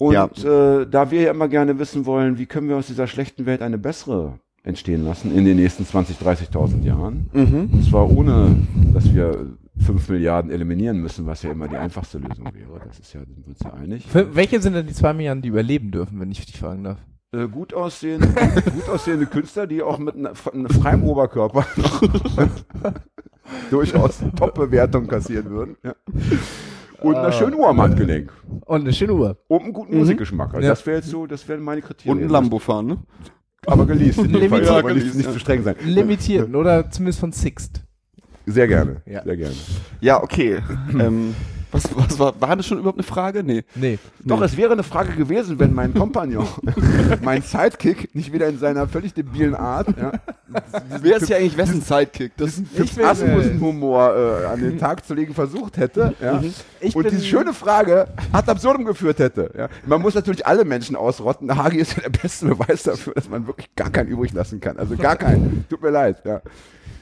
[0.03, 0.25] Und Ja.
[0.81, 3.61] Äh, da wir ja immer gerne wissen wollen, wie können wir aus dieser schlechten Welt
[3.61, 7.29] eine bessere entstehen lassen in den nächsten 20, 30.000 Jahren.
[7.33, 7.69] Mhm.
[7.71, 8.55] Und zwar ohne,
[8.93, 12.81] dass wir 5 Milliarden eliminieren müssen, was ja immer die einfachste Lösung wäre.
[12.85, 14.05] Das ist ja, sind wir uns ja einig.
[14.07, 16.97] Für, welche sind denn die zwei Milliarden, die überleben dürfen, wenn ich dich fragen darf?
[17.33, 18.27] Äh, gut, aussehende,
[18.73, 21.65] gut aussehende Künstler, die auch mit einem freien Oberkörper
[23.69, 25.75] durchaus Top-Bewertung kassieren würden.
[25.83, 25.95] Ja.
[27.03, 27.31] Und einer Ah.
[27.31, 28.31] schönen Uhr am Handgelenk.
[28.65, 29.37] Und eine schöne Uhr.
[29.47, 30.53] Und einen guten Musikgeschmack.
[30.53, 30.69] Also Ja.
[30.71, 32.17] Das wäre jetzt so, das wären meine Kriterien.
[32.17, 32.97] Und ein Lambo fahren, ne?
[33.65, 34.69] Aber geleast in dem Fall, Limitiert.
[34.71, 35.75] aber nicht, nicht zu streng sein.
[35.85, 37.81] Limitierten oder zumindest von Sixt.
[38.45, 39.23] Sehr gerne, Ja.
[39.23, 39.55] sehr gerne.
[40.01, 40.59] Ja, okay.
[40.99, 41.33] ähm,
[41.74, 43.43] was, was war, war das schon überhaupt eine Frage?
[43.43, 43.63] Nee.
[43.76, 43.99] Nee.
[44.24, 46.47] Doch, es wäre eine Frage gewesen, wenn mein Kompagnon,
[47.21, 50.11] mein Sidekick, nicht wieder in seiner völlig debilen Art, ja,
[51.01, 52.34] Wer ist hier eigentlich wessen Sidekick?
[52.38, 56.13] Das Ich Asmussen-Humor äh, an den Tag zu legen versucht hätte.
[56.21, 56.41] Ja.
[56.80, 59.51] ich Und diese schöne Frage hat absurdum geführt hätte.
[59.57, 59.69] Ja.
[59.86, 61.55] Man muss natürlich alle Menschen ausrotten.
[61.55, 64.78] Hagi ist ja der beste Beweis dafür, dass man wirklich gar keinen übrig lassen kann.
[64.78, 65.65] Also gar keinen.
[65.69, 66.17] Tut mir leid.
[66.26, 66.41] Ja.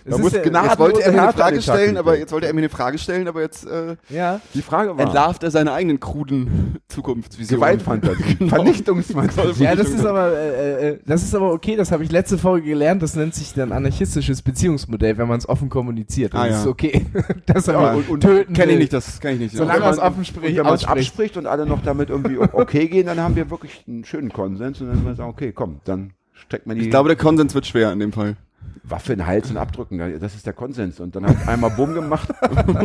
[0.06, 2.60] Ist muss ja- jetzt wollte er mir eine Frage stellen, aber jetzt wollte er mir
[2.62, 4.40] eine Frage stellen, aber jetzt äh, Ja.
[4.54, 7.60] die Frage war entlarvt er seine eigenen kruden Zukunftsvisionen.
[7.62, 9.64] Gewaltfantasie, Vernichtungsfantasie.
[9.64, 12.68] Ja, das ist aber, äh, äh, das ist aber okay, das habe ich letzte Folge
[12.68, 16.34] gelernt, das nennt sich dann anarchistisches Beziehungsmodell, wenn man es offen kommuniziert.
[16.34, 16.62] Ah, das ja.
[16.62, 17.06] ist okay.
[17.46, 19.56] das Ja, und- und töten Kenn ich nicht, das kann ich nicht.
[19.56, 22.10] Solange wenn man es offen spricht, Und wenn man es abspricht und alle noch damit
[22.10, 25.52] irgendwie okay gehen, dann haben wir wirklich einen schönen Konsens und dann sagen wir, okay,
[25.52, 28.36] komm, dann steckt man die ich glaube, der Konsens wird schwer in dem Fall.
[28.84, 30.20] Waffe in den Hals und abdrücken.
[30.20, 31.00] Das ist der Konsens.
[31.00, 32.30] Und dann hat einmal Bumm gemacht,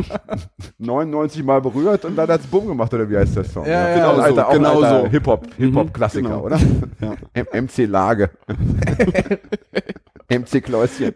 [0.79, 3.67] 99 Mal berührt und dann hat's Bumm gemacht, oder wie heißt der Song?
[3.67, 5.07] Ja, ja, genau so, alter, auch genau so.
[5.09, 6.43] Hip-Hop, Hip-Hop-Klassiker, genau.
[6.43, 6.59] oder?
[7.01, 7.61] Ja.
[7.61, 8.31] MC Lage.
[10.29, 11.15] MC Kläuschen.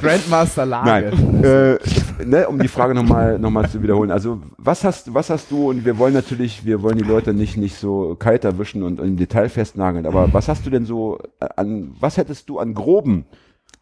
[0.00, 1.12] Grandmaster Lage.
[1.14, 1.78] Nein, äh,
[2.24, 4.10] ne, um die Frage nochmal noch mal zu wiederholen.
[4.10, 7.56] Also was hast, was hast du, und wir wollen natürlich, wir wollen die Leute nicht,
[7.56, 11.94] nicht so kalt erwischen und im Detail festnageln, aber was hast du denn so an,
[12.00, 13.26] was hättest du an groben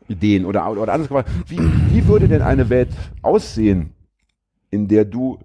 [0.08, 2.90] Ideen oder, oder anders gefragt, wie, wie würde denn eine Welt
[3.22, 3.94] aussehen,
[4.70, 5.38] in der du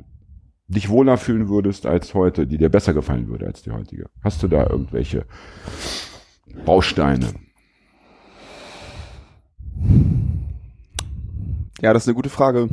[0.67, 4.09] dich wohler fühlen würdest als heute, die dir besser gefallen würde als die heutige?
[4.23, 5.25] Hast du da irgendwelche
[6.65, 7.27] Bausteine?
[11.81, 12.69] Ja, das ist eine gute Frage.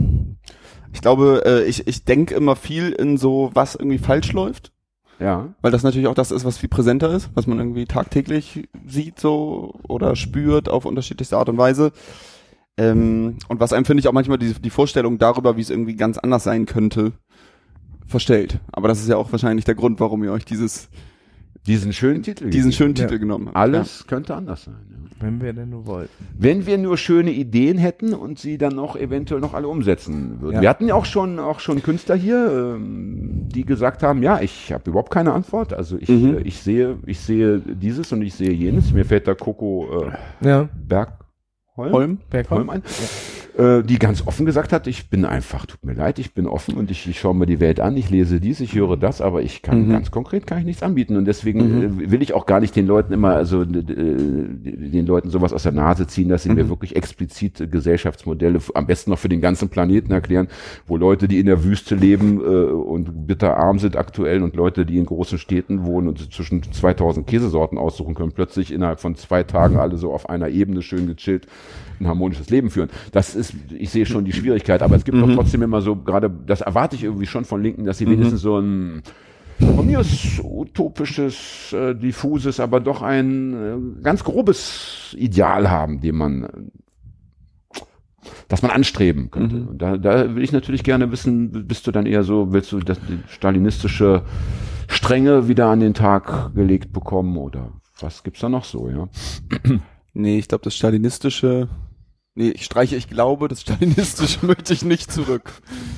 [0.93, 4.74] Ich glaube, äh, ich, ich denke immer viel in so, was irgendwie falsch läuft.
[5.21, 5.55] Ja.
[5.63, 9.21] Weil das natürlich auch das ist, was viel präsenter ist, was man irgendwie tagtäglich sieht
[9.21, 11.93] so oder spürt auf unterschiedlichste Art und Weise.
[12.77, 15.95] Ähm, und was einem, finde ich, auch manchmal die, die Vorstellung darüber, wie es irgendwie
[15.95, 17.13] ganz anders sein könnte,
[18.07, 18.61] verstellt.
[18.73, 20.89] Aber das ist ja auch wahrscheinlich der Grund, warum ihr euch dieses,
[21.67, 22.51] Diesen schönen Titel.
[22.51, 22.73] diesen gegeben.
[22.73, 23.05] schönen Ja.
[23.07, 23.57] Titel genommen habt.
[23.57, 24.75] Alles könnte anders sein.
[24.91, 24.95] Ja.
[25.21, 26.11] Wenn wir denn nur wollten.
[26.37, 30.57] Wenn wir nur schöne Ideen hätten und sie dann noch eventuell noch alle umsetzen würden.
[30.57, 30.61] Ja.
[30.63, 34.73] Wir hatten ja auch schon auch schon Künstler hier, ähm, die gesagt haben, ja, ich
[34.73, 35.73] habe überhaupt keine Antwort.
[35.73, 36.39] Also ich, Mhm.
[36.39, 38.93] äh, ich sehe ich sehe dieses und ich sehe jenes.
[38.93, 40.09] Mir fällt da Coco
[40.43, 40.69] äh, Ja.
[40.75, 41.09] Bergholm,
[41.79, 41.93] Ja.
[41.93, 42.19] Holm?
[42.51, 42.83] Holm ein,
[43.57, 46.91] die ganz offen gesagt hat, ich bin einfach, tut mir leid, ich bin offen und
[46.91, 49.63] ich, ich schaue mir die Welt an, ich lese dies, ich höre das, aber ich
[49.63, 49.93] kann Mhm.
[49.93, 51.17] ganz konkret kann ich nichts anbieten.
[51.17, 55.31] Und deswegen äh, will ich auch gar nicht den Leuten immer, also äh, den Leuten
[55.31, 59.19] sowas aus der Nase ziehen, dass sie mir wirklich explizit äh, Gesellschaftsmodelle, am besten noch
[59.19, 60.49] für den ganzen Planeten erklären,
[60.87, 64.87] wo Leute, die in der Wüste leben äh, und bitter arm sind aktuell und Leute,
[64.87, 69.43] die in großen Städten wohnen und zwischen 2000 Käsesorten aussuchen können, plötzlich innerhalb von zwei
[69.43, 71.47] Tagen alle so auf einer Ebene schön gechillt
[72.01, 72.91] ein harmonisches Leben führen.
[73.13, 76.31] Das ist, ich sehe schon die Schwierigkeit, aber es gibt doch trotzdem immer so, gerade,
[76.31, 79.03] das erwarte ich irgendwie schon von Linken, dass sie wenigstens so ein,
[79.59, 86.17] von mir ist utopisches, äh, diffuses, aber doch ein äh, ganz grobes Ideal haben, dem
[86.17, 87.81] man, äh,
[88.49, 89.63] das man anstreben könnte.
[89.69, 92.81] Und da, da will ich natürlich gerne wissen, bist du dann eher so, willst du
[92.81, 94.23] das die stalinistische
[94.89, 99.09] Strenge wieder an den Tag gelegt bekommen oder was gibt's da noch so, ja?
[100.15, 101.69] Nee, ich glaube, das stalinistische,
[102.37, 105.53] nee, ich streiche, ich glaube, das stalinistische möchte ich nicht zurück.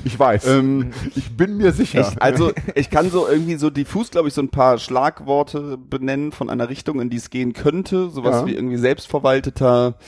[0.05, 0.47] Ich weiß.
[0.47, 2.01] Ähm, ich bin mir sicher.
[2.01, 6.33] Ich, also ich kann so irgendwie so diffus, glaube ich, so ein paar Schlagworte benennen
[6.33, 8.09] von einer Richtung, in die es gehen könnte.
[8.11, 8.47] Sowas Ja.
[8.47, 9.99] wie irgendwie selbstverwalteter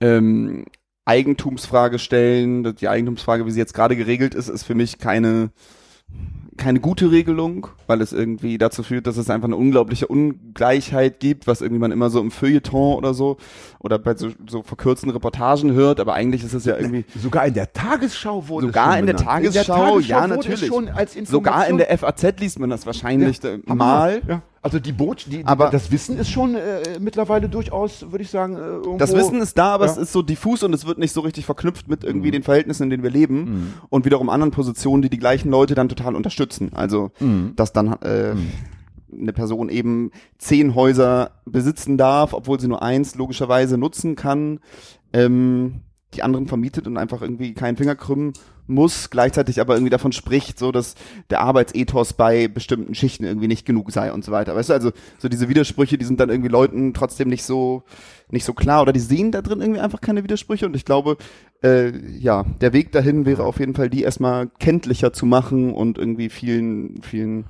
[0.00, 0.66] ähm,
[1.06, 2.74] Eigentumsfrage stellen.
[2.76, 5.50] Die Eigentumsfrage, wie sie jetzt gerade geregelt ist, ist für mich keine
[6.56, 11.46] keine gute Regelung, weil es irgendwie dazu führt, dass es einfach eine unglaubliche Ungleichheit gibt,
[11.46, 13.36] was irgendwie man immer so im Feuilleton oder so
[13.78, 17.54] oder bei so, so verkürzten Reportagen hört, aber eigentlich ist es ja irgendwie Sogar in
[17.54, 19.16] der Tagesschau wurde sogar es schon in der.
[19.16, 20.66] Tagesschau, ja natürlich.
[20.66, 24.22] Schon als sogar in der FAZ liest man das wahrscheinlich Ja, mal.
[24.26, 24.42] Ja.
[24.66, 28.56] Also die Boot, die, Aber- das Wissen ist schon äh, mittlerweile durchaus, würde ich sagen,
[28.56, 28.98] äh, irgendwo.
[28.98, 29.92] Das Wissen ist da, aber Ja.
[29.92, 32.84] es ist so diffus und es wird nicht so richtig verknüpft mit irgendwie den Verhältnissen,
[32.84, 36.72] in denen wir leben und wiederum anderen Positionen, die die gleichen Leute dann total unterstützen.
[36.74, 37.10] Also,
[37.54, 38.34] dass dann äh,
[39.18, 44.58] eine Person eben zehn Häuser besitzen darf, obwohl sie nur eins logischerweise nutzen kann,
[45.12, 45.80] ähm,
[46.14, 48.32] die anderen vermietet und einfach irgendwie keinen Finger krümmen
[48.66, 50.94] muss, gleichzeitig aber irgendwie davon spricht, so dass
[51.30, 54.54] der Arbeitsethos bei bestimmten Schichten irgendwie nicht genug sei und so weiter.
[54.54, 57.82] Weißt du, also so diese Widersprüche, die sind dann irgendwie Leuten trotzdem nicht so
[58.28, 61.16] nicht so klar oder die sehen da drin irgendwie einfach keine Widersprüche und ich glaube,
[61.62, 65.96] äh, ja, der Weg dahin wäre auf jeden Fall, die erstmal kenntlicher zu machen und
[65.96, 67.44] irgendwie vielen, vielen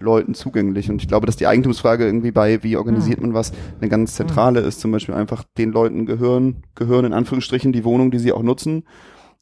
[0.00, 0.90] Leuten zugänglich.
[0.90, 4.60] Und ich glaube, dass die Eigentumsfrage irgendwie bei, wie organisiert man was, eine ganz zentrale
[4.60, 4.80] ist.
[4.80, 8.84] Zum Beispiel einfach den Leuten gehören, gehören in Anführungsstrichen die Wohnung, die sie auch nutzen.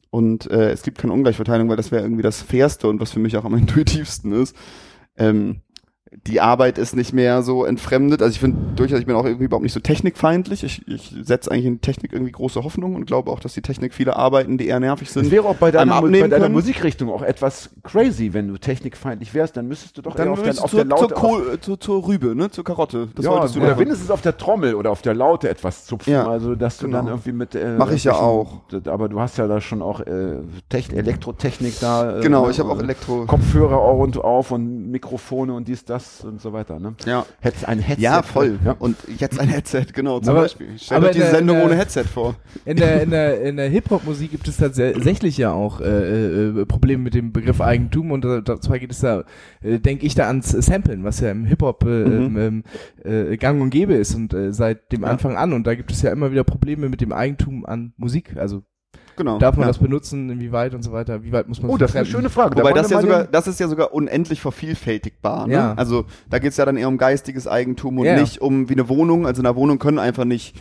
[0.09, 3.19] Und äh, es gibt keine Ungleichverteilung, weil das wäre irgendwie das Fairste und was für
[3.19, 4.55] mich auch am intuitivsten ist.
[5.17, 5.61] Ähm,
[6.25, 8.21] die Arbeit ist nicht mehr so entfremdet.
[8.23, 10.63] Also ich finde durchaus, ich bin auch irgendwie überhaupt nicht so technikfeindlich.
[10.63, 13.93] Ich, ich setze eigentlich in Technik irgendwie große Hoffnung und glaube auch, dass die Technik
[13.93, 16.53] viele Arbeiten, die eher nervig sind, Das wäre auch bei deiner, bei deiner können.
[16.53, 20.41] Musikrichtung auch etwas crazy, wenn du technikfeindlich wärst, dann müsstest du doch eher Dann auf,
[20.41, 21.13] der, auf der zur, zur, Laute.
[21.13, 22.49] Kohl- äh, zur, zur Rübe, ne?
[22.49, 23.07] Zur Karotte.
[23.13, 23.79] Das ja, wolltest du oder doch.
[23.79, 26.97] wenigstens auf der Trommel oder auf der Laute etwas zupfen, Ja, also dass du genau.
[26.97, 29.99] dann irgendwie mit äh, Mach ich ja irgendwelchen- Aber du hast ja da schon auch
[29.99, 30.37] äh,
[30.69, 32.17] Tech Elektrotechnik da.
[32.17, 33.25] Äh, Genau, ich habe auch Elektro.
[33.25, 36.79] Kopfhörer auf und auf und Mikrofone und dies, das und so weiter.
[36.79, 36.95] Ne?
[37.05, 37.25] Ja.
[37.39, 38.01] Hättest ein Headset.
[38.03, 38.59] Ja, voll.
[38.65, 38.75] Ja.
[38.79, 40.67] Und jetzt ein Headset, genau, zum Aber- Beispiel.
[40.77, 42.35] Stell dir in der- Sendung der- ohne Headset vor.
[42.65, 45.85] In der, in der, in der Hip-Hop-Musik gibt es tatsächlich ja auch äh,
[46.47, 49.23] äh, Probleme mit dem Begriff Eigentum und äh, zwar geht es da,
[49.61, 52.37] äh, denke ich da ans Samplen, was ja im Hip-Hop äh, Mhm.
[52.37, 52.63] ähm,
[53.03, 55.07] äh, gang und gäbe ist und äh, seit dem Ja.
[55.09, 58.35] Anfang an und da gibt es ja immer wieder Probleme mit dem Eigentum an Musik,
[58.37, 58.63] also
[59.19, 59.37] Genau.
[59.37, 59.67] darf man ja.
[59.67, 62.29] das benutzen, inwieweit und so weiter, wie weit muss man Oh, das ist eine schöne
[62.29, 62.57] Frage.
[62.57, 65.45] Wobei Da das ja sogar, das ist ja sogar unendlich vervielfältigbar.
[65.45, 65.55] Ne?
[65.55, 65.73] Ja.
[65.73, 68.21] Also da geht's ja dann eher um geistiges Eigentum und Ja, ja.
[68.21, 69.27] nicht um wie eine Wohnung.
[69.27, 70.55] Also in einer Wohnung können einfach nicht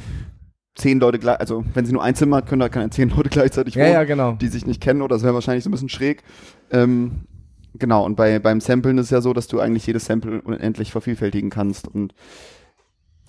[0.75, 3.29] zehn Leute gleich, also wenn sie nur ein Zimmer hat, können da keine zehn Leute
[3.29, 4.33] gleichzeitig Ja, wohnen, ja, genau.
[4.33, 6.25] die sich nicht kennen oder das wäre wahrscheinlich so ein bisschen schräg.
[6.73, 7.27] Ähm,
[7.75, 10.91] genau, und bei, beim Samplen ist es ja so, dass du eigentlich jedes Sample unendlich
[10.91, 12.13] vervielfältigen kannst und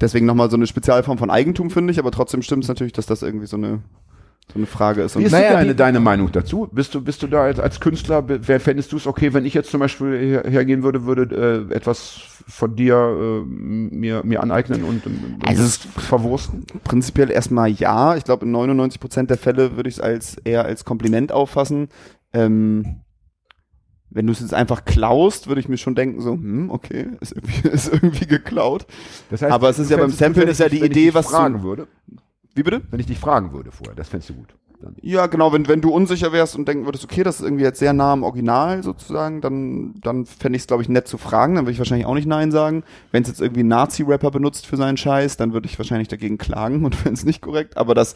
[0.01, 3.05] deswegen nochmal so eine Spezialform von Eigentum, finde ich, aber trotzdem stimmt es natürlich, dass
[3.05, 3.81] das irgendwie so eine,
[4.51, 5.13] so eine Frage ist.
[5.15, 6.67] Wie Und ist Naja, deine, deine Meinung dazu?
[6.71, 9.53] Bist du, bist du da als, als Künstler, wer fändest du es okay, wenn ich
[9.53, 14.83] jetzt zum Beispiel her, hergehen würde, würde äh, etwas von dir äh, mir, mir aneignen
[14.83, 16.65] und, und Also es- verwursten?
[16.83, 18.15] Prinzipiell erstmal ja.
[18.15, 21.89] Ich glaube, in 99 Prozent der Fälle würde ich es als eher als Kompliment auffassen.
[22.33, 23.01] Ähm,
[24.09, 27.33] wenn du es jetzt einfach klaust, würde ich mir schon denken, so, hm, okay, ist
[27.33, 28.87] irgendwie, ist irgendwie geklaut.
[29.29, 31.61] Das Aber es ist du ja beim Samplen ist ja die Idee, was du- fragen
[31.61, 31.87] würde.
[32.59, 32.81] Wie bitte?
[32.91, 34.53] Wenn ich dich fragen würde vorher, das fändest du gut.
[34.81, 34.93] Dann.
[35.01, 37.79] Ja, genau, wenn, wenn du unsicher wärst und denken würdest, okay, das ist irgendwie jetzt
[37.79, 41.55] sehr nah am Original sozusagen, dann, dann fände ich es, glaube ich, nett zu fragen,
[41.55, 42.83] dann würde ich wahrscheinlich auch nicht Nein sagen.
[43.13, 46.37] Wenn es jetzt irgendwie ein Nazi-Rapper benutzt für seinen Scheiß, dann würde ich wahrscheinlich dagegen
[46.37, 48.15] klagen und fände es nicht korrekt, aber das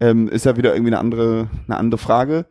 [0.00, 2.46] ähm, ist ja wieder irgendwie eine andere, eine andere Frage.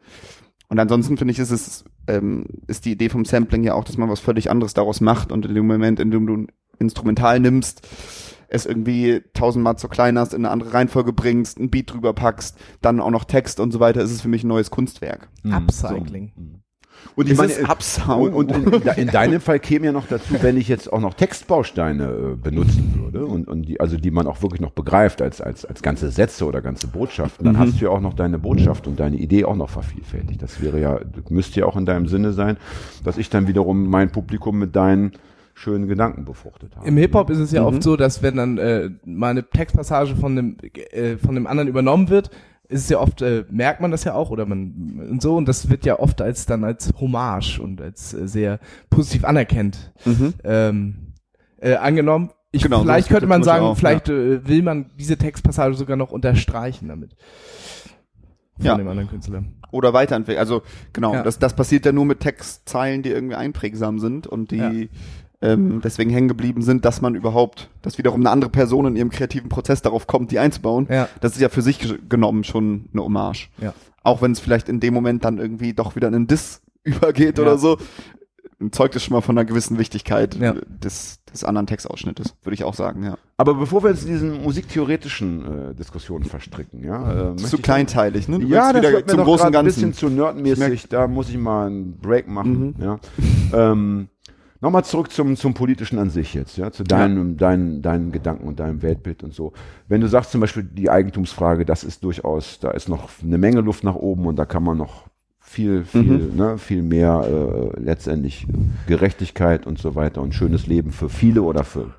[0.70, 3.98] Und ansonsten finde ich, ist es, ähm, ist die Idee vom Sampling ja auch, dass
[3.98, 7.40] man was völlig anderes daraus macht und in dem Moment, in dem du ein Instrumental
[7.40, 7.88] nimmst,
[8.54, 12.58] es irgendwie tausendmal zu klein hast, in eine andere Reihenfolge bringst, ein Beat drüber packst,
[12.82, 15.30] dann auch noch Text und so weiter, ist es für mich ein neues Kunstwerk.
[15.50, 16.32] Upcycling.
[17.16, 18.34] Und Ist meine, Upsound?
[18.34, 21.14] Und, und in, in deinem Fall käme ja noch dazu, wenn ich jetzt auch noch
[21.14, 25.42] Textbausteine äh, benutzen würde und, und die, also die man auch wirklich noch begreift als,
[25.42, 28.88] als, als ganze Sätze oder ganze Botschaften, dann hast du ja auch noch deine Botschaft
[28.88, 30.42] und deine Idee auch noch vervielfältigt.
[30.42, 31.00] Das wäre ja,
[31.30, 32.58] müsste ja auch in deinem Sinne sein,
[33.04, 35.12] dass ich dann wiederum mein Publikum mit deinen
[35.54, 36.88] schönen Gedanken befruchtet habe.
[36.88, 37.68] Im Hip-Hop ist es ja Mhm.
[37.68, 40.58] oft so, dass wenn dann äh, mal eine Textpassage von dem,
[40.92, 42.30] äh, von dem anderen übernommen wird,
[42.70, 45.48] ist es ja oft, äh, merkt man das ja auch oder man und so und
[45.48, 50.34] das wird ja oft als dann als Hommage und als äh, sehr positiv anerkennt Mhm.
[50.44, 50.96] ähm,
[51.58, 52.32] äh, angenommen.
[52.52, 56.12] Ich, Genau, vielleicht könnte man sagen, auch, vielleicht äh, will man diese Textpassage sogar noch
[56.12, 57.16] unterstreichen damit.
[58.58, 58.78] Von Ja.
[58.78, 59.44] dem anderen Künstler.
[59.72, 60.40] Oder weiterentwickeln.
[60.40, 60.62] Also
[60.94, 61.24] genau, Ja.
[61.24, 64.90] das, das passiert ja nur mit Textzeilen, die irgendwie einprägsam sind und die
[65.44, 69.10] ähm, deswegen hängen geblieben sind, dass man überhaupt, dass wiederum eine andere Person in ihrem
[69.10, 70.88] kreativen Prozess darauf kommt, die einzubauen.
[70.90, 71.10] Ja.
[71.22, 73.50] Das ist ja für sich ge- genommen schon eine Hommage.
[73.62, 73.74] Ja.
[74.04, 77.38] Auch wenn es vielleicht in dem Moment dann irgendwie doch wieder in einen Diss übergeht
[77.38, 77.44] Ja.
[77.44, 77.78] oder so,
[78.72, 80.54] zeugt es schon mal von einer gewissen Wichtigkeit Ja.
[80.68, 83.18] des, des anderen Textausschnittes, würde ich auch sagen, ja.
[83.36, 88.40] Aber bevor wir uns in diesen musiktheoretischen äh, Diskussionen verstricken, ja, äh, Zu kleinteilig, ne?
[88.40, 89.92] Du Ja, das wieder wird mir zum doch großen gerade ein Ganzen.
[89.92, 90.88] bisschen zu nerdmäßig.
[90.88, 92.76] Da muss ich mal einen Break machen.
[92.80, 93.00] Ja.
[93.54, 94.08] Ähm,
[94.64, 98.62] Nochmal zurück zum, zum Politischen an sich jetzt, ja, zu deinem, deinen, deinen Gedanken und
[98.62, 99.52] deinem Weltbild und so.
[99.90, 103.60] Wenn du sagst zum Beispiel die Eigentumsfrage, das ist durchaus, da ist noch eine Menge
[103.60, 105.08] Luft nach oben und da kann man noch
[105.42, 107.28] viel, viel, ne, viel mehr
[107.76, 108.48] äh, letztendlich
[108.88, 111.94] Gerechtigkeit und so weiter und schönes Leben für viele oder für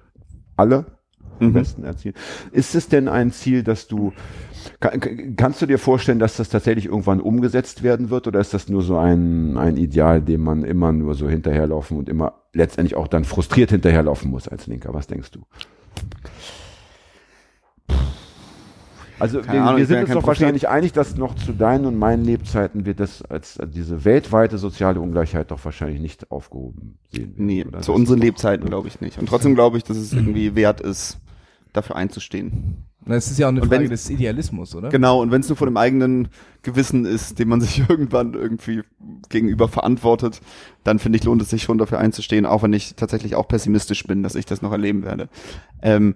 [0.56, 0.86] alle
[1.40, 2.14] am besten erzielen.
[2.50, 4.14] Ist es denn ein Ziel, dass du
[4.80, 8.70] kann- kannst du dir vorstellen, dass das tatsächlich irgendwann umgesetzt werden wird oder ist das
[8.70, 13.08] nur so ein, ein Ideal, dem man immer nur so hinterherlaufen und immer letztendlich auch
[13.08, 14.94] dann frustriert hinterherlaufen muss als Linker?
[14.94, 15.40] Was denkst du?
[19.20, 21.96] Also Keine wir, Ahnung, wir sind uns doch wahrscheinlich einig, dass noch zu deinen und
[21.96, 27.34] meinen Lebzeiten wird das als diese weltweite soziale Ungleichheit doch wahrscheinlich nicht aufgehoben sehen.
[27.36, 27.80] werden, Nee, oder?
[27.80, 29.18] zu Das- unseren Lebzeiten glaube ich nicht.
[29.18, 31.18] Und trotzdem glaube ich, dass es irgendwie wert ist,
[31.72, 32.84] dafür einzustehen.
[33.06, 34.88] Das ist ja auch eine Und wenn- Frage des Idealismus, oder?
[34.88, 36.28] Genau, und wenn es nur von dem eigenen
[36.62, 38.82] Gewissen ist, dem man sich irgendwann irgendwie
[39.28, 40.40] gegenüber verantwortet,
[40.84, 44.04] dann finde ich, lohnt es sich schon dafür einzustehen, auch wenn ich tatsächlich auch pessimistisch
[44.04, 45.28] bin, dass ich das noch erleben werde.
[45.82, 46.14] Ähm,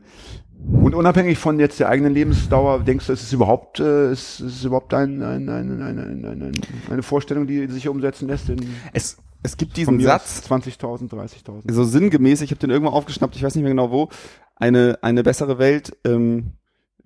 [0.72, 4.56] Und unabhängig von jetzt der eigenen Lebensdauer, denkst du, ist es überhaupt, äh, ist, ist
[4.56, 6.52] es überhaupt ein, ein, ein, ein, ein, ein, ein,
[6.90, 8.48] eine Vorstellung, die sich umsetzen lässt?
[8.48, 8.58] In,
[8.92, 11.70] es, es gibt diesen Satz, aus 20.000, 30.000?
[11.72, 14.08] so sinngemäß, ich habe den irgendwo aufgeschnappt, ich weiß nicht mehr genau wo,
[14.56, 16.54] eine, eine bessere Welt, ähm,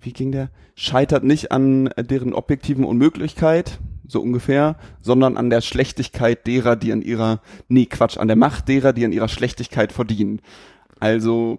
[0.03, 0.51] wie ging der?
[0.74, 7.03] Scheitert nicht an deren objektiven Unmöglichkeit, so ungefähr, sondern an der Schlechtigkeit derer, die an
[7.03, 10.41] ihrer, nee, Quatsch, an der Macht derer, die an ihrer Schlechtigkeit verdienen.
[11.01, 11.59] Also,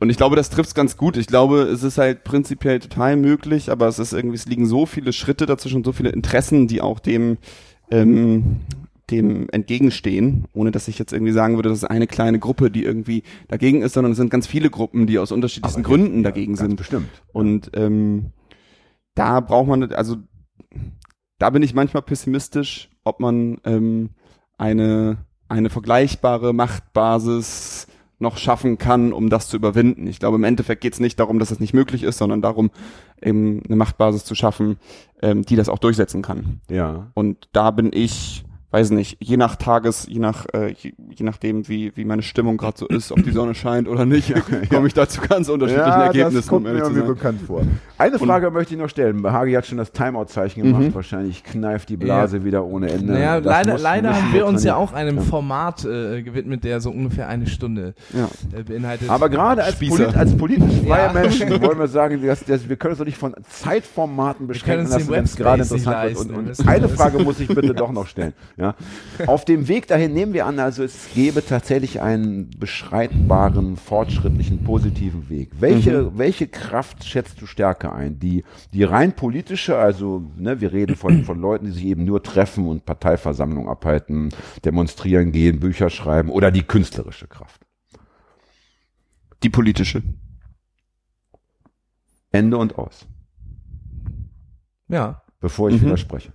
[0.00, 1.16] und ich glaube, das trifft's ganz gut.
[1.16, 4.86] Ich glaube, es ist halt prinzipiell total möglich, aber es ist irgendwie, es liegen so
[4.86, 7.36] viele Schritte dazwischen, so viele Interessen, die auch dem,
[7.90, 8.60] ähm,
[9.10, 12.84] dem entgegenstehen, ohne dass ich jetzt irgendwie sagen würde, das ist eine kleine Gruppe, die
[12.84, 16.68] irgendwie dagegen ist, sondern es sind ganz viele Gruppen, die aus unterschiedlichsten Gründen dagegen Ganz
[16.68, 16.76] sind.
[16.76, 17.08] bestimmt.
[17.32, 18.32] Und ähm,
[19.14, 20.16] da braucht man, also
[21.38, 24.10] da bin ich manchmal pessimistisch, ob man ähm,
[24.58, 25.18] eine,
[25.48, 27.86] eine vergleichbare Machtbasis
[28.20, 30.06] noch schaffen kann, um das zu überwinden.
[30.06, 32.70] Ich glaube, im Endeffekt geht es nicht darum, dass das nicht möglich ist, sondern darum,
[33.20, 34.76] eben eine Machtbasis zu schaffen,
[35.22, 36.60] ähm, die das auch durchsetzen kann.
[36.68, 37.10] Ja.
[37.14, 41.66] Und da bin ich, weiß nicht, je nach Tages, je nach, äh, je, je nachdem,
[41.68, 44.32] wie, wie meine Stimmung gerade so ist, ob die Sonne scheint oder nicht,
[44.70, 47.62] komme ich da zu ganz unterschiedlichen Ja, Ergebnissen, das kommt um mir irgendwie bekannt vor.
[47.98, 49.24] Eine Frage möchte ich noch stellen.
[49.30, 50.82] Hagi hat schon das Timeout-Zeichen gemacht.
[50.82, 50.94] Mhm.
[50.94, 53.12] Wahrscheinlich kneift die Blase wieder ohne Ende.
[53.12, 57.28] Naja, leider, leider haben wir uns ja auch einem Format äh, gewidmet, der so ungefähr
[57.28, 58.28] eine Stunde Ja.
[58.56, 59.10] äh, beinhaltet.
[59.10, 61.12] Aber gerade als, polit, als politisch freie Ja.
[61.12, 65.10] Menschen wollen wir sagen, dass, dass wir können uns doch nicht von Zeitformaten beschränken lassen,
[65.10, 66.04] wenn es gerade interessant wird.
[66.16, 66.34] leisten.
[66.34, 68.32] Und, Das- und eine Frage muss ich bitte doch noch stellen.
[68.60, 68.74] Ja.
[69.26, 75.30] Auf dem Weg dahin nehmen wir an, also es gäbe tatsächlich einen beschreitbaren, fortschrittlichen, positiven
[75.30, 75.52] Weg.
[75.58, 78.18] Welche, welche Kraft schätzt du stärker ein?
[78.18, 82.22] Die, die rein politische, also ne, wir reden von, von Leuten, die sich eben nur
[82.22, 84.28] treffen und Parteiversammlungen abhalten,
[84.62, 87.62] demonstrieren gehen, Bücher schreiben oder die künstlerische Kraft?
[89.42, 90.02] Die politische.
[92.30, 93.06] Ende und aus.
[94.88, 95.22] ja.
[95.40, 95.86] bevor ich Mhm.
[95.86, 96.34] widerspreche.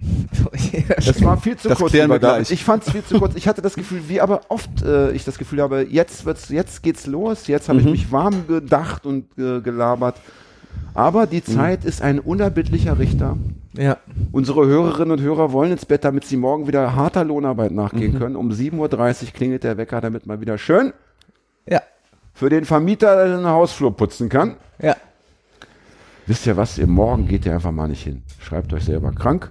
[1.04, 1.92] Das war viel zu Das kurz.
[1.92, 2.50] klären wir gleich.
[2.50, 3.34] Ich fand es viel zu kurz.
[3.34, 6.82] Ich hatte das Gefühl, wie aber oft äh, ich das Gefühl habe, jetzt wird's, jetzt
[6.82, 7.46] geht's los.
[7.46, 7.90] Jetzt habe ich Mhm.
[7.92, 10.16] mich warm gedacht und äh, gelabert.
[10.94, 11.30] Aber Mhm.
[11.30, 13.36] die Zeit ist ein unerbittlicher Richter.
[13.74, 13.96] ja.
[14.32, 18.18] Unsere Hörerinnen und Hörer wollen ins Bett, damit sie morgen wieder harter Lohnarbeit nachgehen Mhm.
[18.18, 18.36] können.
[18.36, 20.92] Um 7.30 Uhr klingelt der Wecker, damit man wieder schön
[21.66, 21.80] Ja.
[22.34, 24.56] für den Vermieter den Hausflur putzen kann.
[24.80, 24.96] Ja.
[26.26, 26.76] Wisst ihr was?
[26.78, 28.22] Ihr morgen geht ihr einfach mal nicht hin.
[28.40, 29.50] Schreibt euch selber krank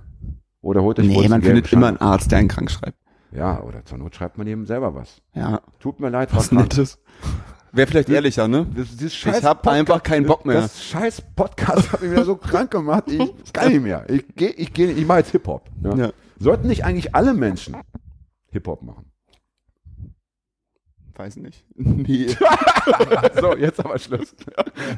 [0.65, 2.97] oder holt euch Nee, man findet immer einen Arzt, der einen krank schreibt.
[3.31, 5.21] Ja, oder zur Not schreibt man eben selber was.
[5.33, 6.51] Ja, Tut mir leid, was.
[6.51, 6.99] Nettes.
[7.71, 8.65] Wäre vielleicht ehrlicher, ne?
[8.73, 10.61] Das, Ich scheiß hab Podcast- einfach keinen Bock mehr.
[10.61, 13.03] Das scheiß Podcast hat mich wieder so krank gemacht.
[13.11, 13.19] Ich
[13.53, 14.05] kann nicht mehr.
[14.09, 15.69] Ich gehe, ich gehe, ich mache jetzt Hip-Hop.
[15.83, 15.95] Ja.
[15.95, 16.09] Ja.
[16.39, 17.75] Sollten nicht eigentlich alle Menschen
[18.51, 19.11] Hip-Hop machen?
[21.15, 21.65] Weiß nicht.
[21.75, 22.27] Nee.
[23.41, 24.35] so, jetzt aber Schluss.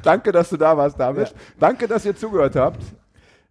[0.03, 1.33] Danke, dass du da warst, David.
[1.59, 2.81] Danke, dass ihr zugehört habt.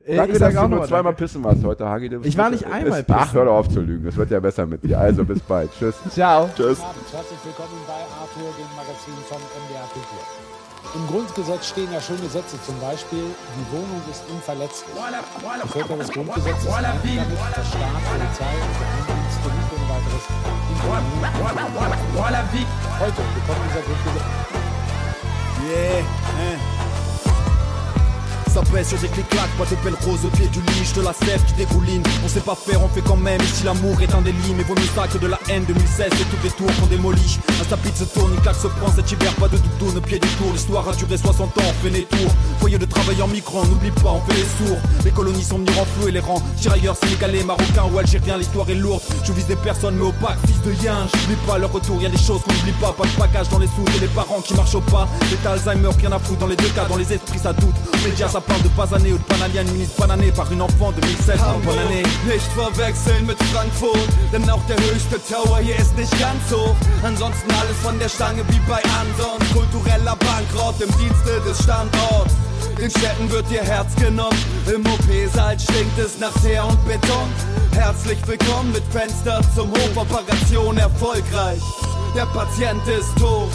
[0.06, 2.08] Äh, Danke, dass du nur mal zweimal pissen warst heute, Hagi.
[2.08, 3.34] Du- Ich war nicht einmal Ist- Ach, pissen.
[3.34, 4.04] hör doch auf zu lügen.
[4.06, 5.00] Das wird ja besser mit dir.
[5.00, 5.68] Also, bis bald.
[5.76, 5.96] Tschüss.
[6.10, 6.48] Ciao.
[6.54, 6.78] Tschüss.
[6.78, 10.22] Guten Abend, herzlich willkommen bei Arthur, dem Magazin von MDR Kultur.
[10.94, 13.24] Im Grundgesetz stehen ja schöne Sätze, zum Beispiel,
[13.58, 14.94] die Wohnung ist unverletzlich.
[14.94, 20.24] Die Völker des Grundgesetzes damit, dass Staat, Polizei und Geheimdienste nicht ohne weiteres.
[23.02, 24.30] Heute bekommt dieser Grundgesetz
[28.56, 31.12] ça baisse sur des clics-clacs, pas des belles roses au pied du lit, te la
[31.12, 32.02] sève qui dégouline.
[32.24, 34.74] On sait pas faire, on fait quand même, ici l'amour est un délit, mais vaut
[34.74, 37.38] mieux que de la haine 2016 et tous les tours qu'on démolit.
[37.60, 40.28] Un tapis se tourne, une claque se prend, cet hiver pas de doudoune, pied du
[40.40, 42.32] tour, l'histoire a duré 60 ans, on fait des tours.
[42.58, 44.80] Foyer de travail en micro, n'oublie pas, on fait les sourds.
[45.04, 49.02] Les colonies sont venus renflouer les rangs, tirailleurs sénégalais, marocains ou algériens, l'histoire est lourde.
[49.22, 52.08] Je vise des personnes, mais opaques, fils de yin, j'oublie pas leur retour, y a
[52.08, 54.54] des choses qu'on n'oublie pas, pas de package dans les sous et les parents qui
[54.54, 55.06] marchent au pas.
[55.30, 57.74] L'état Alzheimer, rien à foutre dans les deux cas, dans les esprits ça doute.
[58.02, 61.00] Médias ça parle de basané ou de banania, une minute bananée par une enfant de
[61.00, 62.02] 2016, bonne année.
[62.26, 66.74] Nicht verwechseln mit Frankfurt, denn auch der höchste Tower hier ist nicht ganz hoch.
[67.02, 69.44] Ansonsten alles von der Stange wie bei Ansons.
[69.52, 72.34] Kultureller Bankrott im Dienste des Standorts.
[72.78, 74.38] Den Städten wird ihr Herz genommen.
[74.72, 77.28] Im OP-Saal stinkt es nach Teer und Beton.
[77.72, 79.96] Herzlich willkommen mit Fenster zum Hof.
[79.96, 81.62] Operation erfolgreich.
[82.14, 83.50] Der Patient ist tot.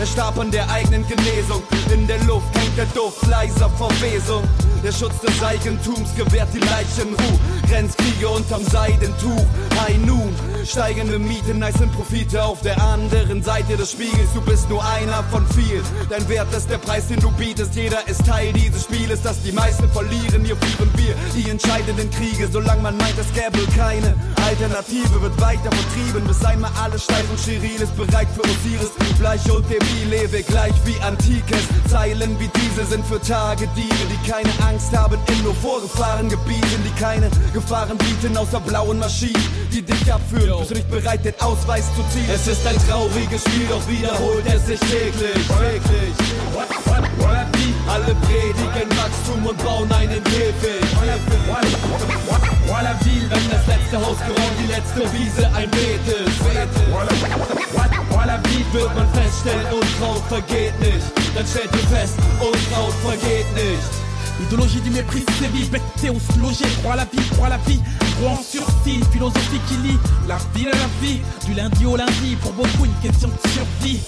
[0.00, 1.62] Er starb an der eigenen Genesung.
[1.92, 4.42] In der Luft hängt der Duft leiser Verwesung.
[4.82, 7.38] Der Schutz des Eigentums gewährt die Leichenruhe.
[7.68, 9.44] Grenzkriege unterm Seidentuch.
[9.80, 10.34] High Noon.
[10.64, 14.32] Steigende Miete, nice Profite auf der anderen Seite des Spiegels.
[14.34, 15.84] Du bist nur einer von vielen.
[16.08, 17.74] Dein Wert ist der Preis, den du bietest.
[17.74, 20.44] Jeder ist Teil dieses Spieles, das die meisten verlieren.
[20.44, 22.48] Hier führen wir die entscheidenden Kriege.
[22.50, 24.16] Solange man meint, es gäbe keine
[24.46, 26.26] Alternative, wird weiter vertrieben.
[26.26, 27.96] Bis einmal alles steif und steril ist.
[27.96, 28.90] Bereit für Osiris.
[29.18, 31.62] Bleich und Debil, lebe gleich wie Antikes.
[31.88, 37.00] Zeilen wie diese sind für Tagediebe, die keine Angst haben in nur vorgefahrenen Gebieten, die
[37.00, 39.42] keine Gefahren bieten außer blauen Maschinen,
[39.72, 40.58] die dich abführen.
[40.58, 42.28] Bist du nicht bereit, den Ausweis zu ziehen?
[42.32, 45.46] Es ist ein trauriges Spiel, doch wiederholt es sich täglich.
[45.46, 46.14] täglich.
[47.88, 50.82] Alle predigen Wachstum und bauen einen Käfig.
[52.66, 56.40] Voilà Ville, wenn das letzte Haus geräumt, die letzte Wiese ein Beet ist.
[58.10, 61.06] Voilà Ville wird man feststellen, Unkraut vergeht nicht.
[61.34, 64.02] Dann stellt ihr fest, Unkraut vergeht nicht.
[64.40, 67.80] Idéologie du mépris sévit, bêté ou se loger, crois la vie, crois la vie,
[68.18, 72.36] crois en sursis, philosophie qui lie la vie à la vie, du lundi au lundi,
[72.40, 74.00] pour beaucoup une question de survie.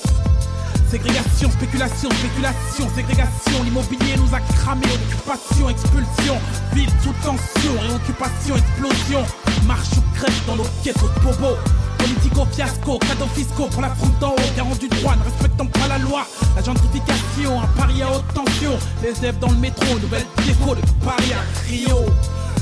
[0.94, 6.36] Ségrégation, spéculation, spéculation, ségrégation, l'immobilier nous a cramé, occupation, expulsion,
[6.72, 9.24] ville sous tension, réoccupation, explosion,
[9.66, 11.56] marche ou crève dans nos quêtes de bobo.
[11.98, 15.88] Politico fiasco, cadeaux fiscaux pour la fronte d'en haut, garant du droit, ne respectant pas
[15.88, 16.28] la loi.
[16.54, 18.78] La gentrification, un pari à haute tension.
[19.02, 22.06] Les élèves dans le métro, nouvelle déco de Paris à Rio.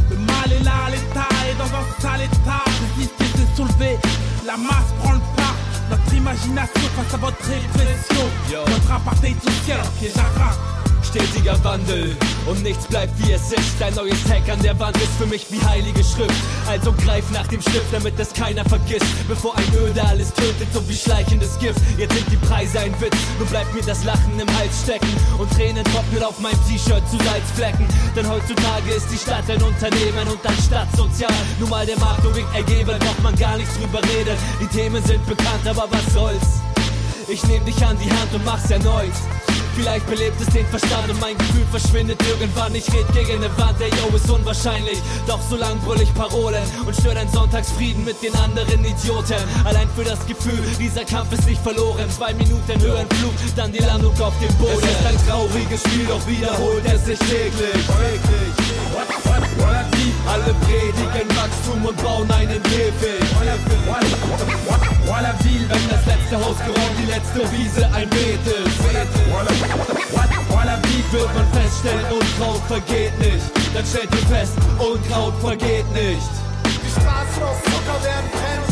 [0.09, 2.65] Le mal est là, l'état est dans un sale état.
[2.97, 3.99] Résister, c'est soulever.
[4.47, 5.62] La masse prend le pas.
[5.93, 8.25] Notre imagination face à votre répression.
[8.67, 10.82] Notre apartheid social, piège à.
[11.05, 12.17] Stetiger Wandel
[12.47, 13.75] und nichts bleibt wie es ist.
[13.79, 16.35] Dein neues Tag an der Wand ist für mich wie heilige Schrift.
[16.69, 19.07] Also greif nach dem Stift, damit es keiner vergisst.
[19.29, 21.81] Bevor ein Öde alles tötet, so wie schleichendes Gift.
[21.99, 25.09] Jetzt sind die Preise ein Witz, nun bleibt mir das Lachen im Hals stecken.
[25.39, 27.87] Und Tränen trocknen auf meinem T-Shirt zu Salzflecken.
[28.17, 31.33] Denn heutzutage ist die Stadt ein Unternehmen und anstatt sozial.
[31.59, 34.37] Nur mal der Markt nur winkt ergeben, braucht man gar nichts drüber reden.
[34.61, 36.61] Die Themen sind bekannt, aber was soll's?
[37.29, 39.13] Ich nehm dich an die Hand und mach's erneut.
[39.77, 42.75] Vielleicht belebt es den Verstand und mein Gefühl verschwindet irgendwann.
[42.75, 44.99] Ich red gegen eine Wand, der Yo ist unwahrscheinlich.
[45.27, 49.43] Doch so lang brüll ich Parolen und stör dein Sonntagsfrieden mit den anderen Idioten.
[49.65, 52.09] Allein für das Gefühl, dieser Kampf ist nicht verloren.
[52.11, 54.79] Zwei Minuten Höhenflug, dann die Landung auf dem Boden.
[54.83, 57.73] Es ist ein trauriges Spiel, doch wiederholt es sich täglich.
[57.73, 58.73] täglich.
[60.27, 63.23] Alle predigen Wachstum und bauen einen Käfig.
[65.07, 68.81] Voilà Ville, wenn das letzte Haus geräumt, die letzte Wiese ein Beet ist.
[70.51, 73.45] Voilà Ville wird man feststellen, Unkraut vergeht nicht.
[73.75, 76.31] Dann stellt ihr fest, Unkraut vergeht nicht.
[76.65, 78.72] Die Straßen aus Zucker werden brennen.